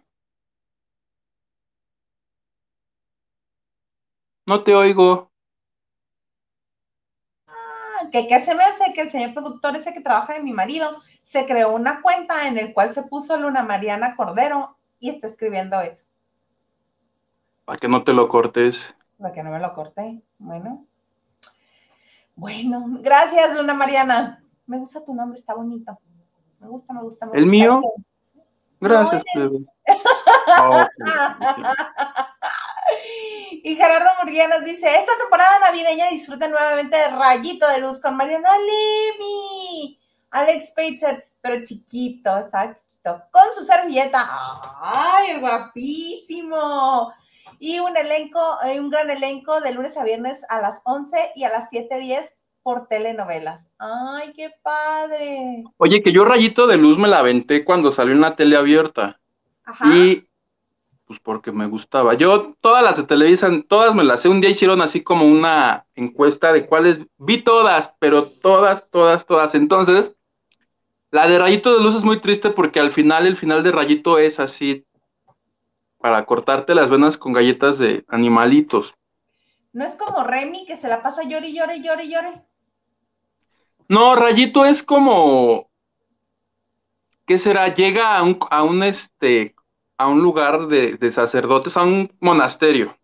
No 4.47 4.63
te 4.63 4.75
oigo. 4.75 5.31
Ah, 7.47 8.09
que, 8.11 8.27
se 8.41 8.55
me 8.55 8.63
hace 8.63 8.93
que 8.93 9.01
el 9.01 9.09
señor 9.09 9.33
productor 9.33 9.75
ese 9.75 9.93
que 9.93 10.01
trabaja 10.01 10.33
de 10.33 10.43
mi 10.43 10.53
marido 10.53 11.01
se 11.23 11.45
creó 11.47 11.73
una 11.73 12.01
cuenta 12.01 12.47
en 12.47 12.57
el 12.57 12.73
cual 12.73 12.93
se 12.93 13.03
puso 13.03 13.37
Luna 13.37 13.63
Mariana 13.63 14.15
Cordero 14.15 14.77
y 14.99 15.09
está 15.09 15.27
escribiendo 15.27 15.81
eso. 15.81 16.05
Para 17.65 17.79
que 17.79 17.87
no 17.87 18.03
te 18.03 18.13
lo 18.13 18.29
cortes. 18.29 18.93
Para 19.17 19.33
que 19.33 19.43
no 19.43 19.49
me 19.51 19.59
lo 19.59 19.73
corte. 19.73 20.21
Bueno. 20.37 20.85
Bueno, 22.35 22.85
gracias, 23.01 23.55
Luna 23.55 23.73
Mariana. 23.73 24.43
Me 24.67 24.77
gusta 24.77 25.03
tu 25.03 25.13
nombre, 25.13 25.39
está 25.39 25.53
bonito. 25.53 25.97
Me 26.59 26.67
gusta, 26.67 26.93
me 26.93 27.01
gusta, 27.01 27.27
¿El 27.33 27.47
mío? 27.47 27.81
Gracias, 28.79 29.23
Y 33.63 33.75
Gerardo 33.75 34.09
Murguía 34.21 34.47
nos 34.47 34.63
dice, 34.63 34.95
esta 34.95 35.11
temporada 35.19 35.59
navideña 35.59 36.09
disfruten 36.09 36.51
nuevamente 36.51 36.97
de 36.97 37.07
Rayito 37.07 37.67
de 37.67 37.79
Luz 37.79 37.99
con 37.99 38.15
Mariana 38.15 38.51
Levy, 38.57 39.99
Alex 40.29 40.71
Peitzer, 40.75 41.29
pero 41.41 41.63
chiquito, 41.63 42.37
está 42.37 42.75
chiquito, 42.75 43.23
con 43.31 43.51
su 43.53 43.63
servilleta. 43.63 44.27
¡Ay, 44.81 45.39
guapísimo! 45.39 47.11
Y 47.59 47.79
un 47.79 47.95
elenco, 47.97 48.39
eh, 48.65 48.79
un 48.79 48.89
gran 48.89 49.09
elenco 49.09 49.61
de 49.61 49.73
lunes 49.73 49.97
a 49.97 50.03
viernes 50.03 50.45
a 50.49 50.61
las 50.61 50.81
11 50.85 51.31
y 51.35 51.43
a 51.43 51.49
las 51.49 51.71
7.10 51.71 52.33
por 52.63 52.87
telenovelas. 52.87 53.69
¡Ay, 53.77 54.33
qué 54.33 54.51
padre! 54.63 55.63
Oye, 55.77 56.01
que 56.01 56.11
yo 56.11 56.25
Rayito 56.25 56.65
de 56.67 56.77
Luz 56.77 56.97
me 56.97 57.07
la 57.07 57.19
aventé 57.19 57.63
cuando 57.63 57.91
salió 57.91 58.13
en 58.13 58.21
la 58.21 58.35
tele 58.35 58.57
abierta. 58.57 59.19
Ajá. 59.63 59.93
Y 59.93 60.27
pues 61.05 61.19
porque 61.19 61.51
me 61.51 61.67
gustaba. 61.67 62.15
Yo 62.15 62.55
todas 62.61 62.83
las 62.83 62.97
de 62.97 63.03
Televisa, 63.03 63.49
todas 63.67 63.93
me 63.93 64.03
las 64.03 64.21
sé. 64.21 64.29
Un 64.29 64.41
día 64.41 64.49
hicieron 64.49 64.81
así 64.81 65.03
como 65.03 65.25
una 65.25 65.85
encuesta 65.95 66.51
de 66.51 66.65
cuáles 66.65 66.99
vi 67.17 67.41
todas, 67.43 67.93
pero 67.99 68.31
todas, 68.31 68.89
todas, 68.89 69.25
todas. 69.25 69.53
Entonces, 69.53 70.15
la 71.11 71.27
de 71.27 71.37
Rayito 71.37 71.77
de 71.77 71.83
Luz 71.83 71.95
es 71.95 72.03
muy 72.03 72.19
triste 72.19 72.49
porque 72.49 72.79
al 72.79 72.91
final, 72.91 73.27
el 73.27 73.37
final 73.37 73.63
de 73.63 73.71
Rayito 73.71 74.17
es 74.17 74.39
así 74.39 74.85
para 76.05 76.23
cortarte 76.23 76.75
las 76.75 76.87
venas 76.87 77.17
con 77.17 77.33
galletas 77.33 77.79
de 77.79 78.05
animalitos. 78.09 78.93
¿No 79.73 79.83
es 79.83 79.95
como 79.95 80.23
Remy 80.23 80.67
que 80.67 80.75
se 80.75 80.87
la 80.87 81.01
pasa 81.01 81.23
llore, 81.23 81.51
llore, 81.51 81.81
llore, 81.81 82.07
llore? 82.07 82.43
No, 83.87 84.15
Rayito 84.15 84.65
es 84.65 84.83
como 84.83 85.67
¿qué 87.25 87.39
será? 87.39 87.73
Llega 87.73 88.15
a 88.15 88.21
un, 88.21 88.37
a 88.51 88.61
un 88.61 88.83
este 88.83 89.55
a 89.97 90.07
un 90.07 90.21
lugar 90.21 90.67
de, 90.67 91.09
sacerdotes, 91.09 91.75
a 91.75 91.81
un 91.81 92.11
monasterio. 92.19 92.95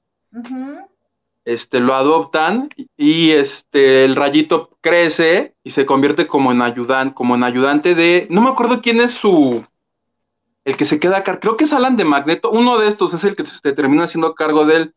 Este, 1.43 1.79
lo 1.79 1.95
adoptan 1.95 2.69
y 2.97 3.31
este, 3.31 4.05
el 4.05 4.15
rayito 4.15 4.77
crece 4.79 5.55
y 5.63 5.71
se 5.71 5.87
convierte 5.87 6.27
como 6.27 6.51
en 6.51 6.61
ayudante, 6.61 7.15
como 7.15 7.33
en 7.33 7.45
ayudante 7.45 7.95
de, 7.95 8.27
no 8.29 8.41
me 8.41 8.51
acuerdo 8.51 8.79
quién 8.79 9.01
es 9.01 9.13
su, 9.13 9.65
el 10.63 10.77
que 10.77 10.85
se 10.85 10.99
queda 10.99 11.17
acá, 11.17 11.39
creo 11.39 11.57
que 11.57 11.63
es 11.63 11.73
Alan 11.73 11.97
de 11.97 12.05
Magneto, 12.05 12.51
uno 12.51 12.77
de 12.77 12.87
estos 12.87 13.13
es 13.13 13.23
el 13.23 13.35
que 13.35 13.45
se 13.45 13.73
termina 13.73 14.03
haciendo 14.03 14.35
cargo 14.35 14.65
de 14.65 14.75
él. 14.75 14.95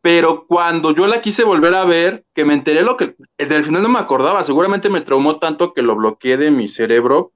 Pero 0.00 0.46
cuando 0.46 0.92
yo 0.92 1.06
la 1.06 1.22
quise 1.22 1.44
volver 1.44 1.74
a 1.74 1.84
ver, 1.84 2.24
que 2.34 2.44
me 2.44 2.54
enteré 2.54 2.82
lo 2.82 2.96
que, 2.96 3.16
del 3.38 3.64
final 3.64 3.82
no 3.82 3.88
me 3.88 3.98
acordaba, 3.98 4.44
seguramente 4.44 4.90
me 4.90 5.00
traumó 5.00 5.38
tanto 5.38 5.72
que 5.72 5.82
lo 5.82 5.96
bloqueé 5.96 6.36
de 6.36 6.50
mi 6.50 6.68
cerebro. 6.68 7.32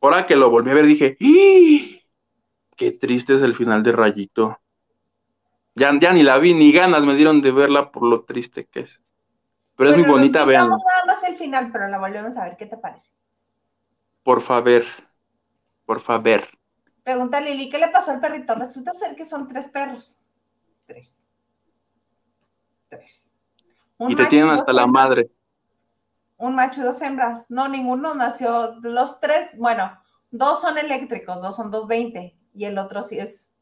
Ahora 0.00 0.26
que 0.26 0.36
lo 0.36 0.50
volví 0.50 0.70
a 0.70 0.74
ver 0.74 0.86
dije, 0.86 1.16
¡Ih! 1.20 2.02
Qué 2.76 2.92
triste 2.92 3.34
es 3.34 3.42
el 3.42 3.54
final 3.54 3.82
de 3.82 3.92
Rayito. 3.92 4.58
Ya, 5.74 5.96
ya 5.98 6.12
ni 6.12 6.24
la 6.24 6.38
vi, 6.38 6.54
ni 6.54 6.72
ganas 6.72 7.04
me 7.04 7.14
dieron 7.14 7.40
de 7.40 7.52
verla 7.52 7.92
por 7.92 8.02
lo 8.02 8.24
triste 8.24 8.66
que 8.66 8.80
es. 8.80 9.00
Pero 9.76 9.90
es 9.90 9.96
muy 9.96 10.06
bonita, 10.06 10.44
vean. 10.44 10.68
nada 10.68 10.80
más 11.06 11.22
el 11.22 11.36
final, 11.36 11.70
pero 11.72 11.86
la 11.86 11.98
volvemos 11.98 12.36
a 12.36 12.44
ver. 12.44 12.56
¿Qué 12.56 12.66
te 12.66 12.76
parece? 12.76 13.12
Por 14.24 14.42
favor. 14.42 14.82
Por 15.86 16.00
favor. 16.00 16.57
Pregunta 17.08 17.40
Lili, 17.40 17.70
¿qué 17.70 17.78
le 17.78 17.88
pasó 17.88 18.10
al 18.10 18.20
perrito? 18.20 18.54
Resulta 18.54 18.92
ser 18.92 19.16
que 19.16 19.24
son 19.24 19.48
tres 19.48 19.68
perros. 19.68 20.20
Tres. 20.84 21.24
Tres. 22.90 23.26
y 24.00 24.14
te 24.14 24.26
tienen 24.26 24.50
hasta 24.50 24.74
la 24.74 24.86
madre. 24.86 25.30
Un 26.36 26.54
macho 26.54 26.82
y 26.82 26.84
dos 26.84 27.00
hembras. 27.00 27.46
No, 27.48 27.66
ninguno 27.66 28.14
nació. 28.14 28.78
Los 28.82 29.20
tres, 29.20 29.56
bueno, 29.56 29.90
dos 30.30 30.60
son 30.60 30.76
eléctricos, 30.76 31.40
dos 31.40 31.56
son 31.56 31.70
220 31.70 32.38
y 32.52 32.64
el 32.66 32.76
otro 32.76 33.02
sí 33.02 33.18
es 33.18 33.54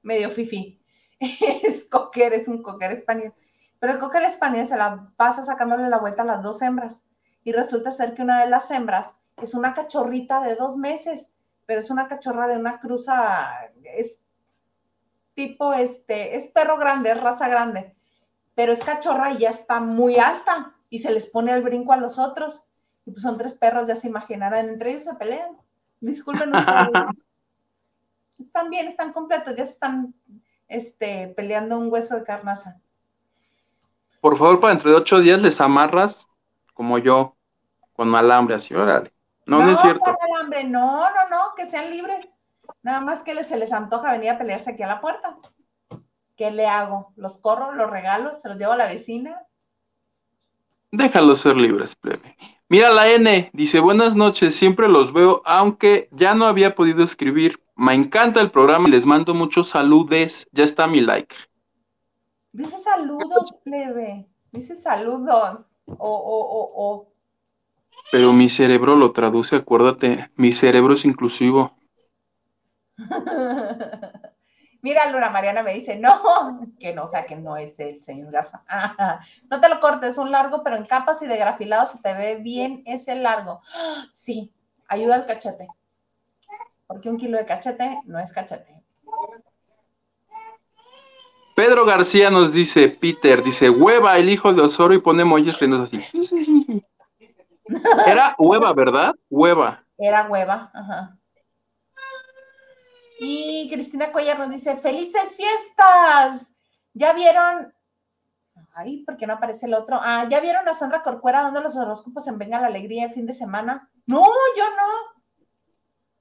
medio 0.00 0.30
fifi. 0.30 0.80
Es 1.18 1.86
cocker, 1.86 2.32
es 2.32 2.46
un 2.46 2.62
cocker 2.62 2.92
español. 2.92 3.34
Pero 3.80 3.94
el 3.94 3.98
cocker 3.98 4.22
español 4.22 4.68
se 4.68 4.76
la 4.76 5.10
pasa 5.16 5.42
sacándole 5.42 5.88
la 5.88 5.98
vuelta 5.98 6.22
a 6.22 6.26
las 6.26 6.44
dos 6.44 6.62
hembras. 6.62 7.08
Y 7.42 7.50
resulta 7.50 7.90
ser 7.90 8.14
que 8.14 8.22
una 8.22 8.40
de 8.40 8.48
las 8.48 8.70
hembras 8.70 9.16
es 9.42 9.54
una 9.54 9.74
cachorrita 9.74 10.44
de 10.44 10.54
dos 10.54 10.76
meses, 10.76 11.33
pero 11.66 11.80
es 11.80 11.90
una 11.90 12.08
cachorra 12.08 12.46
de 12.46 12.56
una 12.56 12.80
cruza, 12.80 13.70
es 13.82 14.20
tipo, 15.34 15.72
este, 15.74 16.36
es 16.36 16.48
perro 16.48 16.78
grande, 16.78 17.10
es 17.10 17.20
raza 17.20 17.48
grande, 17.48 17.94
pero 18.54 18.72
es 18.72 18.82
cachorra 18.82 19.32
y 19.32 19.38
ya 19.38 19.50
está 19.50 19.80
muy 19.80 20.16
alta 20.16 20.74
y 20.90 21.00
se 21.00 21.10
les 21.10 21.26
pone 21.26 21.52
el 21.52 21.62
brinco 21.62 21.92
a 21.92 21.96
los 21.96 22.18
otros. 22.18 22.68
Y 23.06 23.10
pues 23.10 23.22
son 23.22 23.36
tres 23.36 23.54
perros, 23.58 23.86
ya 23.86 23.94
se 23.94 24.08
imaginarán, 24.08 24.68
entre 24.68 24.90
ellos 24.90 25.04
se 25.04 25.14
pelean. 25.14 25.56
Disculpen 26.00 26.52
están 28.38 28.70
bien, 28.70 28.88
están 28.88 29.12
completos, 29.12 29.54
ya 29.56 29.66
se 29.66 29.72
están 29.72 30.14
este, 30.68 31.28
peleando 31.36 31.78
un 31.78 31.92
hueso 31.92 32.16
de 32.16 32.24
carnaza. 32.24 32.80
Por 34.20 34.38
favor, 34.38 34.60
para 34.60 34.72
dentro 34.72 34.90
de 34.90 34.96
ocho 34.96 35.20
días 35.20 35.40
les 35.42 35.60
amarras 35.60 36.26
como 36.72 36.98
yo, 36.98 37.36
con 37.94 38.14
alambre, 38.14 38.56
así, 38.56 38.74
órale. 38.74 39.12
No, 39.46 39.62
no, 39.62 39.72
es 39.72 39.80
cierto. 39.80 40.16
No, 40.66 41.00
no, 41.00 41.28
no, 41.30 41.54
que 41.56 41.66
sean 41.66 41.90
libres. 41.90 42.36
Nada 42.82 43.00
más 43.00 43.22
que 43.22 43.42
se 43.44 43.58
les 43.58 43.72
antoja 43.72 44.12
venir 44.12 44.30
a 44.30 44.38
pelearse 44.38 44.70
aquí 44.70 44.82
a 44.82 44.88
la 44.88 45.00
puerta. 45.00 45.36
¿Qué 46.36 46.50
le 46.50 46.66
hago? 46.66 47.12
¿Los 47.16 47.38
corro, 47.38 47.72
los 47.72 47.90
regalo, 47.90 48.34
se 48.34 48.48
los 48.48 48.58
llevo 48.58 48.72
a 48.72 48.76
la 48.76 48.86
vecina? 48.86 49.42
Déjalos 50.90 51.40
ser 51.40 51.56
libres, 51.56 51.94
plebe. 51.94 52.36
Mira 52.68 52.90
la 52.90 53.08
N, 53.10 53.50
dice 53.52 53.78
buenas 53.80 54.16
noches, 54.16 54.54
siempre 54.54 54.88
los 54.88 55.12
veo, 55.12 55.42
aunque 55.44 56.08
ya 56.12 56.34
no 56.34 56.46
había 56.46 56.74
podido 56.74 57.04
escribir. 57.04 57.60
Me 57.76 57.94
encanta 57.94 58.40
el 58.40 58.50
programa 58.50 58.88
y 58.88 58.92
les 58.92 59.04
mando 59.04 59.34
muchos 59.34 59.68
saludes. 59.70 60.48
Ya 60.52 60.64
está 60.64 60.86
mi 60.86 61.00
like. 61.00 61.34
Dice 62.52 62.78
saludos, 62.78 63.60
plebe. 63.64 64.28
Dice 64.52 64.76
saludos. 64.76 65.66
O, 65.86 65.94
o, 65.96 66.38
o, 66.40 66.72
o. 66.76 67.13
Pero 68.12 68.32
mi 68.32 68.48
cerebro 68.48 68.96
lo 68.96 69.12
traduce, 69.12 69.56
acuérdate. 69.56 70.30
Mi 70.36 70.52
cerebro 70.54 70.94
es 70.94 71.04
inclusivo. 71.04 71.76
Mira, 74.82 75.10
Luna 75.10 75.30
Mariana 75.30 75.62
me 75.62 75.72
dice, 75.72 75.96
no, 75.96 76.20
que 76.78 76.92
no, 76.92 77.04
o 77.04 77.08
sea, 77.08 77.24
que 77.24 77.36
no 77.36 77.56
es 77.56 77.80
el 77.80 78.02
señor 78.02 78.30
Garza. 78.30 78.62
no 79.50 79.58
te 79.58 79.68
lo 79.70 79.80
cortes, 79.80 80.18
un 80.18 80.30
largo, 80.30 80.62
pero 80.62 80.76
en 80.76 80.84
capas 80.84 81.22
y 81.22 81.26
de 81.26 81.38
grafilado 81.38 81.86
se 81.86 82.02
te 82.02 82.12
ve 82.12 82.36
bien 82.36 82.82
ese 82.86 83.16
largo. 83.16 83.62
Sí, 84.12 84.52
ayuda 84.86 85.14
al 85.14 85.26
cachete. 85.26 85.68
Porque 86.86 87.08
un 87.08 87.16
kilo 87.16 87.38
de 87.38 87.46
cachete 87.46 87.98
no 88.04 88.18
es 88.18 88.30
cachete. 88.32 88.82
Pedro 91.56 91.84
García 91.84 92.30
nos 92.30 92.52
dice, 92.52 92.88
Peter, 92.88 93.42
dice, 93.42 93.70
hueva, 93.70 94.18
el 94.18 94.28
hijo 94.28 94.52
de 94.52 94.60
Osoro 94.60 94.92
y 94.92 95.00
pone 95.00 95.22
emojis 95.22 95.58
riendo 95.58 95.82
así. 95.82 95.98
Era 98.06 98.34
hueva, 98.38 98.72
¿verdad? 98.72 99.14
Hueva. 99.28 99.84
Era 99.98 100.28
hueva, 100.28 100.70
ajá. 100.74 101.16
Y 103.20 103.70
Cristina 103.72 104.12
Cuellar 104.12 104.38
nos 104.38 104.50
dice, 104.50 104.76
felices 104.76 105.36
fiestas. 105.36 106.52
¿Ya 106.92 107.12
vieron? 107.12 107.72
Ay, 108.74 109.04
¿por 109.04 109.16
qué 109.16 109.26
no 109.26 109.34
aparece 109.34 109.66
el 109.66 109.74
otro? 109.74 109.98
Ah, 110.02 110.26
¿ya 110.28 110.40
vieron 110.40 110.66
a 110.68 110.74
Sandra 110.74 111.02
Corcuera 111.02 111.42
dando 111.42 111.60
los 111.60 111.76
horóscopos 111.76 112.26
en 112.26 112.38
Venga 112.38 112.60
la 112.60 112.66
Alegría 112.66 113.06
el 113.06 113.12
fin 113.12 113.26
de 113.26 113.32
semana? 113.32 113.88
No, 114.06 114.24
yo 114.56 114.64
no. 114.64 115.22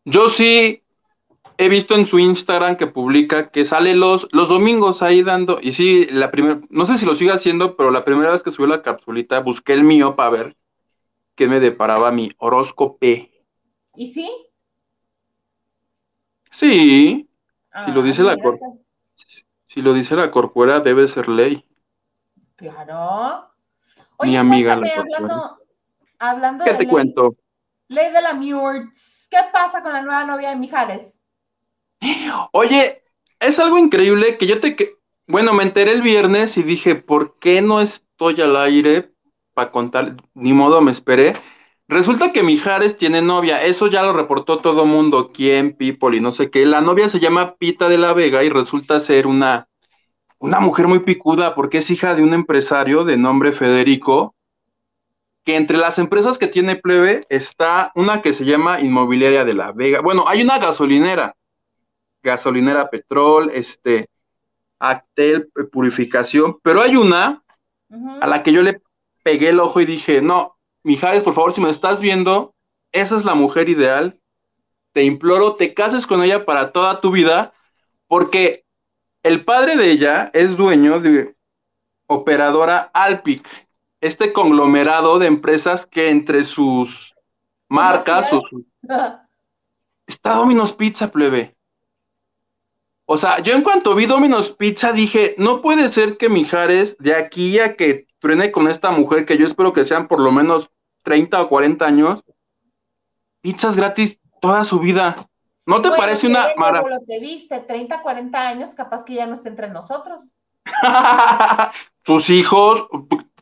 Yo 0.06 0.30
sí 0.30 0.84
he 1.58 1.70
visto 1.70 1.96
en 1.96 2.06
su 2.06 2.20
Instagram 2.20 2.76
que 2.78 2.88
publica 2.88 3.50
que 3.50 3.66
sale 3.66 3.96
los, 3.96 4.28
los 4.32 4.50
domingos 4.50 5.02
ahí 5.02 5.24
dando, 5.24 5.60
y 5.62 5.72
sí, 5.72 6.08
la 6.10 6.32
primera, 6.32 6.62
no 6.70 6.86
sé 6.86 6.98
si 6.98 7.06
lo 7.06 7.16
sigue 7.16 7.32
haciendo, 7.32 7.76
pero 7.76 7.92
la 7.92 8.04
primera 8.04 8.32
vez 8.32 8.44
que 8.44 8.52
subió 8.52 8.68
la 8.68 8.82
capsulita 8.82 9.40
busqué 9.40 9.74
el 9.74 9.84
mío 9.84 10.16
para 10.16 10.30
ver 10.30 10.58
qué 11.36 11.48
me 11.48 11.60
deparaba 11.60 12.12
mi 12.12 12.32
horóscopo. 12.38 12.98
¿Y 13.02 14.08
sí? 14.08 14.30
Sí, 16.52 17.30
si 17.86 17.92
lo 17.92 18.02
dice 18.04 18.24
la 18.24 18.38
cor 18.38 18.60
si 19.68 19.82
lo 19.82 19.94
dice 19.94 20.16
la 20.16 20.30
corcuera 20.30 20.80
debe 20.80 21.08
ser 21.08 21.28
ley. 21.28 21.66
Claro. 22.56 23.50
Oye, 24.18 24.32
Mi 24.32 24.38
amiga 24.38 24.74
hablando, 24.74 25.58
hablando 26.20 26.64
¿Qué 26.64 26.76
te 26.76 26.88
cuento? 26.88 27.36
Ley 27.88 28.14
de 28.14 28.22
la 28.22 28.34
Murts. 28.34 29.28
¿Qué 29.32 29.40
pasa 29.52 29.82
con 29.82 29.92
la 29.92 30.04
nueva 30.04 30.26
novia 30.26 30.50
de 30.50 30.58
Mijares? 30.58 31.20
Oye, 32.52 33.04
es 33.40 33.58
algo 33.58 33.80
increíble 33.80 34.38
que 34.38 34.46
yo 34.46 34.60
te 34.60 34.76
que 34.76 34.98
bueno, 35.26 35.54
me 35.54 35.64
enteré 35.64 35.94
el 35.94 36.02
viernes 36.02 36.58
y 36.58 36.64
dije, 36.64 36.96
¿por 36.96 37.40
qué 37.40 37.62
no 37.62 37.82
estoy 37.82 38.42
al 38.42 38.58
aire 38.58 39.13
para 39.54 39.72
contar? 39.72 40.18
Ni 40.34 40.54
modo, 40.54 40.82
me 40.82 40.92
esperé. 40.92 41.34
Resulta 41.88 42.32
que 42.32 42.44
Mijares 42.44 42.98
tiene 42.98 43.22
novia, 43.22 43.62
eso 43.64 43.88
ya 43.88 44.02
lo 44.04 44.14
reportó 44.14 44.60
todo 44.60 44.86
mundo, 44.86 45.32
quién, 45.34 45.76
People 45.76 46.16
y 46.16 46.22
no 46.22 46.32
sé 46.32 46.50
qué. 46.50 46.66
La 46.66 46.82
novia 46.82 47.10
se 47.10 47.20
llama 47.20 47.56
Pita 47.56 47.90
de 47.90 47.98
la 47.98 48.14
Vega 48.14 48.44
y 48.44 48.50
resulta 48.50 49.00
ser 49.00 49.28
una, 49.28 49.68
una 50.40 50.60
mujer 50.60 50.88
muy 50.88 51.00
picuda 51.00 51.56
porque 51.56 51.80
es 51.80 51.90
hija 51.92 52.16
de 52.16 52.24
un 52.24 52.34
empresario 52.34 53.04
de 53.04 53.18
nombre 53.18 53.52
Federico, 53.52 54.34
que 55.44 55.58
entre 55.58 55.78
las 55.78 56.00
empresas 56.00 56.38
que 56.38 56.48
tiene 56.48 56.78
Plebe 56.78 57.26
está 57.30 57.92
una 57.96 58.22
que 58.22 58.34
se 58.34 58.46
llama 58.46 58.80
Inmobiliaria 58.80 59.44
de 59.44 59.54
la 59.54 59.74
Vega. 59.74 60.00
Bueno, 60.00 60.24
hay 60.28 60.42
una 60.42 60.60
gasolinera, 60.60 61.36
gasolinera 62.24 62.90
Petrol, 62.90 63.52
este, 63.54 64.08
Actel, 64.80 65.50
Purificación, 65.72 66.58
pero 66.64 66.82
hay 66.82 66.96
una 66.96 67.44
a 68.22 68.28
la 68.28 68.42
que 68.42 68.52
yo 68.52 68.62
le 68.62 68.82
pegué 69.24 69.50
el 69.50 69.60
ojo 69.60 69.82
y 69.82 69.86
dije, 69.86 70.22
no, 70.22 70.58
Mijares, 70.84 71.24
por 71.24 71.34
favor, 71.34 71.54
si 71.54 71.62
me 71.62 71.70
estás 71.70 72.00
viendo, 72.00 72.54
esa 72.92 73.18
es 73.18 73.26
la 73.26 73.34
mujer 73.34 73.70
ideal. 73.70 74.20
Te 74.92 75.04
imploro, 75.04 75.56
te 75.56 75.74
cases 75.74 76.06
con 76.06 76.22
ella 76.24 76.46
para 76.46 76.72
toda 76.72 77.02
tu 77.02 77.10
vida, 77.12 77.54
porque 78.08 78.66
el 79.24 79.46
padre 79.46 79.78
de 79.78 79.92
ella 79.92 80.30
es 80.34 80.56
dueño 80.58 81.00
de 81.00 81.36
operadora 82.08 82.92
Alpic, 82.94 83.48
este 84.02 84.34
conglomerado 84.34 85.18
de 85.18 85.28
empresas 85.28 85.86
que 85.86 86.10
entre 86.10 86.44
sus 86.44 87.16
marcas 87.70 88.30
está 90.08 90.34
Domino's 90.36 90.74
Pizza, 90.74 91.12
plebe. 91.12 91.56
O 93.06 93.18
sea, 93.18 93.40
yo 93.40 93.54
en 93.54 93.64
cuanto 93.64 93.96
vi 93.96 94.06
Domino's 94.06 94.52
Pizza 94.52 94.92
dije, 94.92 95.36
no 95.38 95.62
puede 95.62 95.90
ser 95.90 96.18
que 96.18 96.30
Mijares 96.30 96.98
de 97.00 97.16
aquí 97.16 97.60
a 97.60 97.76
que 97.76 98.08
truene 98.24 98.54
con 98.54 98.70
esta 98.70 98.90
mujer, 98.92 99.26
que 99.26 99.38
yo 99.38 99.46
espero 99.46 99.74
que 99.74 99.84
sean 99.84 100.08
por 100.08 100.22
lo 100.22 100.32
menos 100.32 100.70
30 101.04 101.42
o 101.42 101.50
40 101.50 101.86
años, 101.86 102.24
pizzas 103.42 103.76
gratis 103.76 104.18
toda 104.42 104.64
su 104.64 104.80
vida. 104.80 105.28
¿No 105.66 105.82
te 105.82 105.90
parece 105.90 106.28
una 106.28 106.48
maravilla? 106.56 107.00
te 107.06 107.20
viste, 107.20 107.60
30, 107.60 108.02
40 108.02 108.48
años, 108.48 108.76
capaz 108.76 109.04
que 109.04 109.16
ya 109.16 109.26
no 109.26 109.34
esté 109.34 109.50
entre 109.50 109.68
nosotros. 109.68 110.34
Tus 112.04 112.30
hijos, 112.30 112.88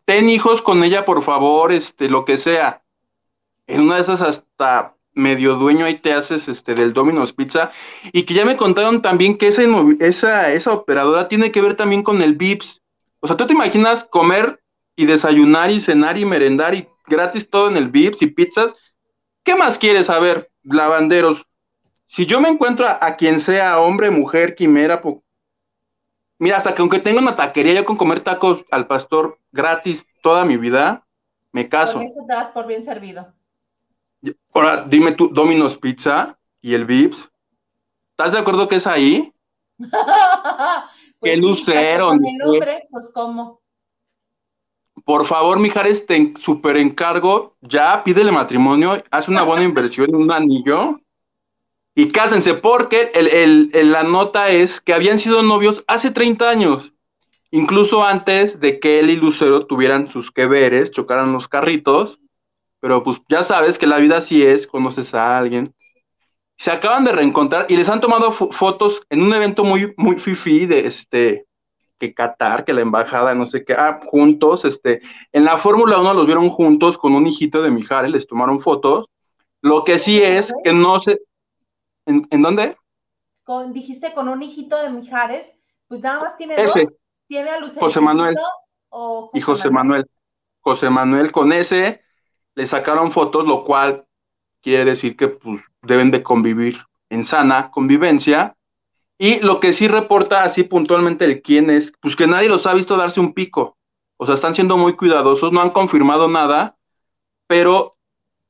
ten 0.05 0.29
hijos 0.29 0.63
con 0.63 0.83
ella, 0.83 1.05
por 1.05 1.21
favor, 1.21 1.71
este, 1.71 2.09
lo 2.09 2.25
que 2.25 2.37
sea. 2.37 2.81
En 3.67 3.81
una 3.81 3.97
de 3.97 4.01
esas 4.01 4.23
hasta 4.23 4.95
medio 5.13 5.57
dueño 5.57 5.85
ahí 5.85 5.99
te 5.99 6.13
haces 6.13 6.47
este 6.47 6.73
del 6.73 6.93
Domino's 6.93 7.33
Pizza 7.33 7.69
y 8.13 8.23
que 8.23 8.33
ya 8.33 8.45
me 8.45 8.57
contaron 8.57 9.03
también 9.03 9.37
que 9.37 9.49
esa, 9.49 9.61
esa, 9.99 10.51
esa 10.51 10.73
operadora 10.73 11.27
tiene 11.27 11.51
que 11.51 11.61
ver 11.61 11.75
también 11.75 12.01
con 12.01 12.23
el 12.23 12.33
VIPS. 12.33 12.81
O 13.19 13.27
sea, 13.27 13.37
¿tú 13.37 13.45
te 13.45 13.53
imaginas 13.53 14.03
comer 14.05 14.60
y 15.01 15.05
desayunar 15.05 15.71
y 15.71 15.81
cenar 15.81 16.17
y 16.17 16.25
merendar 16.25 16.75
y 16.75 16.87
gratis 17.07 17.49
todo 17.49 17.69
en 17.69 17.77
el 17.77 17.89
VIPS 17.89 18.21
y 18.21 18.27
pizzas. 18.27 18.73
¿Qué 19.43 19.55
más 19.55 19.77
quieres 19.77 20.05
saber, 20.05 20.51
lavanderos? 20.63 21.43
Si 22.05 22.25
yo 22.25 22.39
me 22.39 22.49
encuentro 22.49 22.87
a, 22.87 23.15
quien 23.15 23.39
sea, 23.39 23.79
hombre, 23.79 24.11
mujer, 24.11 24.53
quimera, 24.53 25.01
mira, 26.37 26.57
hasta 26.57 26.75
que 26.75 26.81
aunque 26.81 26.99
tenga 26.99 27.19
una 27.19 27.35
taquería, 27.35 27.73
yo 27.73 27.85
con 27.85 27.97
comer 27.97 28.19
tacos 28.19 28.63
al 28.69 28.85
pastor 28.85 29.39
gratis 29.51 30.05
toda 30.21 30.45
mi 30.45 30.57
vida, 30.57 31.05
me 31.51 31.67
caso. 31.67 31.99
Eso 32.01 32.25
te 32.27 32.33
das 32.33 32.47
por 32.47 32.67
bien 32.67 32.83
servido. 32.83 33.33
Ahora, 34.53 34.85
dime 34.87 35.13
tú, 35.13 35.29
Domino's 35.29 35.77
Pizza 35.77 36.37
y 36.61 36.75
el 36.75 36.85
VIPS. 36.85 37.17
¿Estás 38.11 38.33
de 38.33 38.39
acuerdo 38.39 38.67
que 38.67 38.75
es 38.75 38.85
ahí? 38.85 39.33
pues 39.79 41.33
Qué 41.33 41.37
lucero. 41.37 42.09
Con 42.09 42.23
el 42.23 42.37
pues 42.91 43.11
cómo. 43.13 43.60
Por 45.05 45.25
favor, 45.25 45.59
Mijares, 45.59 46.05
te 46.05 46.33
super 46.39 46.77
encargo, 46.77 47.55
ya 47.61 48.03
pídele 48.03 48.31
matrimonio, 48.31 49.03
haz 49.09 49.27
una 49.27 49.43
buena 49.43 49.63
inversión 49.63 50.09
en 50.09 50.15
un 50.15 50.31
anillo 50.31 50.99
y 51.95 52.11
cásense, 52.11 52.53
porque 52.53 53.11
la 53.73 54.03
nota 54.03 54.49
es 54.49 54.79
que 54.81 54.93
habían 54.93 55.19
sido 55.19 55.43
novios 55.43 55.83
hace 55.87 56.11
30 56.11 56.49
años, 56.49 56.93
incluso 57.51 58.05
antes 58.05 58.59
de 58.59 58.79
que 58.79 58.99
él 58.99 59.09
y 59.09 59.15
Lucero 59.15 59.65
tuvieran 59.65 60.09
sus 60.09 60.31
que 60.31 60.45
veres, 60.45 60.91
chocaran 60.91 61.33
los 61.33 61.47
carritos, 61.47 62.19
pero 62.79 63.03
pues 63.03 63.21
ya 63.29 63.43
sabes 63.43 63.77
que 63.77 63.87
la 63.87 63.97
vida 63.97 64.17
así 64.17 64.43
es, 64.43 64.67
conoces 64.67 65.13
a 65.13 65.37
alguien. 65.37 65.73
Se 66.57 66.71
acaban 66.71 67.05
de 67.05 67.11
reencontrar 67.11 67.65
y 67.69 67.75
les 67.75 67.89
han 67.89 68.01
tomado 68.01 68.31
fotos 68.31 69.01
en 69.09 69.23
un 69.23 69.33
evento 69.33 69.63
muy, 69.63 69.93
muy 69.97 70.19
fifi 70.19 70.65
de 70.65 70.85
este, 70.85 71.45
que 72.01 72.15
Qatar, 72.15 72.65
que 72.65 72.73
la 72.73 72.81
embajada, 72.81 73.35
no 73.35 73.45
sé 73.45 73.63
qué, 73.63 73.73
ah, 73.73 73.99
juntos, 74.07 74.65
este, 74.65 75.01
en 75.31 75.45
la 75.45 75.59
Fórmula 75.59 75.99
1 76.01 76.15
los 76.15 76.25
vieron 76.25 76.49
juntos 76.49 76.97
con 76.97 77.13
un 77.13 77.27
hijito 77.27 77.61
de 77.61 77.69
Mijares, 77.69 78.11
les 78.11 78.25
tomaron 78.25 78.59
fotos. 78.59 79.05
Lo 79.61 79.83
que 79.83 79.99
sí 79.99 80.19
es 80.19 80.51
que 80.63 80.73
no 80.73 80.99
sé, 80.99 81.19
¿en, 82.07 82.41
dónde? 82.41 82.75
Con, 83.43 83.71
dijiste 83.71 84.13
con 84.15 84.29
un 84.29 84.41
hijito 84.41 84.81
de 84.81 84.89
Mijares, 84.89 85.55
pues 85.87 86.01
nada 86.01 86.21
más 86.21 86.37
tiene 86.37 86.55
dos, 86.55 86.73
tiene 87.27 87.51
a 87.51 87.59
José 87.79 88.01
Manuel 88.01 88.35
y 89.33 89.41
José 89.41 89.69
Manuel. 89.69 90.09
José 90.61 90.89
Manuel 90.89 91.31
con 91.31 91.53
ese 91.53 92.01
le 92.55 92.65
sacaron 92.65 93.11
fotos, 93.11 93.45
lo 93.45 93.63
cual 93.63 94.05
quiere 94.61 94.85
decir 94.85 95.15
que 95.15 95.27
pues 95.27 95.61
deben 95.83 96.09
de 96.09 96.23
convivir 96.23 96.79
en 97.09 97.25
sana 97.25 97.69
convivencia 97.69 98.55
y 99.21 99.39
lo 99.39 99.59
que 99.59 99.73
sí 99.73 99.87
reporta 99.87 100.41
así 100.41 100.63
puntualmente 100.63 101.25
el 101.25 101.43
quién 101.43 101.69
es, 101.69 101.93
pues 102.01 102.15
que 102.15 102.25
nadie 102.25 102.49
los 102.49 102.65
ha 102.65 102.73
visto 102.73 102.97
darse 102.97 103.19
un 103.19 103.35
pico. 103.35 103.77
O 104.17 104.25
sea, 104.25 104.33
están 104.33 104.55
siendo 104.55 104.77
muy 104.77 104.95
cuidadosos, 104.95 105.51
no 105.51 105.61
han 105.61 105.69
confirmado 105.69 106.27
nada, 106.27 106.75
pero 107.45 107.97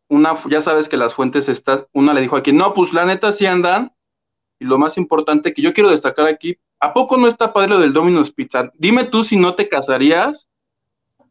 una, 0.07 0.33
ya 0.49 0.61
sabes 0.61 0.87
que 0.87 0.95
las 0.95 1.13
fuentes 1.13 1.49
estas, 1.49 1.87
una 1.91 2.13
le 2.13 2.21
dijo 2.21 2.37
aquí, 2.37 2.53
no, 2.53 2.73
pues 2.73 2.93
la 2.93 3.03
neta 3.03 3.33
sí 3.33 3.45
andan. 3.45 3.91
Y 4.59 4.63
lo 4.63 4.77
más 4.77 4.97
importante 4.97 5.53
que 5.53 5.61
yo 5.61 5.73
quiero 5.73 5.89
destacar 5.89 6.25
aquí, 6.27 6.57
¿a 6.79 6.93
poco 6.93 7.17
no 7.17 7.27
está 7.27 7.51
padre 7.51 7.71
lo 7.71 7.79
del 7.81 7.91
Domino's 7.91 8.31
Pizza? 8.31 8.71
Dime 8.75 9.03
tú 9.03 9.25
si 9.25 9.35
no 9.35 9.55
te 9.55 9.67
casarías 9.67 10.47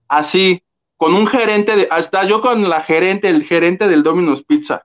así, 0.06 0.62
con 0.98 1.14
un 1.14 1.26
gerente 1.26 1.76
de, 1.76 1.88
hasta 1.90 2.24
yo 2.24 2.42
con 2.42 2.68
la 2.68 2.82
gerente, 2.82 3.30
el 3.30 3.44
gerente 3.44 3.88
del 3.88 4.02
Domino's 4.02 4.44
Pizza. 4.44 4.84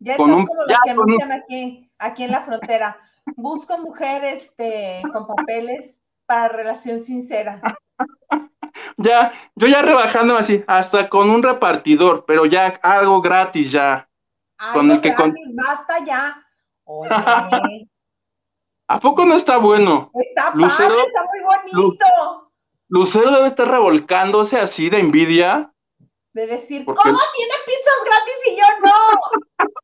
Ya 0.00 0.16
con 0.16 0.32
un, 0.32 0.48
ya, 0.68 0.76
que 0.82 0.90
anuncian 0.90 1.30
aquí, 1.30 1.88
aquí 1.98 2.24
en 2.24 2.32
la 2.32 2.40
frontera 2.40 3.05
busco 3.34 3.78
mujer 3.78 4.24
este, 4.24 5.02
con 5.12 5.26
papeles 5.26 6.00
para 6.26 6.48
relación 6.48 7.02
sincera. 7.02 7.60
Ya, 8.98 9.32
yo 9.54 9.66
ya 9.66 9.82
rebajando 9.82 10.36
así, 10.36 10.64
hasta 10.66 11.08
con 11.08 11.30
un 11.30 11.42
repartidor, 11.42 12.24
pero 12.26 12.46
ya 12.46 12.66
algo 12.82 13.20
gratis 13.20 13.70
ya. 13.70 14.08
con 14.72 14.90
el 14.90 15.00
que 15.00 15.14
con... 15.14 15.34
basta 15.54 16.04
ya. 16.04 16.42
Oye. 16.84 17.10
¿A 18.88 19.00
poco 19.00 19.24
no 19.24 19.36
está 19.36 19.58
bueno? 19.58 20.12
Está 20.14 20.52
padre, 20.52 20.94
está 21.06 21.24
muy 21.24 21.74
bonito. 21.74 22.52
Lucero 22.88 23.32
debe 23.32 23.48
estar 23.48 23.68
revolcándose 23.68 24.58
así 24.58 24.88
de 24.88 25.00
envidia. 25.00 25.72
De 26.32 26.46
decir, 26.46 26.84
¿cómo 26.84 26.96
tiene 26.96 27.54
pizzas 27.66 28.04
gratis 28.04 28.34
y 28.46 28.56
yo 28.56 28.66
no? 28.84 29.66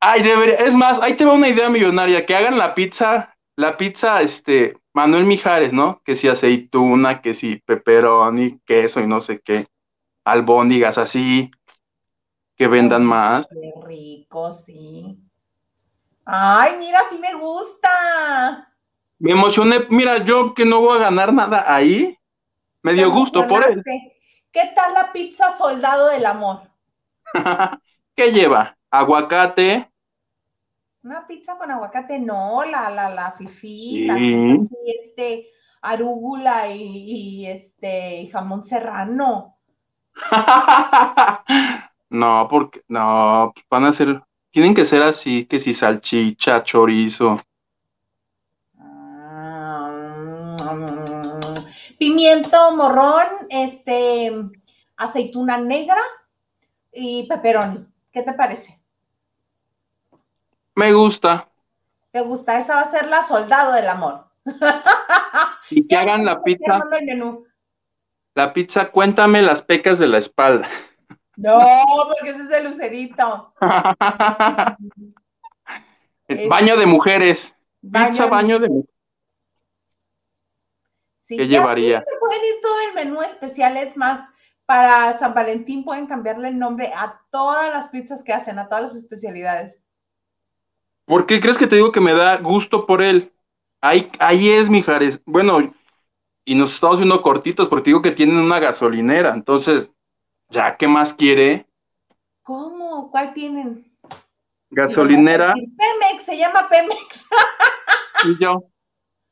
Ay, 0.00 0.22
debería, 0.22 0.54
es 0.56 0.74
más, 0.74 1.00
ahí 1.02 1.16
te 1.16 1.24
va 1.24 1.32
una 1.32 1.48
idea 1.48 1.68
millonaria, 1.68 2.24
que 2.24 2.34
hagan 2.34 2.56
la 2.56 2.74
pizza, 2.74 3.34
la 3.56 3.76
pizza, 3.76 4.20
este, 4.20 4.78
Manuel 4.92 5.24
Mijares, 5.24 5.72
¿no? 5.72 6.00
Que 6.04 6.14
si 6.14 6.28
aceituna, 6.28 7.20
que 7.20 7.34
si 7.34 7.56
pepperoni, 7.56 8.60
queso 8.64 9.00
y 9.00 9.06
no 9.08 9.20
sé 9.20 9.40
qué, 9.40 9.66
albóndigas 10.24 10.98
así, 10.98 11.50
que 12.56 12.68
vendan 12.68 13.04
más. 13.04 13.48
Qué 13.48 13.72
rico, 13.84 14.52
sí. 14.52 15.18
Ay, 16.24 16.76
mira, 16.78 17.00
sí 17.10 17.18
me 17.18 17.34
gusta. 17.34 18.72
Me 19.18 19.32
emocioné, 19.32 19.86
mira, 19.90 20.24
yo 20.24 20.54
que 20.54 20.64
no 20.64 20.80
voy 20.80 20.98
a 20.98 21.02
ganar 21.02 21.32
nada 21.32 21.64
ahí, 21.66 22.16
me 22.82 22.94
dio 22.94 23.10
gusto 23.10 23.48
por 23.48 23.64
él. 23.64 23.82
¿Qué 24.52 24.72
tal 24.76 24.94
la 24.94 25.12
pizza 25.12 25.50
soldado 25.56 26.08
del 26.08 26.24
amor? 26.24 26.62
¿Qué 28.14 28.32
lleva? 28.32 28.77
Aguacate. 28.90 29.90
Una 31.02 31.26
pizza 31.26 31.56
con 31.56 31.70
aguacate, 31.70 32.18
no, 32.18 32.64
la, 32.64 32.90
la, 32.90 33.08
la 33.08 33.32
fifi, 33.32 34.06
la 34.06 34.14
pizza 34.14 34.74
este, 34.86 35.46
arúgula 35.82 36.68
y, 36.68 37.46
este, 37.46 38.28
jamón 38.32 38.64
serrano. 38.64 39.56
no, 42.10 42.48
porque, 42.50 42.82
no, 42.88 43.52
van 43.70 43.84
a 43.84 43.92
ser, 43.92 44.22
tienen 44.50 44.74
que 44.74 44.84
ser 44.84 45.02
así, 45.02 45.46
que 45.46 45.58
si 45.58 45.72
salchicha, 45.72 46.64
chorizo. 46.64 47.40
pimiento 51.98 52.76
morrón, 52.76 53.26
este, 53.50 54.32
aceituna 54.96 55.58
negra 55.58 56.00
y 56.92 57.26
pepperoni. 57.28 57.86
¿Qué 58.12 58.22
te 58.22 58.32
parece? 58.32 58.77
Me 60.78 60.92
gusta. 60.92 61.48
¿Te 62.12 62.20
gusta? 62.20 62.56
Esa 62.56 62.76
va 62.76 62.82
a 62.82 62.90
ser 62.90 63.08
la 63.08 63.24
soldado 63.24 63.72
del 63.72 63.88
amor. 63.88 64.26
Y 65.70 65.86
que 65.86 65.96
hagan 65.96 66.24
la 66.24 66.40
pizza. 66.40 66.78
La 68.34 68.54
pizza, 68.54 68.90
cuéntame 68.90 69.42
las 69.42 69.60
pecas 69.60 69.98
de 69.98 70.06
la 70.06 70.16
espalda. 70.16 70.66
No, 71.36 71.58
porque 72.06 72.30
ese 72.30 72.42
es 72.42 72.48
de 72.48 72.62
Lucerito. 72.62 73.52
baño 76.48 76.76
de 76.76 76.86
mujeres. 76.86 77.52
Pizza, 77.82 78.26
baño 78.26 78.60
de 78.60 78.68
mujeres. 78.68 78.94
¿Qué 81.26 81.48
llevaría? 81.48 82.00
se 82.00 82.16
puede 82.18 82.36
ir 82.36 82.60
todo 82.62 82.80
el 82.88 82.94
menú 82.94 83.20
especial, 83.20 83.76
es 83.76 83.96
más, 83.96 84.26
para 84.64 85.18
San 85.18 85.34
Valentín 85.34 85.84
pueden 85.84 86.06
cambiarle 86.06 86.48
el 86.48 86.58
nombre 86.58 86.92
a 86.96 87.20
todas 87.30 87.68
las 87.70 87.88
pizzas 87.88 88.22
que 88.22 88.32
hacen, 88.32 88.60
a 88.60 88.68
todas 88.68 88.84
las 88.84 88.94
especialidades. 88.94 89.82
¿Por 91.08 91.24
qué 91.24 91.40
crees 91.40 91.56
que 91.56 91.66
te 91.66 91.76
digo 91.76 91.90
que 91.90 92.00
me 92.00 92.12
da 92.12 92.36
gusto 92.36 92.84
por 92.84 93.00
él? 93.00 93.32
Ahí, 93.80 94.12
ahí 94.18 94.50
es, 94.50 94.68
Mijares. 94.68 95.18
Bueno, 95.24 95.72
y 96.44 96.54
nos 96.54 96.74
estamos 96.74 96.98
viendo 96.98 97.22
cortitos 97.22 97.66
porque 97.66 97.88
digo 97.88 98.02
que 98.02 98.10
tienen 98.10 98.36
una 98.36 98.60
gasolinera, 98.60 99.32
entonces, 99.32 99.90
¿ya 100.50 100.76
qué 100.76 100.86
más 100.86 101.14
quiere? 101.14 101.66
¿Cómo? 102.42 103.10
¿Cuál 103.10 103.32
tienen? 103.32 103.90
Gasolinera. 104.68 105.54
Pemex, 105.54 106.24
se 106.24 106.36
llama 106.36 106.68
Pemex. 106.68 107.26
y 108.26 108.38
yo, 108.38 108.64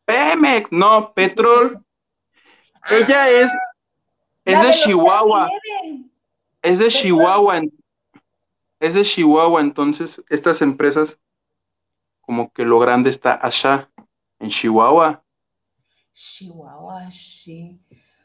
Pemex, 0.07 0.73
no, 0.73 1.13
Petrol. 1.13 1.85
Ella 2.89 3.29
es, 3.29 3.53
es 4.47 4.63
de, 4.63 4.71
Chihuahua. 4.73 5.47
Es 6.63 6.79
de 6.79 6.89
Chihuahua. 6.89 7.61
Es 8.81 8.95
de 8.95 9.03
Chihuahua, 9.03 9.61
entonces 9.61 10.23
estas 10.31 10.63
empresas, 10.63 11.19
como 12.27 12.53
que 12.53 12.65
lo 12.65 12.79
grande 12.79 13.11
está 13.11 13.39
allá, 13.41 13.89
en 14.39 14.51
Chihuahua. 14.51 15.23
Chihuahua, 16.13 17.11
sí. 17.11 17.81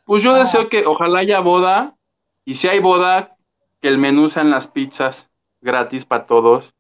Pues 0.06 0.24
yo 0.24 0.34
deseo 0.34 0.68
que 0.68 0.86
ojalá 0.86 1.20
haya 1.20 1.40
boda, 1.40 1.96
y 2.44 2.56
si 2.56 2.68
hay 2.68 2.80
boda, 2.80 3.38
que 3.80 3.88
el 3.88 3.98
menú 3.98 4.30
sean 4.30 4.50
las 4.50 4.68
pizzas 4.68 5.30
gratis 5.62 6.04
para 6.04 6.26
todos. 6.26 6.74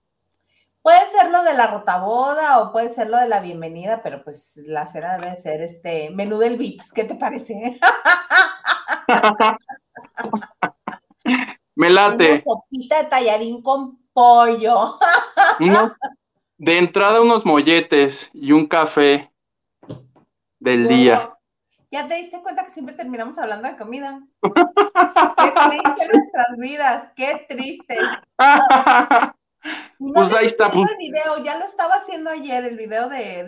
Puede 0.82 1.05
ser 1.07 1.30
lo 1.30 1.43
de 1.43 1.53
la 1.53 1.67
rotaboda 1.67 2.59
o 2.59 2.72
puede 2.72 2.89
ser 2.89 3.07
lo 3.09 3.17
de 3.17 3.28
la 3.28 3.39
bienvenida, 3.39 4.01
pero 4.01 4.24
pues 4.24 4.57
la 4.65 4.88
cena 4.88 5.17
debe 5.17 5.36
ser 5.36 5.61
este 5.61 6.09
menú 6.09 6.39
del 6.39 6.57
VIX. 6.57 6.91
¿Qué 6.91 7.03
te 7.03 7.13
parece? 7.13 7.80
Me 11.76 11.89
late. 11.89 12.32
Una 12.32 12.41
sopita 12.41 12.97
de 13.03 13.09
tallarín 13.09 13.61
con 13.61 13.99
pollo. 14.11 14.97
De 16.62 16.78
entrada 16.78 17.22
unos 17.22 17.43
molletes 17.43 18.30
y 18.34 18.51
un 18.51 18.68
café 18.68 19.32
del 20.59 20.88
día. 20.88 21.34
Ya 21.89 22.07
te 22.07 22.14
diste 22.14 22.39
cuenta 22.43 22.64
que 22.64 22.70
siempre 22.70 22.93
terminamos 22.93 23.36
hablando 23.39 23.68
de 23.68 23.78
comida. 23.78 24.22
Qué 24.43 24.51
tristes 24.51 26.09
nuestras 26.14 26.57
vidas, 26.57 27.14
qué 27.16 27.47
tristes. 27.49 27.97
pues 30.14 30.34
ahí 30.36 30.45
está. 30.45 30.70
Pues. 30.70 30.88
El 30.91 30.97
video, 30.97 31.43
ya 31.43 31.57
lo 31.57 31.66
estaba 31.66 31.95
haciendo 31.95 32.30
ayer, 32.30 32.64
el 32.64 32.78
video 32.78 33.09
de, 33.09 33.43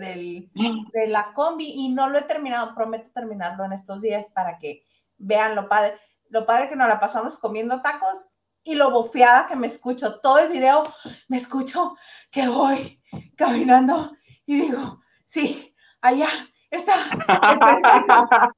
de, 0.92 1.06
la 1.06 1.32
combi, 1.34 1.68
y 1.68 1.90
no 1.90 2.08
lo 2.08 2.18
he 2.18 2.22
terminado. 2.22 2.74
Prometo 2.74 3.10
terminarlo 3.14 3.64
en 3.64 3.74
estos 3.74 4.02
días 4.02 4.28
para 4.30 4.58
que 4.58 4.82
vean 5.18 5.54
lo 5.54 5.68
padre. 5.68 5.92
Lo 6.30 6.46
padre 6.46 6.68
que 6.68 6.74
nos 6.74 6.88
la 6.88 6.98
pasamos 6.98 7.38
comiendo 7.38 7.80
tacos 7.80 8.28
y 8.64 8.74
lo 8.74 8.90
bofeada 8.90 9.46
que 9.46 9.54
me 9.54 9.68
escucho. 9.68 10.18
Todo 10.18 10.40
el 10.40 10.48
video 10.48 10.92
me 11.28 11.36
escucho 11.36 11.94
que 12.32 12.48
voy 12.48 13.00
caminando 13.36 14.12
y 14.46 14.62
digo, 14.62 15.00
sí, 15.24 15.74
allá 16.00 16.28
está. 16.70 16.94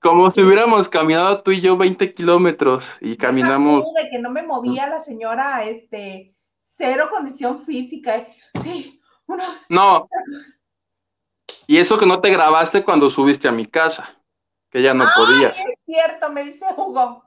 Como 0.00 0.30
si 0.30 0.42
hubiéramos 0.42 0.88
caminado 0.88 1.42
tú 1.42 1.50
y 1.50 1.60
yo 1.60 1.76
20 1.76 2.14
kilómetros 2.14 2.88
y 3.00 3.16
caminamos. 3.16 3.84
De 3.94 4.10
que 4.10 4.18
no 4.18 4.30
me 4.30 4.42
movía 4.42 4.88
la 4.88 5.00
señora, 5.00 5.64
este, 5.64 6.34
cero 6.76 7.08
condición 7.10 7.64
física. 7.64 8.26
Sí, 8.62 9.00
unos. 9.26 9.66
No. 9.68 10.08
Y 11.66 11.78
eso 11.78 11.98
que 11.98 12.06
no 12.06 12.20
te 12.20 12.30
grabaste 12.30 12.84
cuando 12.84 13.10
subiste 13.10 13.48
a 13.48 13.52
mi 13.52 13.66
casa, 13.66 14.16
que 14.70 14.82
ya 14.82 14.94
no 14.94 15.04
podía. 15.14 15.48
Es 15.48 15.74
cierto, 15.84 16.30
me 16.30 16.44
dice 16.44 16.64
Hugo. 16.76 17.24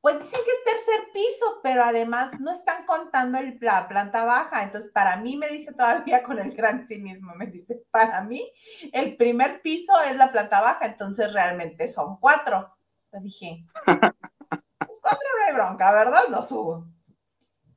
Pues 0.00 0.20
dicen 0.20 0.40
que 0.44 0.50
es 0.50 0.64
tercer 0.64 1.12
piso, 1.12 1.60
pero 1.62 1.82
además 1.82 2.38
no 2.38 2.52
están 2.52 2.86
contando 2.86 3.38
el, 3.38 3.58
la 3.60 3.88
planta 3.88 4.24
baja. 4.24 4.62
Entonces, 4.62 4.92
para 4.92 5.16
mí 5.16 5.36
me 5.36 5.48
dice 5.48 5.72
todavía 5.72 6.22
con 6.24 6.38
el 6.38 6.54
gran 6.54 6.86
cinismo, 6.86 7.34
me 7.34 7.46
dice, 7.46 7.82
para 7.90 8.22
mí 8.22 8.52
el 8.92 9.16
primer 9.16 9.60
piso 9.60 9.92
es 10.02 10.16
la 10.16 10.30
planta 10.30 10.60
baja, 10.60 10.86
entonces 10.86 11.32
realmente 11.32 11.88
son 11.88 12.18
cuatro. 12.18 12.76
Le 13.12 13.20
dije, 13.20 13.64
cuatro 13.84 15.28
no 15.38 15.46
hay 15.46 15.54
bronca, 15.54 15.92
¿verdad? 15.92 16.22
Lo 16.28 16.42
subo. 16.42 16.86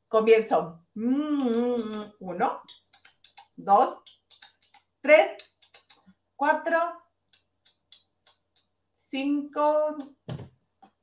Comienzo. 0.08 0.86
Mm, 0.94 2.12
uno, 2.20 2.62
dos, 3.56 4.04
tres, 5.00 5.32
cuatro, 6.36 6.78
cinco, 8.94 9.96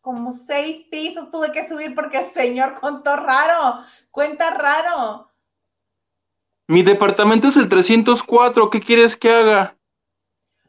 como 0.00 0.32
seis 0.32 0.86
pisos 0.90 1.30
tuve 1.30 1.52
que 1.52 1.68
subir 1.68 1.94
porque 1.94 2.18
el 2.18 2.26
señor 2.26 2.80
contó 2.80 3.16
raro, 3.16 3.84
cuenta 4.10 4.50
raro. 4.50 5.30
Mi 6.66 6.82
departamento 6.82 7.48
es 7.48 7.56
el 7.56 7.68
304, 7.68 8.70
¿qué 8.70 8.80
quieres 8.80 9.16
que 9.16 9.30
haga? 9.30 9.76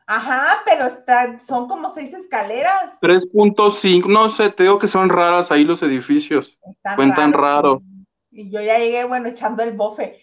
Ajá, 0.08 0.62
pero 0.66 0.86
está, 0.88 1.40
son 1.40 1.68
como 1.68 1.94
seis 1.94 2.14
escaleras. 2.14 3.00
3.5, 3.02 4.08
no 4.08 4.30
sé, 4.30 4.50
te 4.50 4.64
digo 4.64 4.80
que 4.80 4.88
son 4.88 5.10
raras 5.10 5.52
ahí 5.52 5.64
los 5.64 5.84
edificios. 5.84 6.58
Cuentan 6.96 7.32
raro. 7.34 7.84
Y 8.32 8.50
yo 8.50 8.62
ya 8.62 8.80
llegué, 8.80 9.04
bueno, 9.04 9.30
echando 9.30 9.62
el 9.62 9.74
bofe. 9.74 10.22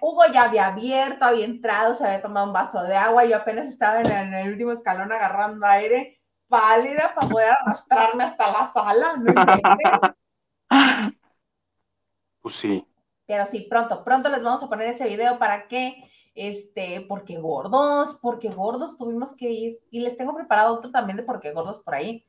Hugo 0.00 0.22
ya 0.32 0.44
había 0.44 0.68
abierto, 0.68 1.24
había 1.24 1.44
entrado, 1.44 1.94
se 1.94 2.06
había 2.06 2.22
tomado 2.22 2.46
un 2.46 2.52
vaso 2.52 2.82
de 2.82 2.96
agua, 2.96 3.26
yo 3.26 3.36
apenas 3.36 3.68
estaba 3.68 4.00
en 4.00 4.32
el 4.34 4.48
último 4.48 4.72
escalón 4.72 5.12
agarrando 5.12 5.66
aire 5.66 6.17
válida 6.48 7.12
para 7.14 7.28
poder 7.28 7.50
arrastrarme 7.50 8.24
hasta 8.24 8.52
la 8.52 8.66
sala, 8.66 9.16
¿no? 9.16 9.34
Pues 12.40 12.56
sí. 12.56 12.86
Pero 13.26 13.44
sí, 13.46 13.66
pronto, 13.68 14.02
pronto 14.04 14.28
les 14.30 14.42
vamos 14.42 14.62
a 14.62 14.68
poner 14.68 14.88
ese 14.88 15.06
video 15.06 15.38
para 15.38 15.68
que, 15.68 16.10
este, 16.34 17.02
porque 17.02 17.36
gordos, 17.38 18.18
porque 18.22 18.48
gordos 18.48 18.96
tuvimos 18.96 19.36
que 19.36 19.50
ir. 19.50 19.78
Y 19.90 20.00
les 20.00 20.16
tengo 20.16 20.34
preparado 20.34 20.74
otro 20.74 20.90
también 20.90 21.18
de 21.18 21.22
porque 21.22 21.52
gordos 21.52 21.80
por 21.80 21.94
ahí. 21.94 22.24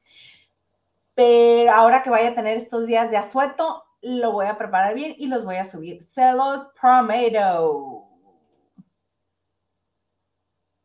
Pero 1.16 1.72
ahora 1.72 2.04
que 2.04 2.10
vaya 2.10 2.30
a 2.30 2.36
tener 2.36 2.58
estos 2.58 2.86
días 2.86 3.12
de 3.12 3.18
asueto, 3.18 3.86
lo 4.02 4.32
voy 4.32 4.48
a 4.48 4.58
preparar 4.58 4.94
bien 4.94 5.16
y 5.18 5.28
los 5.28 5.46
voy 5.46 5.56
a 5.56 5.64
subir. 5.64 6.02
Se 6.04 6.34
los 6.34 6.72
prometo. 6.80 8.06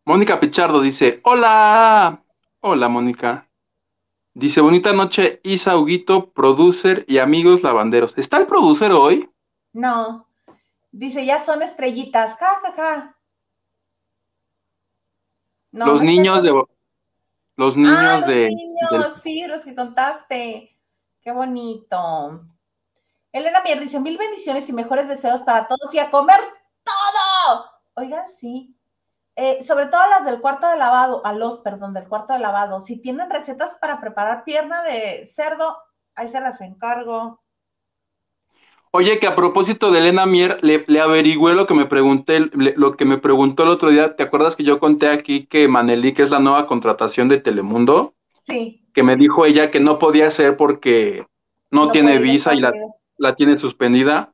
Mónica 0.04 0.38
Pichardo 0.38 0.80
dice, 0.80 1.20
hola, 1.24 2.23
hola 2.66 2.88
Mónica. 2.88 3.46
Dice, 4.32 4.62
bonita 4.62 4.94
noche, 4.94 5.38
Isa 5.44 5.76
Huguito, 5.76 6.30
producer 6.30 7.04
y 7.06 7.18
amigos 7.18 7.62
lavanderos. 7.62 8.16
¿Está 8.16 8.38
el 8.38 8.46
producer 8.46 8.90
hoy? 8.90 9.28
No. 9.74 10.26
Dice, 10.90 11.26
ya 11.26 11.40
son 11.40 11.60
estrellitas, 11.60 12.36
ja, 12.38 12.60
ja, 12.62 12.72
ja. 12.72 13.16
los 15.72 16.00
niños 16.00 16.42
de... 16.42 16.52
Los 17.56 17.76
niños 17.76 17.96
ah, 17.98 18.16
los 18.20 18.28
de... 18.28 18.48
Niños, 18.48 19.12
sí, 19.22 19.46
los 19.46 19.60
que 19.60 19.74
contaste. 19.74 20.74
Qué 21.20 21.32
bonito. 21.32 22.46
Elena 23.30 23.62
Mier 23.62 23.78
dice, 23.78 24.00
mil 24.00 24.16
bendiciones 24.16 24.66
y 24.70 24.72
mejores 24.72 25.06
deseos 25.06 25.42
para 25.42 25.68
todos 25.68 25.94
y 25.94 25.98
a 25.98 26.10
comer 26.10 26.40
todo. 26.82 27.70
Oigan, 27.92 28.26
sí. 28.26 28.74
Eh, 29.36 29.62
sobre 29.62 29.86
todo 29.86 30.00
las 30.08 30.24
del 30.24 30.40
cuarto 30.40 30.68
de 30.68 30.76
lavado, 30.76 31.24
a 31.26 31.32
los, 31.32 31.58
perdón, 31.58 31.92
del 31.92 32.08
cuarto 32.08 32.32
de 32.32 32.38
lavado. 32.38 32.80
Si 32.80 33.00
tienen 33.00 33.30
recetas 33.30 33.78
para 33.80 34.00
preparar 34.00 34.44
pierna 34.44 34.82
de 34.82 35.26
cerdo, 35.26 35.76
ahí 36.14 36.28
se 36.28 36.40
las 36.40 36.60
encargo. 36.60 37.40
Oye, 38.92 39.18
que 39.18 39.26
a 39.26 39.34
propósito 39.34 39.90
de 39.90 39.98
Elena 39.98 40.24
Mier, 40.24 40.62
le, 40.62 40.84
le 40.86 41.00
averigüé 41.00 41.54
lo 41.54 41.66
que 41.66 41.74
me 41.74 41.86
pregunté, 41.86 42.38
lo 42.52 42.96
que 42.96 43.04
me 43.04 43.18
preguntó 43.18 43.64
el 43.64 43.70
otro 43.70 43.90
día. 43.90 44.14
¿Te 44.14 44.22
acuerdas 44.22 44.54
que 44.54 44.62
yo 44.62 44.78
conté 44.78 45.08
aquí 45.08 45.46
que 45.46 45.66
Manelí, 45.66 46.14
que 46.14 46.22
es 46.22 46.30
la 46.30 46.38
nueva 46.38 46.68
contratación 46.68 47.28
de 47.28 47.40
Telemundo? 47.40 48.14
Sí. 48.42 48.86
Que 48.94 49.02
me 49.02 49.16
dijo 49.16 49.46
ella 49.46 49.72
que 49.72 49.80
no 49.80 49.98
podía 49.98 50.30
ser 50.30 50.56
porque 50.56 51.26
no, 51.72 51.90
tiene 51.90 52.18
visa 52.18 52.54
y 52.54 52.60
la, 52.60 52.72
la, 53.16 53.34
tiene 53.34 53.58
suspendida. 53.58 54.32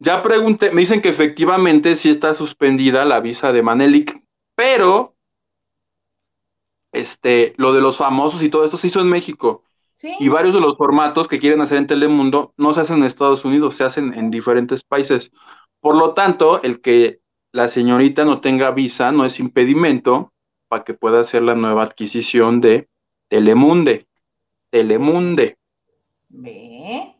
Ya 0.00 0.22
pregunté, 0.22 0.70
me 0.72 0.80
dicen 0.80 1.02
que 1.02 1.10
efectivamente 1.10 1.94
sí 1.94 2.08
está 2.08 2.32
suspendida 2.32 3.04
la 3.04 3.20
visa 3.20 3.52
de 3.52 3.62
Manelik, 3.62 4.22
pero 4.54 5.14
este, 6.90 7.52
lo 7.58 7.74
de 7.74 7.82
los 7.82 7.98
famosos 7.98 8.42
y 8.42 8.48
todo 8.48 8.64
esto 8.64 8.78
se 8.78 8.86
hizo 8.86 9.00
en 9.00 9.08
México. 9.08 9.62
Y 10.18 10.30
varios 10.30 10.54
de 10.54 10.60
los 10.60 10.78
formatos 10.78 11.28
que 11.28 11.38
quieren 11.38 11.60
hacer 11.60 11.76
en 11.76 11.86
Telemundo 11.86 12.54
no 12.56 12.72
se 12.72 12.80
hacen 12.80 12.98
en 12.98 13.04
Estados 13.04 13.44
Unidos, 13.44 13.74
se 13.74 13.84
hacen 13.84 14.14
en 14.14 14.30
diferentes 14.30 14.82
países. 14.82 15.30
Por 15.80 15.94
lo 15.94 16.14
tanto, 16.14 16.62
el 16.62 16.80
que 16.80 17.20
la 17.52 17.68
señorita 17.68 18.24
no 18.24 18.40
tenga 18.40 18.70
visa 18.70 19.12
no 19.12 19.26
es 19.26 19.38
impedimento 19.38 20.32
para 20.68 20.84
que 20.84 20.94
pueda 20.94 21.20
hacer 21.20 21.42
la 21.42 21.54
nueva 21.54 21.82
adquisición 21.82 22.62
de 22.62 22.88
Telemunde. 23.28 24.06
Telemunde. 24.70 25.58
Ve. 26.30 27.19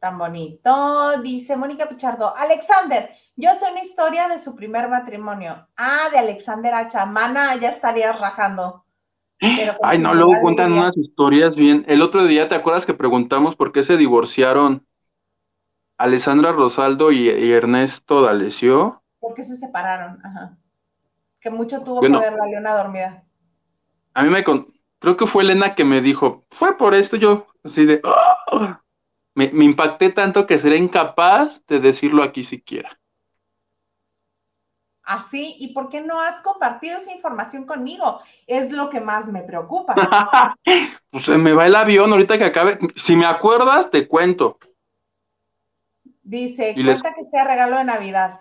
Tan 0.00 0.16
bonito, 0.16 1.20
dice 1.22 1.56
Mónica 1.56 1.88
Pichardo. 1.88 2.32
Alexander, 2.36 3.10
yo 3.34 3.50
sé 3.54 3.70
una 3.70 3.82
historia 3.82 4.28
de 4.28 4.38
su 4.38 4.54
primer 4.54 4.88
matrimonio. 4.88 5.66
Ah, 5.76 6.08
de 6.12 6.18
Alexander 6.18 6.72
Hacha. 6.74 7.04
Mana, 7.04 7.56
ya 7.56 7.70
estarías 7.70 8.20
rajando. 8.20 8.84
Ay, 9.40 9.98
no, 9.98 10.14
luego 10.14 10.40
cuentan 10.40 10.72
unas 10.72 10.96
historias 10.96 11.56
bien. 11.56 11.84
El 11.88 12.02
otro 12.02 12.24
día, 12.24 12.48
¿te 12.48 12.54
acuerdas 12.54 12.86
que 12.86 12.94
preguntamos 12.94 13.56
por 13.56 13.72
qué 13.72 13.82
se 13.82 13.96
divorciaron 13.96 14.86
Alessandra 15.96 16.52
Rosaldo 16.52 17.10
y, 17.10 17.28
Ernesto 17.28 18.22
D'Alessio? 18.22 19.02
¿Por 19.18 19.34
qué 19.34 19.42
se 19.42 19.56
separaron? 19.56 20.24
Ajá. 20.24 20.56
Que 21.40 21.50
mucho 21.50 21.82
tuvo 21.82 22.00
que 22.00 22.08
ver 22.08 22.34
la 22.34 22.46
leona 22.46 22.76
dormida. 22.76 23.24
A 24.14 24.22
mí 24.22 24.30
me... 24.30 24.44
Creo 24.44 25.16
que 25.16 25.26
fue 25.26 25.44
Elena 25.44 25.76
que 25.76 25.84
me 25.84 26.00
dijo, 26.00 26.44
fue 26.50 26.76
por 26.76 26.94
esto 26.94 27.16
yo, 27.16 27.46
así 27.62 27.84
de... 27.84 28.00
¡ah! 28.04 28.82
Me, 29.46 29.64
impacté 29.64 30.10
tanto 30.10 30.46
que 30.46 30.58
seré 30.58 30.76
incapaz 30.76 31.64
de 31.68 31.78
decirlo 31.78 32.24
aquí 32.24 32.42
siquiera. 32.42 32.98
Así, 35.04 35.56
¿y 35.58 35.72
por 35.72 35.88
qué 35.88 36.02
no 36.02 36.20
has 36.20 36.40
compartido 36.40 36.98
esa 36.98 37.12
información 37.12 37.64
conmigo? 37.64 38.20
Es 38.46 38.70
lo 38.72 38.90
que 38.90 39.00
más 39.00 39.28
me 39.28 39.42
preocupa. 39.42 39.94
pues 41.10 41.24
se 41.24 41.38
me 41.38 41.52
va 41.52 41.66
el 41.66 41.76
avión 41.76 42.12
ahorita 42.12 42.36
que 42.36 42.44
acabe. 42.44 42.78
Si 42.96 43.16
me 43.16 43.24
acuerdas, 43.24 43.90
te 43.90 44.06
cuento. 44.06 44.58
Dice, 46.22 46.74
cuenta 46.74 47.14
que 47.14 47.24
sea 47.24 47.44
regalo 47.44 47.78
de 47.78 47.84
Navidad. 47.84 48.40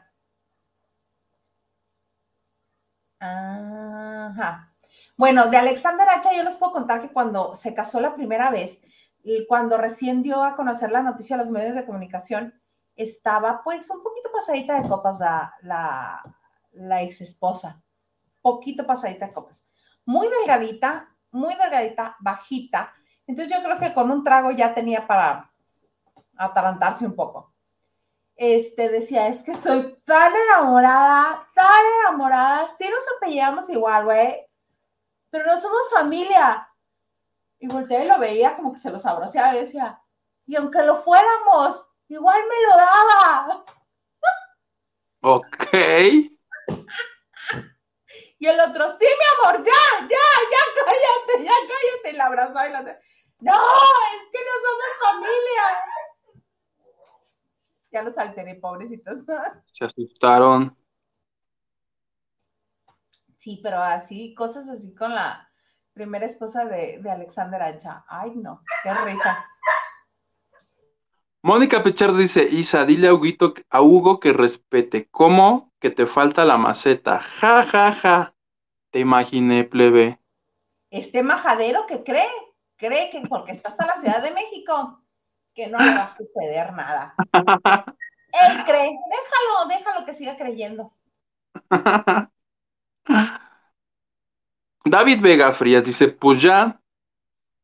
Ajá. 3.20 4.74
Bueno, 5.16 5.48
de 5.48 5.58
Alexander 5.58 6.08
Hacha 6.10 6.36
yo 6.36 6.44
les 6.44 6.56
puedo 6.58 6.74
contar 6.74 7.02
que 7.02 7.10
cuando 7.10 7.56
se 7.56 7.74
casó 7.74 8.02
la 8.02 8.14
primera 8.14 8.50
vez, 8.50 8.82
cuando 9.48 9.78
recién 9.78 10.24
dio 10.24 10.44
a 10.44 10.56
conocer 10.56 10.92
la 10.92 11.02
noticia 11.02 11.36
a 11.36 11.40
los 11.40 11.52
medios 11.52 11.76
de 11.76 11.86
comunicación, 11.86 12.54
estaba 12.96 13.62
pues 13.64 13.90
un 13.90 14.02
poquito 14.02 14.32
pasadita 14.32 14.82
de 14.82 14.88
copas 14.88 15.20
la, 15.20 16.24
la, 16.74 17.02
ex 17.04 17.22
esposa, 17.22 17.82
poquito 18.42 18.86
pasadita 18.86 19.28
de 19.28 19.34
copas. 19.34 19.66
Muy 20.06 20.28
delgadita, 20.28 21.10
muy 21.32 21.54
delgadita, 21.56 22.16
bajita. 22.20 22.94
Entonces 23.28 23.56
yo 23.56 23.64
creo 23.64 23.78
que 23.78 23.94
con 23.94 24.10
un 24.10 24.24
trago 24.24 24.52
ya 24.52 24.74
tenía 24.74 25.06
para 25.06 25.52
atarantarse 26.38 27.06
un 27.06 27.16
poco. 27.16 27.54
Este 28.36 28.90
decía, 28.90 29.28
es 29.28 29.44
que 29.44 29.56
soy 29.56 30.00
tan 30.06 30.32
enamorada, 30.50 31.48
tan 31.54 31.86
enamorada. 32.02 32.70
Sí 32.70 32.86
nos 32.90 33.04
apellidamos 33.18 33.70
igual, 33.70 34.06
güey, 34.06 34.48
pero 35.30 35.46
no 35.46 35.60
somos 35.60 35.90
familia. 35.94 36.67
Y 37.60 37.68
volteé 37.68 38.06
y 38.06 38.08
lo 38.08 38.20
veía 38.20 38.56
como 38.56 38.74
que 38.74 38.80
se 38.80 38.92
lo 38.92 39.00
sabroseaba 39.00 39.56
y 39.56 39.62
decía, 39.62 40.00
y 40.46 40.56
aunque 40.56 40.84
lo 40.84 40.98
fuéramos, 40.98 41.90
igual 42.08 42.42
me 42.48 42.68
lo 42.68 42.78
daba. 42.78 43.66
Ok. 45.20 45.74
Y 48.40 48.46
el 48.46 48.60
otro, 48.60 48.98
sí, 49.00 49.06
mi 49.06 49.50
amor, 49.50 49.66
ya, 49.66 49.74
ya, 50.02 50.08
ya, 50.08 50.86
cállate, 50.86 51.44
ya, 51.44 51.52
cállate. 51.52 52.12
Y 52.12 52.14
la 52.14 52.26
abrazaba 52.28 52.68
y 52.68 52.72
la... 52.72 52.82
No, 53.40 53.54
es 53.54 54.24
que 54.32 54.40
no 54.46 54.54
somos 54.64 54.92
familia. 55.02 55.64
Ya 57.92 58.04
los 58.04 58.18
alteré, 58.18 58.56
pobrecitos. 58.56 59.26
Se 59.74 59.86
asustaron. 59.86 60.78
Sí, 63.38 63.60
pero 63.64 63.80
así, 63.80 64.36
cosas 64.36 64.70
así 64.70 64.94
con 64.94 65.14
la, 65.14 65.50
primera 65.98 66.26
esposa 66.28 66.64
de, 66.66 67.02
Alexander 67.10 67.62
Ancha. 67.62 68.06
Ay, 68.08 68.32
no, 68.36 68.62
qué 68.84 68.94
risa. 68.94 69.46
Mónica 71.42 71.82
Pechar 71.82 72.14
dice, 72.14 72.44
Isa, 72.44 72.86
dile 72.86 73.08
a, 73.08 73.14
Huguito, 73.16 73.56
a 73.70 73.82
Hugo 73.82 74.20
que 74.20 74.32
respete. 74.32 75.08
¿Cómo? 75.10 75.72
Que 75.80 75.90
te 75.90 76.06
falta 76.06 76.46
la 76.46 76.58
maceta. 76.58 77.20
Ja, 77.20 77.66
ja, 77.66 77.94
ja. 77.94 78.34
Te 78.92 79.00
imaginé, 79.00 79.64
plebe. 79.64 80.20
Este 80.92 81.24
majadero 81.24 81.88
que 81.88 82.04
cree, 82.04 82.30
cree 82.76 83.10
que 83.10 83.22
porque 83.28 83.54
está 83.54 83.70
hasta 83.70 83.88
la 83.88 83.96
Ciudad 83.96 84.22
de 84.22 84.32
México, 84.32 85.02
que 85.56 85.68
no 85.68 85.80
le 85.80 85.96
va 85.96 86.04
a 86.04 86.16
suceder 86.16 86.74
nada. 86.74 87.16
Él 88.48 88.64
cree, 88.66 88.92
déjalo, 89.10 89.68
déjalo 89.68 90.06
que 90.06 90.14
siga 90.14 90.38
creyendo. 90.38 90.94
David 94.90 95.22
Vega 95.22 95.54
Frías 95.54 95.84
dice, 95.84 96.08
pues 96.08 96.42
ya, 96.42 96.82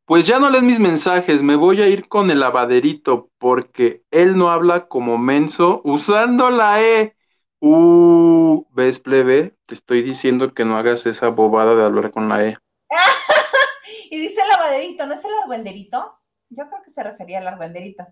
pues 0.05 0.27
ya 0.27 0.39
no 0.39 0.49
lees 0.49 0.63
mis 0.63 0.79
mensajes, 0.79 1.41
me 1.41 1.55
voy 1.55 1.81
a 1.81 1.87
ir 1.87 2.07
con 2.07 2.29
el 2.29 2.39
lavaderito 2.39 3.29
porque 3.37 4.03
él 4.11 4.37
no 4.37 4.51
habla 4.51 4.87
como 4.87 5.17
menso 5.17 5.81
usando 5.83 6.49
la 6.49 6.81
E. 6.81 7.15
Uh, 7.59 8.65
¿ves, 8.71 8.99
plebe? 8.99 9.55
Te 9.65 9.75
estoy 9.75 10.01
diciendo 10.01 10.53
que 10.53 10.65
no 10.65 10.77
hagas 10.77 11.05
esa 11.05 11.29
bobada 11.29 11.75
de 11.75 11.85
hablar 11.85 12.11
con 12.11 12.27
la 12.27 12.45
E. 12.45 12.57
y 14.11 14.19
dice 14.19 14.41
lavaderito, 14.45 15.05
¿no 15.07 15.13
es 15.13 15.23
el 15.23 15.33
argüenderito? 15.41 16.19
Yo 16.49 16.67
creo 16.67 16.83
que 16.83 16.91
se 16.91 17.03
refería 17.03 17.39
al 17.39 17.47
argüenderito. 17.47 18.05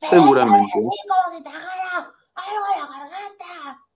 Seguramente. 0.00 0.72
como 0.72 1.36
si 1.36 1.42
te 1.42 1.48
algo 1.48 2.66
de 2.72 2.80
la 2.80 2.86
garganta. 2.86 3.89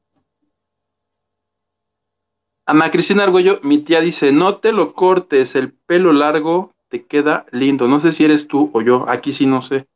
Ana 2.66 2.90
Cristina 2.90 3.24
Argüello, 3.24 3.60
mi 3.62 3.82
tía 3.82 4.00
dice, 4.00 4.32
no 4.32 4.58
te 4.58 4.72
lo 4.72 4.94
cortes, 4.94 5.54
el 5.54 5.72
pelo 5.72 6.12
largo 6.12 6.72
te 6.88 7.04
queda 7.04 7.44
lindo. 7.50 7.88
No 7.88 8.00
sé 8.00 8.12
si 8.12 8.24
eres 8.24 8.48
tú 8.48 8.70
o 8.72 8.80
yo, 8.80 9.04
aquí 9.08 9.32
sí 9.32 9.44
no 9.46 9.60
sé. 9.60 9.86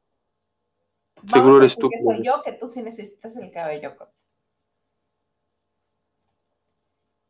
Seguro 1.32 1.58
eres 1.58 1.76
tú. 1.76 1.88
Que 1.88 2.02
soy 2.02 2.22
yo, 2.22 2.42
que 2.44 2.52
tú 2.52 2.68
sí 2.68 2.82
necesitas 2.82 3.36
el 3.36 3.50
cabello. 3.50 3.96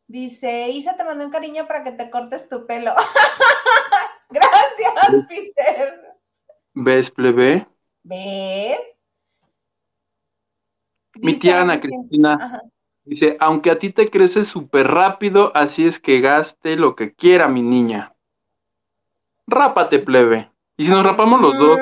Dice, 0.07 0.69
Isa 0.69 0.97
te 0.97 1.03
mandó 1.03 1.23
un 1.23 1.31
cariño 1.31 1.67
para 1.67 1.83
que 1.83 1.91
te 1.91 2.09
cortes 2.09 2.49
tu 2.49 2.65
pelo. 2.65 2.93
Gracias, 4.29 5.25
Peter. 5.27 6.17
¿Ves, 6.73 7.11
plebe? 7.11 7.67
¿Ves? 8.03 8.79
Mi 11.15 11.35
tía 11.35 11.61
Ana 11.61 11.79
Cristina. 11.79 12.61
Dice, 13.09 13.37
aunque 13.39 13.71
a 13.71 13.79
ti 13.79 13.91
te 13.91 14.11
crece 14.11 14.43
súper 14.43 14.85
rápido, 14.85 15.51
así 15.55 15.87
es 15.87 15.99
que 15.99 16.21
gaste 16.21 16.75
lo 16.75 16.95
que 16.95 17.15
quiera, 17.15 17.47
mi 17.47 17.63
niña. 17.63 18.13
Rápate, 19.47 19.97
plebe. 19.97 20.51
Y 20.77 20.85
si 20.85 20.91
nos 20.91 21.03
rapamos 21.03 21.41
los 21.41 21.57
dos. 21.57 21.79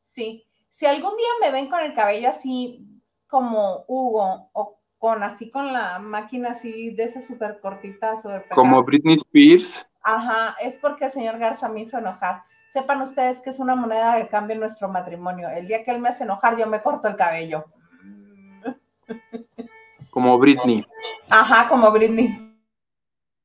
Sí. 0.00 0.42
Si 0.70 0.86
algún 0.86 1.14
día 1.18 1.28
me 1.42 1.52
ven 1.52 1.68
con 1.68 1.80
el 1.80 1.92
cabello 1.92 2.30
así 2.30 2.82
como 3.26 3.84
Hugo 3.88 4.48
o 4.54 4.80
con 4.96 5.22
así 5.22 5.50
con 5.50 5.70
la 5.70 5.98
máquina 5.98 6.52
así 6.52 6.94
de 6.94 7.04
esa 7.04 7.20
súper 7.20 7.60
cortita, 7.60 8.16
súper 8.16 8.46
Como 8.54 8.82
Britney 8.84 9.16
Spears. 9.16 9.86
Ajá, 10.00 10.56
es 10.62 10.78
porque 10.78 11.04
el 11.04 11.10
señor 11.10 11.38
Garza 11.38 11.68
me 11.68 11.82
hizo 11.82 11.98
enojar. 11.98 12.42
Sepan 12.70 13.02
ustedes 13.02 13.42
que 13.42 13.50
es 13.50 13.60
una 13.60 13.74
moneda 13.74 14.16
de 14.16 14.28
cambio 14.28 14.54
en 14.54 14.60
nuestro 14.60 14.88
matrimonio. 14.88 15.50
El 15.50 15.68
día 15.68 15.84
que 15.84 15.90
él 15.90 15.98
me 15.98 16.08
hace 16.08 16.24
enojar, 16.24 16.56
yo 16.56 16.66
me 16.66 16.80
corto 16.80 17.06
el 17.06 17.16
cabello. 17.16 17.66
Como 20.10 20.38
Britney. 20.38 20.84
Ajá, 21.28 21.68
como 21.68 21.90
Britney. 21.90 22.46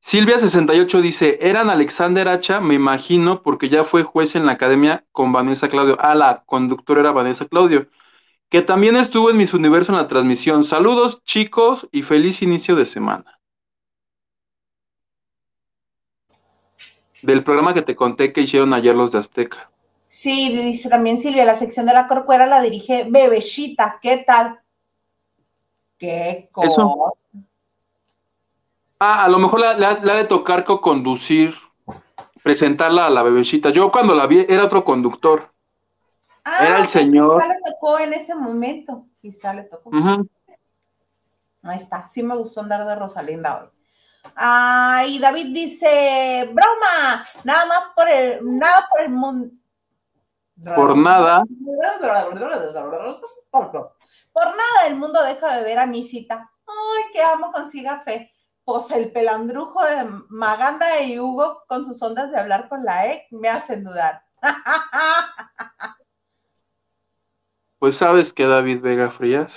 Silvia68 0.03 1.01
dice, 1.01 1.38
eran 1.41 1.70
Alexander 1.70 2.28
Hacha, 2.28 2.59
me 2.59 2.74
imagino, 2.74 3.43
porque 3.43 3.70
ya 3.70 3.84
fue 3.84 4.03
juez 4.03 4.36
en 4.36 4.45
la 4.45 4.53
academia 4.53 5.05
con 5.12 5.32
Vanessa 5.32 5.70
Claudio. 5.70 5.97
Ah, 5.99 6.16
la 6.16 6.43
conductora 6.45 7.01
era 7.01 7.12
Vanessa 7.12 7.45
Claudio, 7.45 7.88
que 8.49 8.62
también 8.62 8.95
estuvo 8.95 9.30
en 9.30 9.38
Mis 9.38 9.53
Universo 9.53 9.91
en 9.91 9.99
la 9.99 10.07
transmisión. 10.07 10.64
Saludos, 10.64 11.24
chicos, 11.24 11.88
y 11.91 12.03
feliz 12.03 12.41
inicio 12.41 12.76
de 12.76 12.86
semana. 12.86 13.39
Del 17.22 17.43
programa 17.43 17.76
que 17.76 17.84
te 17.84 17.95
conté 17.95 18.34
que 18.34 18.41
hicieron 18.41 18.74
ayer 18.74 18.95
los 18.95 19.12
de 19.12 19.20
Azteca. 19.20 19.70
Sí, 20.07 20.53
dice 20.53 20.89
también 20.89 21.20
Silvia, 21.20 21.45
la 21.45 21.53
sección 21.53 21.86
de 21.86 21.93
la 21.93 22.07
corcuera 22.07 22.47
la 22.47 22.62
dirige 22.62 23.05
Bebechita, 23.07 23.99
¿qué 24.01 24.24
tal? 24.26 24.61
¿Qué 26.01 26.49
cosa? 26.51 26.81
Ah, 28.97 29.23
a 29.23 29.29
lo 29.29 29.37
mejor 29.37 29.59
le 29.59 29.85
ha 29.85 30.15
de 30.15 30.25
tocar 30.25 30.65
co-conducir, 30.65 31.53
presentarla 32.43 33.05
a 33.05 33.11
la 33.11 33.21
bebecita. 33.21 33.69
Yo 33.69 33.91
cuando 33.91 34.15
la 34.15 34.25
vi 34.25 34.43
era 34.49 34.65
otro 34.65 34.83
conductor. 34.83 35.53
Ah, 36.43 36.65
era 36.65 36.79
el 36.79 36.87
señor. 36.87 37.39
Quizá 37.39 37.53
le 37.53 37.71
tocó 37.71 37.99
en 37.99 38.13
ese 38.13 38.33
momento. 38.33 39.05
Quizá 39.21 39.53
le 39.53 39.65
tocó. 39.65 39.91
Ahí 41.61 41.77
está. 41.77 42.07
Sí 42.07 42.23
me 42.23 42.35
gustó 42.35 42.61
andar 42.61 42.83
de 42.83 42.95
Rosalinda 42.95 43.61
hoy. 43.61 43.69
Ay, 44.33 45.19
David 45.19 45.53
dice, 45.53 46.49
broma, 46.51 47.27
nada 47.43 47.67
más 47.67 47.91
por 47.95 48.09
el, 48.09 48.39
nada 48.57 48.87
por 48.89 49.01
el 49.01 49.09
mundo. 49.09 49.51
Por 50.75 50.97
nada. 50.97 51.43
Por 54.32 54.45
nada 54.45 54.88
el 54.88 54.95
mundo 54.95 55.21
deja 55.23 55.57
de 55.57 55.63
ver 55.63 55.79
a 55.79 55.86
Misita. 55.86 56.51
Ay, 56.67 57.03
que 57.13 57.21
amo 57.21 57.51
consiga 57.51 58.01
fe 58.01 58.32
pues 58.63 58.91
el 58.91 59.11
pelandrujo 59.11 59.84
de 59.84 60.05
Maganda 60.29 61.01
y 61.01 61.19
Hugo 61.19 61.63
con 61.67 61.84
sus 61.84 62.01
ondas 62.01 62.32
de 62.32 62.39
hablar 62.39 62.69
con 62.69 62.86
la 62.86 63.07
E 63.07 63.27
me 63.32 63.49
hacen 63.49 63.84
dudar. 63.84 64.23
Pues 67.79 67.97
sabes 67.97 68.32
que 68.32 68.45
David 68.45 68.82
Vega 68.82 69.09
Frías. 69.09 69.51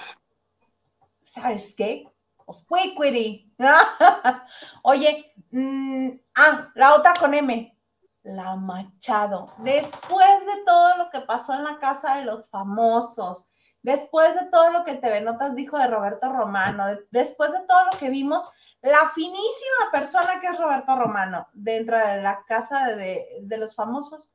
¿Sabes 1.24 1.74
qué? 1.76 2.10
Pues 2.46 2.66
Oye, 4.82 5.34
mm, 5.50 6.08
ah, 6.34 6.70
la 6.74 6.94
otra 6.94 7.12
con 7.20 7.34
M. 7.34 7.78
La 8.22 8.56
Machado. 8.56 9.52
Después 9.58 10.46
de 10.46 10.64
todo 10.64 10.96
lo 10.96 11.10
que 11.10 11.20
pasó 11.20 11.52
en 11.52 11.64
la 11.64 11.78
casa 11.78 12.16
de 12.16 12.24
los 12.24 12.48
famosos, 12.48 13.46
después 13.84 14.34
de 14.34 14.46
todo 14.46 14.72
lo 14.72 14.84
que 14.84 14.94
TV 14.94 15.20
Notas 15.20 15.54
dijo 15.54 15.78
de 15.78 15.86
Roberto 15.86 16.32
Romano, 16.32 16.84
después 17.10 17.52
de 17.52 17.60
todo 17.68 17.84
lo 17.92 17.98
que 17.98 18.08
vimos, 18.08 18.50
la 18.80 19.10
finísima 19.10 19.90
persona 19.92 20.40
que 20.40 20.48
es 20.48 20.58
Roberto 20.58 20.96
Romano 20.96 21.46
dentro 21.52 21.98
de 21.98 22.22
la 22.22 22.44
casa 22.46 22.96
de, 22.96 23.44
los 23.58 23.74
famosos, 23.74 24.32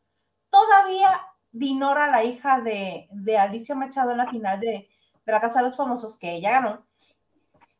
todavía 0.49 1.09
Dinora, 1.51 2.11
la 2.11 2.23
hija 2.23 2.61
de, 2.61 3.09
Alicia 3.37 3.73
Machado 3.73 4.11
en 4.11 4.17
la 4.17 4.29
final 4.29 4.59
de, 4.59 4.87
la 5.25 5.41
casa 5.41 5.59
de 5.59 5.65
los 5.65 5.75
famosos, 5.75 6.17
que 6.19 6.35
ella 6.35 6.51
ganó, 6.51 6.85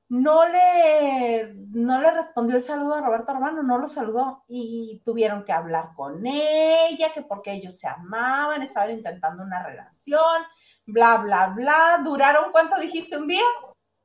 no 0.10 0.48
le, 0.48 1.54
no 1.54 2.02
le 2.02 2.12
respondió 2.12 2.56
el 2.56 2.64
saludo 2.64 2.96
a 2.96 3.02
Roberto 3.02 3.32
Romano, 3.32 3.62
no 3.62 3.78
lo 3.78 3.88
saludó 3.88 4.44
y 4.48 5.04
tuvieron 5.06 5.46
que 5.46 5.52
hablar 5.52 5.92
con 5.96 6.26
ella, 6.26 7.14
que 7.14 7.22
porque 7.22 7.54
ellos 7.54 7.78
se 7.78 7.88
amaban, 7.88 8.64
estaban 8.64 8.90
intentando 8.90 9.44
una 9.44 9.62
relación, 9.62 10.42
bla, 10.92 11.18
bla, 11.18 11.48
bla. 11.56 12.02
¿Duraron 12.04 12.52
cuánto 12.52 12.80
dijiste 12.80 13.18
un 13.18 13.28
día? 13.28 13.46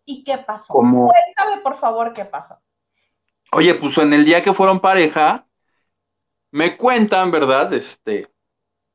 ¿Y 0.04 0.22
qué 0.24 0.38
pasó? 0.38 0.74
Cuéntame, 0.74 1.62
por 1.62 1.76
favor, 1.76 2.12
qué 2.12 2.24
pasó. 2.24 2.58
Oye, 3.52 3.74
pues 3.74 3.96
en 3.98 4.12
el 4.12 4.24
día 4.24 4.42
que 4.42 4.52
fueron 4.52 4.80
pareja, 4.80 5.46
me 6.50 6.76
cuentan, 6.76 7.30
¿verdad? 7.30 7.72
Este, 7.72 8.28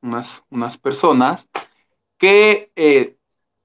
unas, 0.02 0.42
unas 0.50 0.76
personas 0.78 1.48
que 2.18 2.70
eh, 2.76 3.16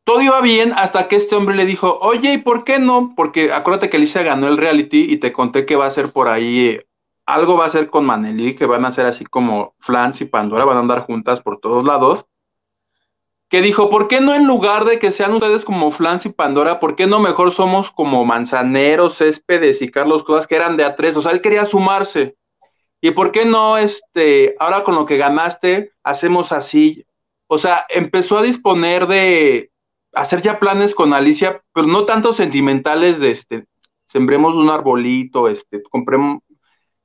todo 0.04 0.22
iba 0.22 0.40
bien 0.42 0.74
hasta 0.76 1.08
que 1.08 1.18
este 1.18 1.36
hombre 1.36 1.56
le 1.56 1.66
dijo, 1.66 2.00
oye, 2.00 2.34
¿y 2.34 2.38
por 2.38 2.64
qué 2.64 2.80
no? 2.80 3.14
Porque 3.16 3.52
acuérdate 3.52 3.90
que 3.90 3.98
Alicia 3.98 4.24
ganó 4.24 4.48
el 4.48 4.58
reality 4.58 5.12
y 5.12 5.18
te 5.18 5.34
conté 5.34 5.66
que 5.66 5.76
va 5.76 5.88
a 5.88 5.92
ser 5.92 6.12
por 6.12 6.28
ahí, 6.28 6.68
eh, 6.68 6.88
algo 7.26 7.58
va 7.58 7.66
a 7.66 7.70
ser 7.70 7.90
con 7.90 8.06
Maneli, 8.06 8.56
que 8.56 8.66
van 8.66 8.86
a 8.86 8.92
ser 8.92 9.06
así 9.08 9.26
como 9.26 9.76
Flans 9.80 10.22
y 10.22 10.26
Pandora, 10.26 10.64
van 10.64 10.78
a 10.78 10.82
andar 10.82 11.06
juntas 11.06 11.42
por 11.42 11.60
todos 11.60 11.84
lados 11.84 12.26
que 13.56 13.62
dijo, 13.62 13.90
¿por 13.90 14.10
qué 14.10 14.20
no 14.20 14.36
en 14.36 14.48
lugar 14.48 14.84
de 14.84 15.00
que 15.00 15.14
sean 15.14 15.32
ustedes 15.32 15.64
como 15.64 15.90
Flans 15.90 16.26
y 16.26 16.30
Pandora, 16.30 16.82
por 16.82 16.98
qué 16.98 17.08
no 17.08 17.20
mejor 17.20 17.54
somos 17.54 17.90
como 17.90 18.26
Manzaneros, 18.26 19.16
Céspedes 19.16 19.82
y 19.82 19.90
Carlos 19.90 20.26
Cosas 20.26 20.46
que 20.46 20.58
eran 20.58 20.76
de 20.76 20.86
A3? 20.86 21.16
O 21.16 21.22
sea, 21.22 21.32
él 21.32 21.40
quería 21.40 21.66
sumarse. 21.66 22.36
¿Y 23.00 23.12
por 23.12 23.32
qué 23.32 23.46
no, 23.46 23.78
este, 23.78 24.58
ahora 24.60 24.84
con 24.84 24.96
lo 24.96 25.06
que 25.06 25.16
ganaste, 25.16 25.94
hacemos 26.04 26.52
así? 26.52 27.06
O 27.48 27.58
sea, 27.58 27.86
empezó 27.88 28.38
a 28.38 28.42
disponer 28.42 29.08
de 29.08 29.72
hacer 30.12 30.42
ya 30.42 30.60
planes 30.60 30.94
con 30.94 31.14
Alicia, 31.14 31.64
pero 31.72 31.88
no 31.88 32.04
tanto 32.04 32.34
sentimentales 32.34 33.22
de, 33.22 33.32
este, 33.32 33.68
sembremos 34.04 34.56
un 34.56 34.70
arbolito, 34.70 35.48
este, 35.48 35.82
compremos, 35.82 36.42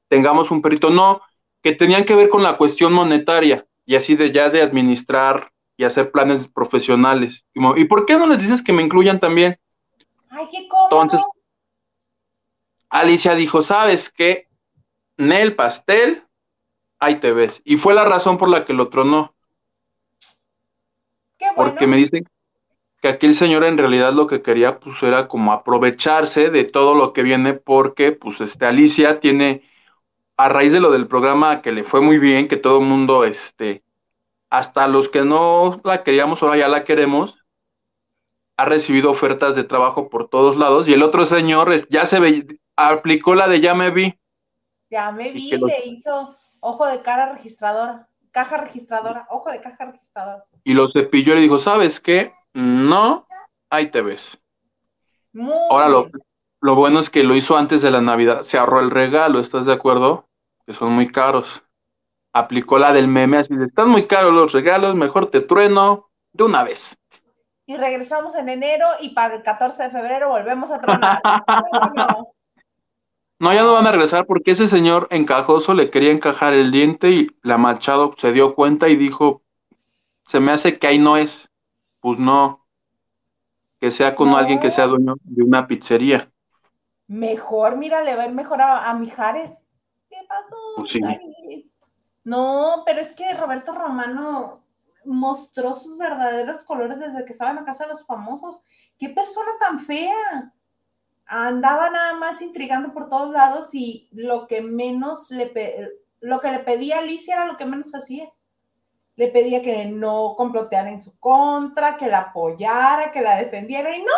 tengamos 0.08 0.50
un 0.50 0.62
perrito, 0.62 0.90
no, 0.90 1.22
que 1.62 1.76
tenían 1.76 2.04
que 2.04 2.16
ver 2.16 2.28
con 2.28 2.42
la 2.42 2.56
cuestión 2.56 2.92
monetaria 2.92 3.64
y 3.86 3.94
así 3.94 4.16
de 4.16 4.32
ya 4.32 4.50
de 4.50 4.62
administrar 4.62 5.49
y 5.80 5.84
hacer 5.84 6.10
planes 6.10 6.46
profesionales. 6.46 7.46
¿Y 7.54 7.84
por 7.86 8.04
qué 8.04 8.18
no 8.18 8.26
les 8.26 8.38
dices 8.38 8.62
que 8.62 8.74
me 8.74 8.82
incluyan 8.82 9.18
también? 9.18 9.58
Ay, 10.28 10.46
qué 10.52 10.68
cómodo. 10.68 10.88
Entonces, 10.90 11.26
Alicia 12.90 13.34
dijo, 13.34 13.62
¿sabes 13.62 14.10
qué? 14.10 14.46
Nel 15.16 15.56
pastel, 15.56 16.22
ahí 16.98 17.18
te 17.18 17.32
ves. 17.32 17.62
Y 17.64 17.78
fue 17.78 17.94
la 17.94 18.04
razón 18.04 18.36
por 18.36 18.50
la 18.50 18.66
que 18.66 18.74
lo 18.74 18.90
tronó. 18.90 19.34
Qué 21.38 21.46
bueno. 21.56 21.70
Porque 21.70 21.86
me 21.86 21.96
dicen 21.96 22.28
que 23.00 23.08
aquí 23.08 23.24
el 23.24 23.34
señor 23.34 23.64
en 23.64 23.78
realidad 23.78 24.12
lo 24.12 24.26
que 24.26 24.42
quería 24.42 24.80
pues 24.80 25.02
era 25.02 25.28
como 25.28 25.50
aprovecharse 25.54 26.50
de 26.50 26.64
todo 26.64 26.94
lo 26.94 27.14
que 27.14 27.22
viene 27.22 27.54
porque 27.54 28.12
pues 28.12 28.38
este 28.42 28.66
Alicia 28.66 29.18
tiene 29.18 29.62
a 30.36 30.50
raíz 30.50 30.72
de 30.72 30.80
lo 30.80 30.90
del 30.90 31.06
programa 31.06 31.62
que 31.62 31.72
le 31.72 31.84
fue 31.84 32.02
muy 32.02 32.18
bien, 32.18 32.48
que 32.48 32.58
todo 32.58 32.80
el 32.80 32.86
mundo 32.86 33.24
este 33.24 33.82
hasta 34.50 34.88
los 34.88 35.08
que 35.08 35.24
no 35.24 35.80
la 35.84 36.02
queríamos, 36.02 36.42
ahora 36.42 36.58
ya 36.58 36.68
la 36.68 36.84
queremos, 36.84 37.36
ha 38.56 38.64
recibido 38.64 39.10
ofertas 39.10 39.54
de 39.54 39.64
trabajo 39.64 40.10
por 40.10 40.28
todos 40.28 40.56
lados 40.56 40.88
y 40.88 40.92
el 40.92 41.02
otro 41.02 41.24
señor 41.24 41.88
ya 41.88 42.04
se 42.04 42.20
ve, 42.20 42.58
aplicó 42.76 43.34
la 43.34 43.48
de 43.48 43.60
ya 43.60 43.74
me 43.74 43.90
vi. 43.90 44.18
Ya 44.90 45.12
me 45.12 45.30
vi, 45.30 45.50
le 45.52 45.86
hizo 45.86 46.36
ojo 46.58 46.86
de 46.86 47.00
cara 47.00 47.32
registradora, 47.32 48.08
caja 48.32 48.58
registradora, 48.58 49.26
ojo 49.30 49.50
de 49.50 49.60
caja 49.60 49.86
registradora. 49.86 50.44
Y 50.64 50.74
lo 50.74 50.90
cepilló 50.90 51.32
y 51.32 51.36
le 51.36 51.42
dijo, 51.42 51.60
¿sabes 51.60 52.00
qué? 52.00 52.34
No, 52.52 53.26
ahí 53.70 53.90
te 53.90 54.02
ves. 54.02 54.36
ahora 55.70 55.88
lo, 55.88 56.10
lo 56.60 56.74
bueno 56.74 56.98
es 56.98 57.08
que 57.08 57.22
lo 57.22 57.36
hizo 57.36 57.56
antes 57.56 57.82
de 57.82 57.92
la 57.92 58.00
Navidad, 58.00 58.42
se 58.42 58.58
ahorró 58.58 58.80
el 58.80 58.90
regalo, 58.90 59.38
¿estás 59.38 59.64
de 59.64 59.72
acuerdo? 59.72 60.26
Que 60.66 60.74
son 60.74 60.92
muy 60.92 61.10
caros 61.12 61.62
aplicó 62.32 62.78
la 62.78 62.92
del 62.92 63.08
meme, 63.08 63.38
así 63.38 63.54
de, 63.54 63.66
están 63.66 63.88
muy 63.88 64.06
caros 64.06 64.32
los 64.32 64.52
regalos, 64.52 64.94
mejor 64.94 65.30
te 65.30 65.40
trueno 65.40 66.10
de 66.32 66.44
una 66.44 66.62
vez. 66.64 66.96
Y 67.66 67.76
regresamos 67.76 68.34
en 68.34 68.48
enero 68.48 68.86
y 69.00 69.10
para 69.10 69.36
el 69.36 69.42
14 69.42 69.84
de 69.84 69.90
febrero 69.90 70.28
volvemos 70.28 70.70
a 70.70 70.80
tronar. 70.80 71.20
no, 73.38 73.52
ya 73.52 73.62
no 73.62 73.72
van 73.72 73.86
a 73.86 73.92
regresar 73.92 74.26
porque 74.26 74.52
ese 74.52 74.66
señor 74.66 75.06
encajoso 75.10 75.74
le 75.74 75.90
quería 75.90 76.10
encajar 76.10 76.52
el 76.52 76.72
diente 76.72 77.10
y 77.10 77.28
la 77.42 77.58
Machado 77.58 78.14
se 78.18 78.32
dio 78.32 78.54
cuenta 78.54 78.88
y 78.88 78.96
dijo, 78.96 79.42
se 80.26 80.40
me 80.40 80.52
hace 80.52 80.78
que 80.78 80.86
ahí 80.86 80.98
no 80.98 81.16
es. 81.16 81.48
Pues 82.00 82.18
no, 82.18 82.60
que 83.80 83.90
sea 83.90 84.14
con 84.14 84.30
alguien 84.30 84.60
que 84.60 84.70
sea 84.70 84.86
dueño 84.86 85.14
de 85.22 85.42
una 85.42 85.66
pizzería. 85.66 86.30
Mejor, 87.08 87.76
mira, 87.76 88.02
le 88.02 88.14
va 88.14 88.22
a 88.22 88.26
ir 88.26 88.32
mejor 88.32 88.60
a, 88.62 88.92
Mijares. 88.94 89.50
¿Qué 90.08 90.16
pasó? 90.28 90.56
Pues 90.76 90.96
no, 92.24 92.82
pero 92.84 93.00
es 93.00 93.12
que 93.12 93.32
Roberto 93.34 93.72
Romano 93.72 94.62
mostró 95.04 95.74
sus 95.74 95.98
verdaderos 95.98 96.64
colores 96.64 97.00
desde 97.00 97.24
que 97.24 97.32
estaba 97.32 97.50
en 97.50 97.56
la 97.56 97.64
casa 97.64 97.84
de 97.84 97.90
los 97.90 98.06
famosos. 98.06 98.64
¡Qué 98.98 99.08
persona 99.08 99.50
tan 99.58 99.80
fea! 99.80 100.52
Andaba 101.26 101.90
nada 101.90 102.14
más 102.14 102.42
intrigando 102.42 102.92
por 102.92 103.08
todos 103.08 103.30
lados 103.30 103.68
y 103.72 104.08
lo 104.12 104.46
que 104.46 104.60
menos 104.60 105.30
le 105.30 105.52
lo 106.20 106.40
que 106.40 106.50
le 106.50 106.58
pedía 106.58 106.96
a 106.96 106.98
Alicia 106.98 107.34
era 107.34 107.46
lo 107.46 107.56
que 107.56 107.64
menos 107.64 107.94
hacía. 107.94 108.30
Le 109.16 109.28
pedía 109.28 109.62
que 109.62 109.86
no 109.86 110.34
comploteara 110.36 110.90
en 110.90 111.00
su 111.00 111.18
contra, 111.18 111.96
que 111.96 112.08
la 112.08 112.20
apoyara, 112.20 113.12
que 113.12 113.22
la 113.22 113.36
defendiera 113.36 113.96
y 113.96 114.02
no. 114.02 114.12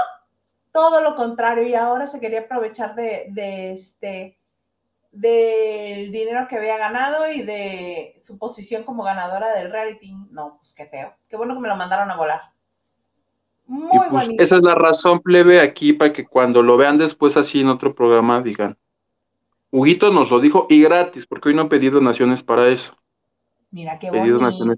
todo 0.72 1.02
lo 1.02 1.14
contrario 1.14 1.66
y 1.66 1.74
ahora 1.74 2.06
se 2.06 2.18
quería 2.18 2.40
aprovechar 2.40 2.94
de, 2.94 3.26
de 3.30 3.72
este 3.72 4.38
del 5.12 6.10
dinero 6.10 6.48
que 6.48 6.56
había 6.56 6.78
ganado 6.78 7.30
y 7.30 7.42
de 7.42 8.18
su 8.22 8.38
posición 8.38 8.82
como 8.82 9.04
ganadora 9.04 9.54
del 9.54 9.70
reality. 9.70 10.14
No, 10.30 10.56
pues 10.58 10.74
qué 10.74 10.86
feo. 10.86 11.14
Qué 11.28 11.36
bueno 11.36 11.54
que 11.54 11.60
me 11.60 11.68
lo 11.68 11.76
mandaron 11.76 12.10
a 12.10 12.16
volar. 12.16 12.40
Muy 13.66 13.98
pues, 13.98 14.10
bonito. 14.10 14.42
Esa 14.42 14.56
es 14.56 14.62
la 14.62 14.74
razón 14.74 15.20
plebe 15.20 15.60
aquí 15.60 15.92
para 15.92 16.12
que 16.12 16.26
cuando 16.26 16.62
lo 16.62 16.76
vean 16.76 16.98
después 16.98 17.36
así 17.36 17.60
en 17.60 17.68
otro 17.68 17.94
programa 17.94 18.40
digan, 18.40 18.76
Huguito 19.70 20.10
nos 20.10 20.30
lo 20.30 20.40
dijo 20.40 20.66
y 20.68 20.82
gratis, 20.82 21.26
porque 21.26 21.50
hoy 21.50 21.54
no 21.54 21.62
han 21.62 21.68
pedido 21.68 22.00
naciones 22.00 22.42
para 22.42 22.68
eso. 22.68 22.96
Mira 23.70 23.98
qué 23.98 24.10
pedido 24.10 24.38
bonito. 24.38 24.74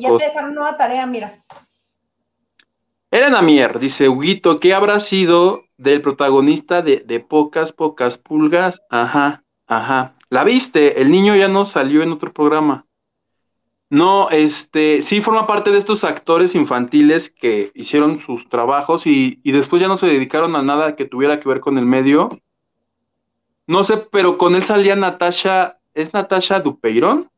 ya 0.00 0.18
te 0.18 0.24
dejaron 0.24 0.54
nueva 0.54 0.76
tarea, 0.76 1.06
mira. 1.06 1.44
Elena 3.12 3.42
Mier 3.42 3.78
dice, 3.78 4.08
Huguito, 4.08 4.58
¿qué 4.58 4.74
habrá 4.74 4.98
sido 4.98 5.62
del 5.76 6.02
protagonista 6.02 6.82
de, 6.82 7.04
de 7.06 7.20
Pocas, 7.20 7.72
Pocas 7.72 8.18
Pulgas? 8.18 8.82
Ajá, 8.90 9.43
ajá. 9.66 10.16
¿La 10.30 10.44
viste? 10.44 11.00
El 11.00 11.10
niño 11.10 11.36
ya 11.36 11.48
no 11.48 11.66
salió 11.66 12.02
en 12.02 12.12
otro 12.12 12.32
programa. 12.32 12.86
No, 13.90 14.30
este, 14.30 15.02
sí 15.02 15.20
forma 15.20 15.46
parte 15.46 15.70
de 15.70 15.78
estos 15.78 16.02
actores 16.02 16.54
infantiles 16.54 17.30
que 17.30 17.70
hicieron 17.74 18.18
sus 18.18 18.48
trabajos 18.48 19.06
y, 19.06 19.40
y, 19.44 19.52
después 19.52 19.80
ya 19.80 19.88
no 19.88 19.96
se 19.96 20.06
dedicaron 20.06 20.56
a 20.56 20.62
nada 20.62 20.96
que 20.96 21.04
tuviera 21.04 21.38
que 21.38 21.48
ver 21.48 21.60
con 21.60 21.78
el 21.78 21.86
medio. 21.86 22.30
No 23.66 23.84
sé, 23.84 23.98
pero 23.98 24.36
con 24.36 24.54
él 24.56 24.64
salía 24.64 24.96
Natasha, 24.96 25.78
¿es 25.94 26.12
Natasha 26.12 26.60
Dupeirón? 26.60 27.30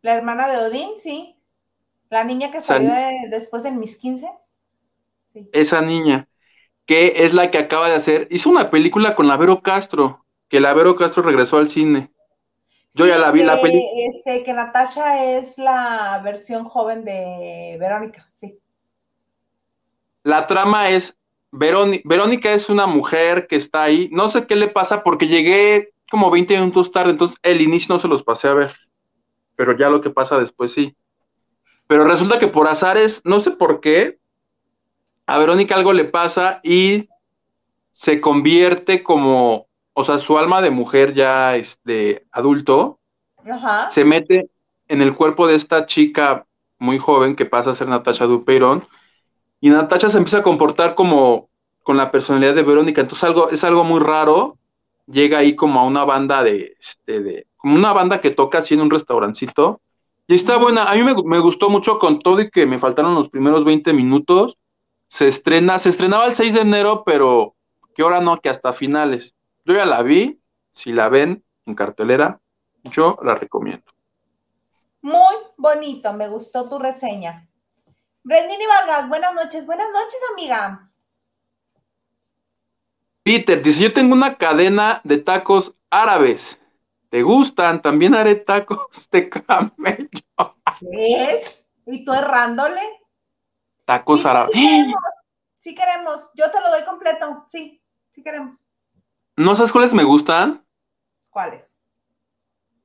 La 0.00 0.14
hermana 0.14 0.48
de 0.48 0.56
Odín, 0.58 0.90
sí. 0.96 1.36
La 2.10 2.24
niña 2.24 2.50
que 2.50 2.60
salió 2.60 2.92
después 3.30 3.64
en 3.64 3.78
mis 3.78 3.96
15. 3.96 4.28
Esa 5.52 5.80
niña, 5.80 6.28
que 6.86 7.24
es 7.24 7.32
la 7.32 7.50
que 7.50 7.58
acaba 7.58 7.88
de 7.88 7.96
hacer, 7.96 8.28
hizo 8.30 8.50
una 8.50 8.70
película 8.70 9.14
con 9.14 9.26
la 9.26 9.36
Vero 9.36 9.62
Castro, 9.62 10.23
que 10.54 10.60
la 10.60 10.72
Vero 10.72 10.94
Castro 10.94 11.24
regresó 11.24 11.56
al 11.56 11.68
cine. 11.68 12.12
Yo 12.92 13.08
ya 13.08 13.18
la 13.18 13.32
vi, 13.32 13.42
la 13.42 13.60
película. 13.60 13.90
Este, 14.06 14.44
que 14.44 14.52
Natasha 14.52 15.24
es 15.24 15.58
la 15.58 16.20
versión 16.22 16.64
joven 16.64 17.04
de 17.04 17.76
Verónica, 17.80 18.30
sí. 18.34 18.56
La 20.22 20.46
trama 20.46 20.90
es, 20.90 21.18
Verónica 21.50 22.52
es 22.52 22.68
una 22.68 22.86
mujer 22.86 23.48
que 23.48 23.56
está 23.56 23.82
ahí, 23.82 24.08
no 24.12 24.28
sé 24.28 24.46
qué 24.46 24.54
le 24.54 24.68
pasa 24.68 25.02
porque 25.02 25.26
llegué 25.26 25.92
como 26.08 26.30
20 26.30 26.56
minutos 26.56 26.92
tarde, 26.92 27.10
entonces 27.10 27.36
el 27.42 27.60
inicio 27.60 27.92
no 27.92 28.00
se 28.00 28.06
los 28.06 28.22
pasé 28.22 28.46
a 28.46 28.54
ver, 28.54 28.76
pero 29.56 29.76
ya 29.76 29.88
lo 29.88 30.00
que 30.00 30.10
pasa 30.10 30.38
después 30.38 30.70
sí. 30.70 30.96
Pero 31.88 32.04
resulta 32.04 32.38
que 32.38 32.46
por 32.46 32.68
azares, 32.68 33.20
no 33.24 33.40
sé 33.40 33.50
por 33.50 33.80
qué, 33.80 34.20
a 35.26 35.36
Verónica 35.36 35.74
algo 35.74 35.92
le 35.92 36.04
pasa 36.04 36.60
y 36.62 37.08
se 37.90 38.20
convierte 38.20 39.02
como 39.02 39.66
o 39.94 40.04
sea, 40.04 40.18
su 40.18 40.36
alma 40.36 40.60
de 40.60 40.70
mujer 40.70 41.14
ya 41.14 41.56
este, 41.56 42.26
adulto 42.32 42.98
se 43.90 44.04
mete 44.04 44.50
en 44.88 45.02
el 45.02 45.14
cuerpo 45.14 45.46
de 45.46 45.54
esta 45.54 45.86
chica 45.86 46.46
muy 46.78 46.98
joven 46.98 47.36
que 47.36 47.46
pasa 47.46 47.70
a 47.70 47.74
ser 47.74 47.88
Natasha 47.88 48.26
Dupeirón 48.26 48.86
y 49.60 49.70
Natasha 49.70 50.10
se 50.10 50.18
empieza 50.18 50.38
a 50.38 50.42
comportar 50.42 50.94
como 50.94 51.48
con 51.82 51.96
la 51.96 52.10
personalidad 52.10 52.54
de 52.54 52.62
Verónica, 52.62 53.02
entonces 53.02 53.24
algo, 53.24 53.50
es 53.50 53.62
algo 53.62 53.84
muy 53.84 54.00
raro, 54.00 54.56
llega 55.06 55.38
ahí 55.38 55.54
como 55.54 55.80
a 55.80 55.84
una 55.84 56.04
banda 56.04 56.42
de, 56.42 56.76
este, 56.80 57.20
de 57.20 57.46
como 57.56 57.74
una 57.74 57.92
banda 57.92 58.20
que 58.20 58.30
toca 58.30 58.58
así 58.58 58.74
en 58.74 58.80
un 58.80 58.90
restaurancito, 58.90 59.80
y 60.26 60.34
está 60.34 60.56
buena, 60.56 60.84
a 60.84 60.94
mí 60.94 61.02
me, 61.02 61.14
me, 61.22 61.38
gustó 61.40 61.68
mucho 61.68 61.98
con 61.98 62.18
todo 62.20 62.40
y 62.40 62.50
que 62.50 62.64
me 62.64 62.78
faltaron 62.78 63.14
los 63.14 63.28
primeros 63.28 63.64
20 63.64 63.92
minutos, 63.92 64.56
se 65.08 65.28
estrena, 65.28 65.78
se 65.78 65.90
estrenaba 65.90 66.26
el 66.26 66.34
6 66.34 66.54
de 66.54 66.60
enero, 66.62 67.02
pero 67.04 67.54
que 67.94 68.02
ahora 68.02 68.20
no, 68.20 68.40
que 68.40 68.48
hasta 68.48 68.72
finales. 68.72 69.33
Yo 69.64 69.74
ya 69.74 69.86
la 69.86 70.02
vi, 70.02 70.40
si 70.72 70.92
la 70.92 71.08
ven 71.08 71.42
en 71.64 71.74
cartelera, 71.74 72.40
yo 72.82 73.18
la 73.22 73.34
recomiendo. 73.34 73.84
Muy 75.00 75.34
bonito, 75.56 76.12
me 76.12 76.28
gustó 76.28 76.68
tu 76.68 76.78
reseña. 76.78 77.48
Brendini 78.22 78.66
Vargas, 78.66 79.08
buenas 79.08 79.34
noches, 79.34 79.66
buenas 79.66 79.88
noches, 79.90 80.20
amiga. 80.32 80.90
Peter 83.22 83.62
dice, 83.62 83.84
yo 83.84 83.92
tengo 83.92 84.14
una 84.14 84.36
cadena 84.36 85.00
de 85.02 85.18
tacos 85.18 85.74
árabes. 85.88 86.58
¿Te 87.08 87.22
gustan? 87.22 87.80
También 87.80 88.14
haré 88.14 88.34
tacos 88.34 89.08
de 89.10 89.30
camello. 89.30 90.56
¿Ves? 90.80 91.64
¿Y 91.86 92.04
tú 92.04 92.12
errándole? 92.12 92.82
Tacos 93.86 94.26
árabes. 94.26 94.50
Sí 94.52 94.60
queremos, 94.60 95.24
sí 95.58 95.74
queremos. 95.74 96.30
Yo 96.34 96.50
te 96.50 96.60
lo 96.60 96.70
doy 96.70 96.84
completo. 96.84 97.46
Sí, 97.48 97.82
sí 98.10 98.22
queremos. 98.22 98.63
¿No 99.36 99.56
sabes 99.56 99.72
cuáles 99.72 99.92
me 99.92 100.04
gustan? 100.04 100.64
¿Cuáles? 101.30 101.80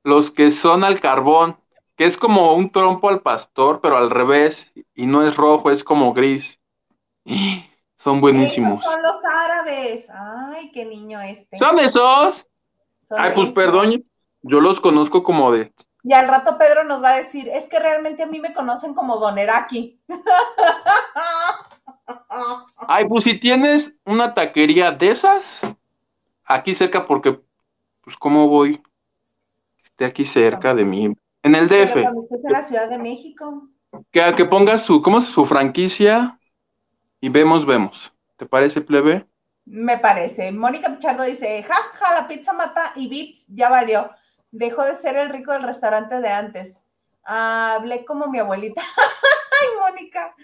Los 0.02 0.30
que 0.30 0.50
son 0.50 0.82
al 0.82 0.98
carbón, 0.98 1.56
que 1.96 2.06
es 2.06 2.16
como 2.16 2.54
un 2.54 2.70
trompo 2.70 3.08
al 3.08 3.20
pastor, 3.20 3.80
pero 3.80 3.96
al 3.96 4.10
revés, 4.10 4.66
y 4.94 5.06
no 5.06 5.26
es 5.26 5.36
rojo, 5.36 5.70
es 5.70 5.84
como 5.84 6.12
gris. 6.12 6.58
Son 7.98 8.22
buenísimos. 8.22 8.80
Esos 8.80 8.94
son 8.94 9.02
los 9.02 9.24
árabes. 9.26 10.08
Ay, 10.08 10.72
qué 10.72 10.86
niño 10.86 11.20
este. 11.20 11.58
¿Son 11.58 11.78
esos? 11.78 12.46
Ay, 13.10 13.32
pues 13.34 13.52
perdón, 13.52 13.92
yo 14.40 14.60
los 14.62 14.80
conozco 14.80 15.22
como 15.22 15.52
de. 15.52 15.70
Y 16.02 16.14
al 16.14 16.26
rato 16.26 16.56
Pedro 16.56 16.84
nos 16.84 17.02
va 17.02 17.10
a 17.10 17.16
decir, 17.16 17.50
es 17.52 17.68
que 17.68 17.78
realmente 17.78 18.22
a 18.22 18.26
mí 18.26 18.40
me 18.40 18.54
conocen 18.54 18.94
como 18.94 19.18
Doneraki. 19.18 20.00
Ay, 22.88 23.06
pues 23.06 23.24
si 23.24 23.38
tienes 23.38 23.92
una 24.06 24.32
taquería 24.32 24.92
de 24.92 25.10
esas, 25.10 25.60
aquí 26.50 26.74
cerca 26.74 27.06
porque, 27.06 27.40
pues, 28.02 28.16
¿cómo 28.16 28.48
voy? 28.48 28.82
Esté 29.84 30.04
aquí 30.04 30.24
cerca 30.24 30.74
de 30.74 30.84
mí. 30.84 31.14
En 31.42 31.54
el 31.54 31.68
DF. 31.68 31.92
Pero 31.92 32.02
cuando 32.02 32.20
estés 32.20 32.44
en 32.44 32.52
la 32.52 32.62
Ciudad 32.62 32.90
de 32.90 32.98
México. 32.98 33.68
Que, 34.10 34.34
que 34.36 34.44
pongas 34.44 34.82
su, 34.82 35.00
¿cómo 35.02 35.18
es 35.18 35.24
su 35.24 35.44
franquicia? 35.46 36.38
Y 37.20 37.28
vemos, 37.28 37.66
vemos. 37.66 38.12
¿Te 38.36 38.46
parece, 38.46 38.80
plebe? 38.80 39.26
Me 39.64 39.98
parece. 39.98 40.50
Mónica 40.52 40.94
Pichardo 40.94 41.22
dice, 41.22 41.62
ja, 41.62 41.74
ja, 41.74 42.14
la 42.14 42.28
pizza 42.28 42.52
mata 42.52 42.92
y 42.96 43.08
Vips 43.08 43.46
ya 43.48 43.68
valió. 43.68 44.10
Dejó 44.50 44.84
de 44.84 44.96
ser 44.96 45.16
el 45.16 45.30
rico 45.30 45.52
del 45.52 45.62
restaurante 45.62 46.20
de 46.20 46.28
antes. 46.28 46.80
hablé 47.24 48.04
como 48.04 48.26
mi 48.26 48.38
abuelita. 48.38 48.82
Ay, 49.60 49.68
Mónica. 49.78 50.34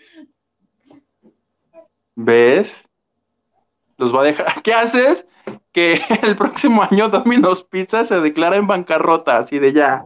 ¿Ves? 2.14 2.84
Los 3.96 4.14
va 4.14 4.20
a 4.20 4.24
dejar. 4.24 4.46
¿Qué 4.62 4.72
haces? 4.72 5.24
Que 5.72 6.00
el 6.22 6.36
próximo 6.36 6.82
año 6.82 7.09
Domino's 7.09 7.64
Pizza 7.64 8.04
se 8.04 8.20
declara 8.20 8.57
en 8.57 8.66
bancarrota, 8.66 9.38
así 9.38 9.59
de 9.59 9.72
ya. 9.72 10.04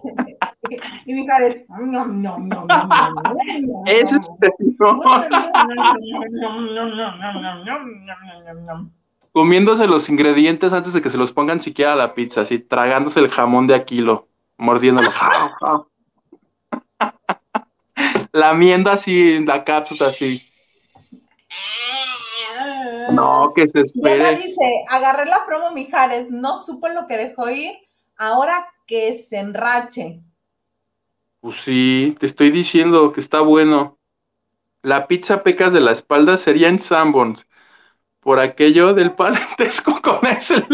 y 1.07 1.15
mi 1.15 1.27
cara 1.27 1.47
es, 1.47 1.65
no, 1.69 2.07
no, 2.07 2.39
no, 2.39 2.67
Comiéndose 9.33 9.87
los 9.87 10.09
ingredientes 10.09 10.73
antes 10.73 10.93
de 10.93 11.03
que 11.03 11.11
se 11.11 11.17
los 11.17 11.33
pongan 11.33 11.61
siquiera 11.61 11.93
a 11.93 11.97
la 11.97 12.15
pizza, 12.15 12.41
así 12.41 12.59
tragándose 12.59 13.21
el 13.21 13.31
jamón 13.31 13.67
de 13.67 13.75
Aquilo, 13.75 14.27
mordiéndolo. 14.59 15.09
Lamiendo 18.33 18.91
así 18.91 19.45
la 19.45 19.65
cápsula 19.65 20.09
así. 20.09 20.43
No, 23.13 23.53
que 23.55 23.69
se 23.69 23.81
espere. 23.81 24.37
dice, 24.37 24.85
agarré 24.91 25.27
la 25.27 25.45
promo 25.47 25.71
Mijares, 25.73 26.31
no 26.31 26.61
supo 26.61 26.89
lo 26.89 27.07
que 27.07 27.17
dejó 27.17 27.51
ir, 27.51 27.73
ahora 28.17 28.67
que 28.87 29.15
se 29.15 29.39
enrache. 29.39 30.21
Pues 31.41 31.57
sí, 31.65 32.17
te 32.21 32.27
estoy 32.27 32.51
diciendo 32.51 33.13
que 33.13 33.21
está 33.21 33.41
bueno. 33.41 33.99
La 34.83 35.07
pizza 35.07 35.43
pecas 35.43 35.73
de 35.73 35.81
la 35.81 35.93
espalda 35.93 36.39
sería 36.39 36.69
en 36.69 36.79
Sanborns, 36.79 37.47
por 38.21 38.39
aquello 38.39 38.95
del 38.95 39.13
parentesco 39.13 40.01
con 40.03 40.27
ese 40.27 40.65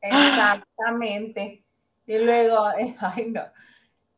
Exactamente. 0.00 1.62
Y 2.06 2.18
luego, 2.18 2.66
ay 3.00 3.26
no. 3.30 3.42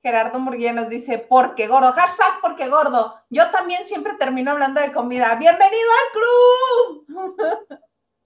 Gerardo 0.02 0.38
Murguía 0.38 0.72
nos 0.72 0.88
dice, 0.88 1.18
porque 1.18 1.66
gordo, 1.66 1.92
hashtag 1.92 2.40
porque 2.40 2.68
gordo. 2.68 3.14
Yo 3.28 3.50
también 3.50 3.84
siempre 3.84 4.14
termino 4.14 4.50
hablando 4.50 4.80
de 4.80 4.92
comida. 4.92 5.36
Bienvenido 5.36 5.88
al 6.00 7.06
club. 7.06 7.80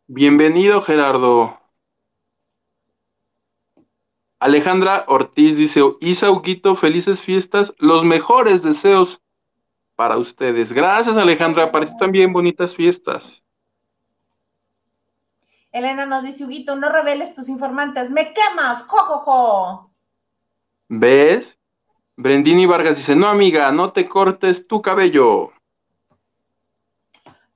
Bienvenido, 0.07 0.83
Gerardo. 0.83 1.59
Alejandra 4.39 5.05
Ortiz 5.09 5.57
dice, 5.57 5.81
Isa 6.01 6.31
Uquito, 6.31 6.77
felices 6.77 7.21
fiestas, 7.21 7.73
los 7.79 8.05
mejores 8.05 8.63
deseos 8.63 9.21
para 9.97 10.17
ustedes. 10.17 10.73
Gracias, 10.73 11.17
Alejandra, 11.17 11.73
para 11.73 11.87
ti 11.87 11.97
también 11.99 12.33
bonitas 12.33 12.75
fiestas. 12.75 13.43
Elena 15.73 16.07
nos 16.07 16.23
dice, 16.23 16.45
Huguito, 16.45 16.77
no 16.77 16.89
reveles 16.89 17.35
tus 17.35 17.49
informantes, 17.49 18.11
me 18.11 18.33
quemas, 18.33 18.85
jojojo. 18.85 19.91
¿Ves? 20.89 21.59
Brendini 22.17 22.65
Vargas 22.65 22.97
dice, 22.97 23.17
no 23.17 23.29
amiga, 23.29 23.73
no 23.73 23.93
te 23.93 24.09
cortes 24.09 24.69
tu 24.69 24.81
cabello. 24.81 25.51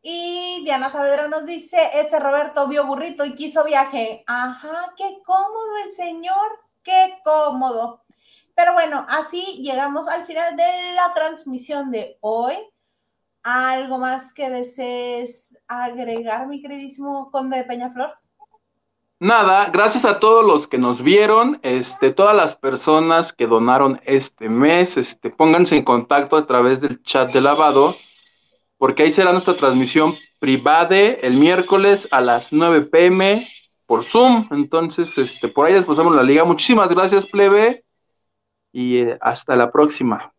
Y 0.03 0.63
Diana 0.65 0.91
Saavedra 0.91 1.29
nos 1.29 1.47
dice, 1.47 1.79
ese 1.95 2.19
Roberto 2.19 2.67
vio 2.67 2.87
burrito 2.87 3.25
y 3.25 3.35
quiso 3.35 3.63
viaje. 3.65 4.25
Ajá, 4.27 4.95
qué 4.97 5.19
cómodo 5.25 5.79
el 5.85 5.93
señor, 5.93 6.61
qué 6.83 7.19
cómodo. 7.23 8.03
Pero 8.57 8.73
bueno, 8.73 9.07
así 9.09 9.63
llegamos 9.63 10.09
al 10.09 10.27
final 10.27 10.57
de 10.57 10.93
la 10.95 11.15
transmisión 11.15 11.93
de 11.93 12.19
hoy. 12.21 12.55
¿Algo 13.45 13.99
más 13.99 14.33
que 14.33 14.51
desees 14.51 15.57
agregar, 15.69 16.49
mi 16.49 16.61
queridísimo 16.61 17.31
conde 17.31 17.59
de 17.59 17.65
Peñaflor? 17.65 18.19
Nada, 19.21 19.71
gracias 19.71 20.05
a 20.05 20.21
todos 20.21 20.45
los 20.45 20.69
que 20.69 20.79
nos 20.79 21.03
vieron, 21.03 21.59
este, 21.63 22.13
todas 22.13 22.37
las 22.37 22.55
personas 22.55 23.33
que 23.33 23.49
donaron 23.49 24.01
este 24.05 24.49
mes, 24.49 24.97
este, 24.97 25.31
pónganse 25.31 25.77
en 25.77 25.83
contacto 25.83 26.37
a 26.37 26.47
través 26.47 26.81
del 26.81 27.03
chat 27.03 27.33
de 27.33 27.41
lavado, 27.41 27.97
porque 28.77 29.03
ahí 29.03 29.11
será 29.11 29.33
nuestra 29.33 29.57
transmisión 29.57 30.15
privada 30.39 30.97
el 30.97 31.37
miércoles 31.37 32.07
a 32.13 32.21
las 32.21 32.53
9 32.53 32.83
pm 32.83 33.49
por 33.87 34.05
Zoom. 34.05 34.47
Entonces, 34.53 35.17
este, 35.19 35.49
por 35.49 35.67
ahí 35.67 35.75
después 35.75 35.99
la 35.99 36.23
liga. 36.23 36.45
Muchísimas 36.45 36.91
gracias, 36.91 37.27
plebe 37.27 37.85
y 38.73 38.99
eh, 38.99 39.19
hasta 39.21 39.57
la 39.57 39.73
próxima. 39.73 40.33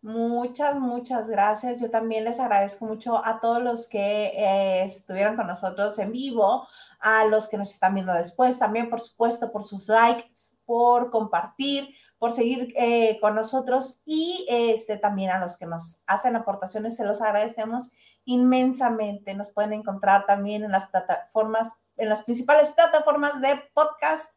Muchas, 0.00 0.78
muchas 0.78 1.28
gracias. 1.28 1.80
Yo 1.80 1.90
también 1.90 2.24
les 2.24 2.38
agradezco 2.38 2.86
mucho 2.86 3.22
a 3.22 3.40
todos 3.40 3.62
los 3.62 3.88
que 3.88 4.26
eh, 4.28 4.84
estuvieron 4.84 5.34
con 5.34 5.48
nosotros 5.48 5.98
en 5.98 6.12
vivo, 6.12 6.66
a 7.00 7.24
los 7.24 7.48
que 7.48 7.58
nos 7.58 7.70
están 7.70 7.94
viendo 7.94 8.12
después, 8.12 8.58
también 8.58 8.90
por 8.90 9.00
supuesto 9.00 9.52
por 9.52 9.64
sus 9.64 9.88
likes, 9.88 10.56
por 10.64 11.10
compartir, 11.10 11.94
por 12.18 12.32
seguir 12.32 12.72
eh, 12.76 13.18
con 13.20 13.34
nosotros 13.34 14.02
y 14.04 14.46
este, 14.48 14.96
también 14.96 15.30
a 15.30 15.38
los 15.38 15.56
que 15.56 15.66
nos 15.66 16.02
hacen 16.06 16.36
aportaciones, 16.36 16.96
se 16.96 17.04
los 17.04 17.22
agradecemos 17.22 17.92
inmensamente. 18.24 19.34
Nos 19.34 19.52
pueden 19.52 19.72
encontrar 19.72 20.26
también 20.26 20.64
en 20.64 20.72
las 20.72 20.88
plataformas, 20.88 21.80
en 21.96 22.08
las 22.08 22.24
principales 22.24 22.72
plataformas 22.72 23.40
de 23.40 23.60
podcast 23.72 24.32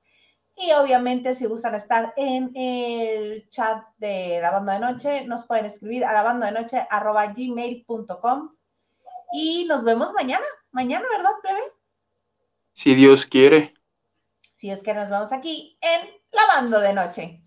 y 0.56 0.72
obviamente, 0.74 1.34
si 1.34 1.46
gustan 1.46 1.76
estar 1.76 2.14
en 2.16 2.52
el 2.56 3.50
chat 3.50 3.84
de 3.98 4.40
la 4.42 4.52
banda 4.52 4.74
de 4.74 4.80
noche, 4.80 5.26
nos 5.26 5.46
pueden 5.46 5.66
escribir 5.66 6.06
a 6.06 6.14
la 6.14 6.24
banda 6.24 6.48
de 6.48 6.62
noche 6.62 6.88
gmail.com. 7.36 8.50
Y 9.34 9.66
nos 9.66 9.84
vemos 9.84 10.14
mañana. 10.14 10.46
Mañana, 10.72 11.06
¿verdad, 11.10 11.32
plebe? 11.42 11.81
Si 12.82 12.96
Dios 12.96 13.28
quiere. 13.28 13.76
Si 14.58 14.72
es 14.72 14.82
que 14.82 14.96
nos 14.96 15.08
vemos 15.08 15.32
aquí 15.32 15.78
en 15.82 16.10
la 16.32 16.48
banda 16.48 16.80
de 16.80 16.94
noche. 16.94 17.44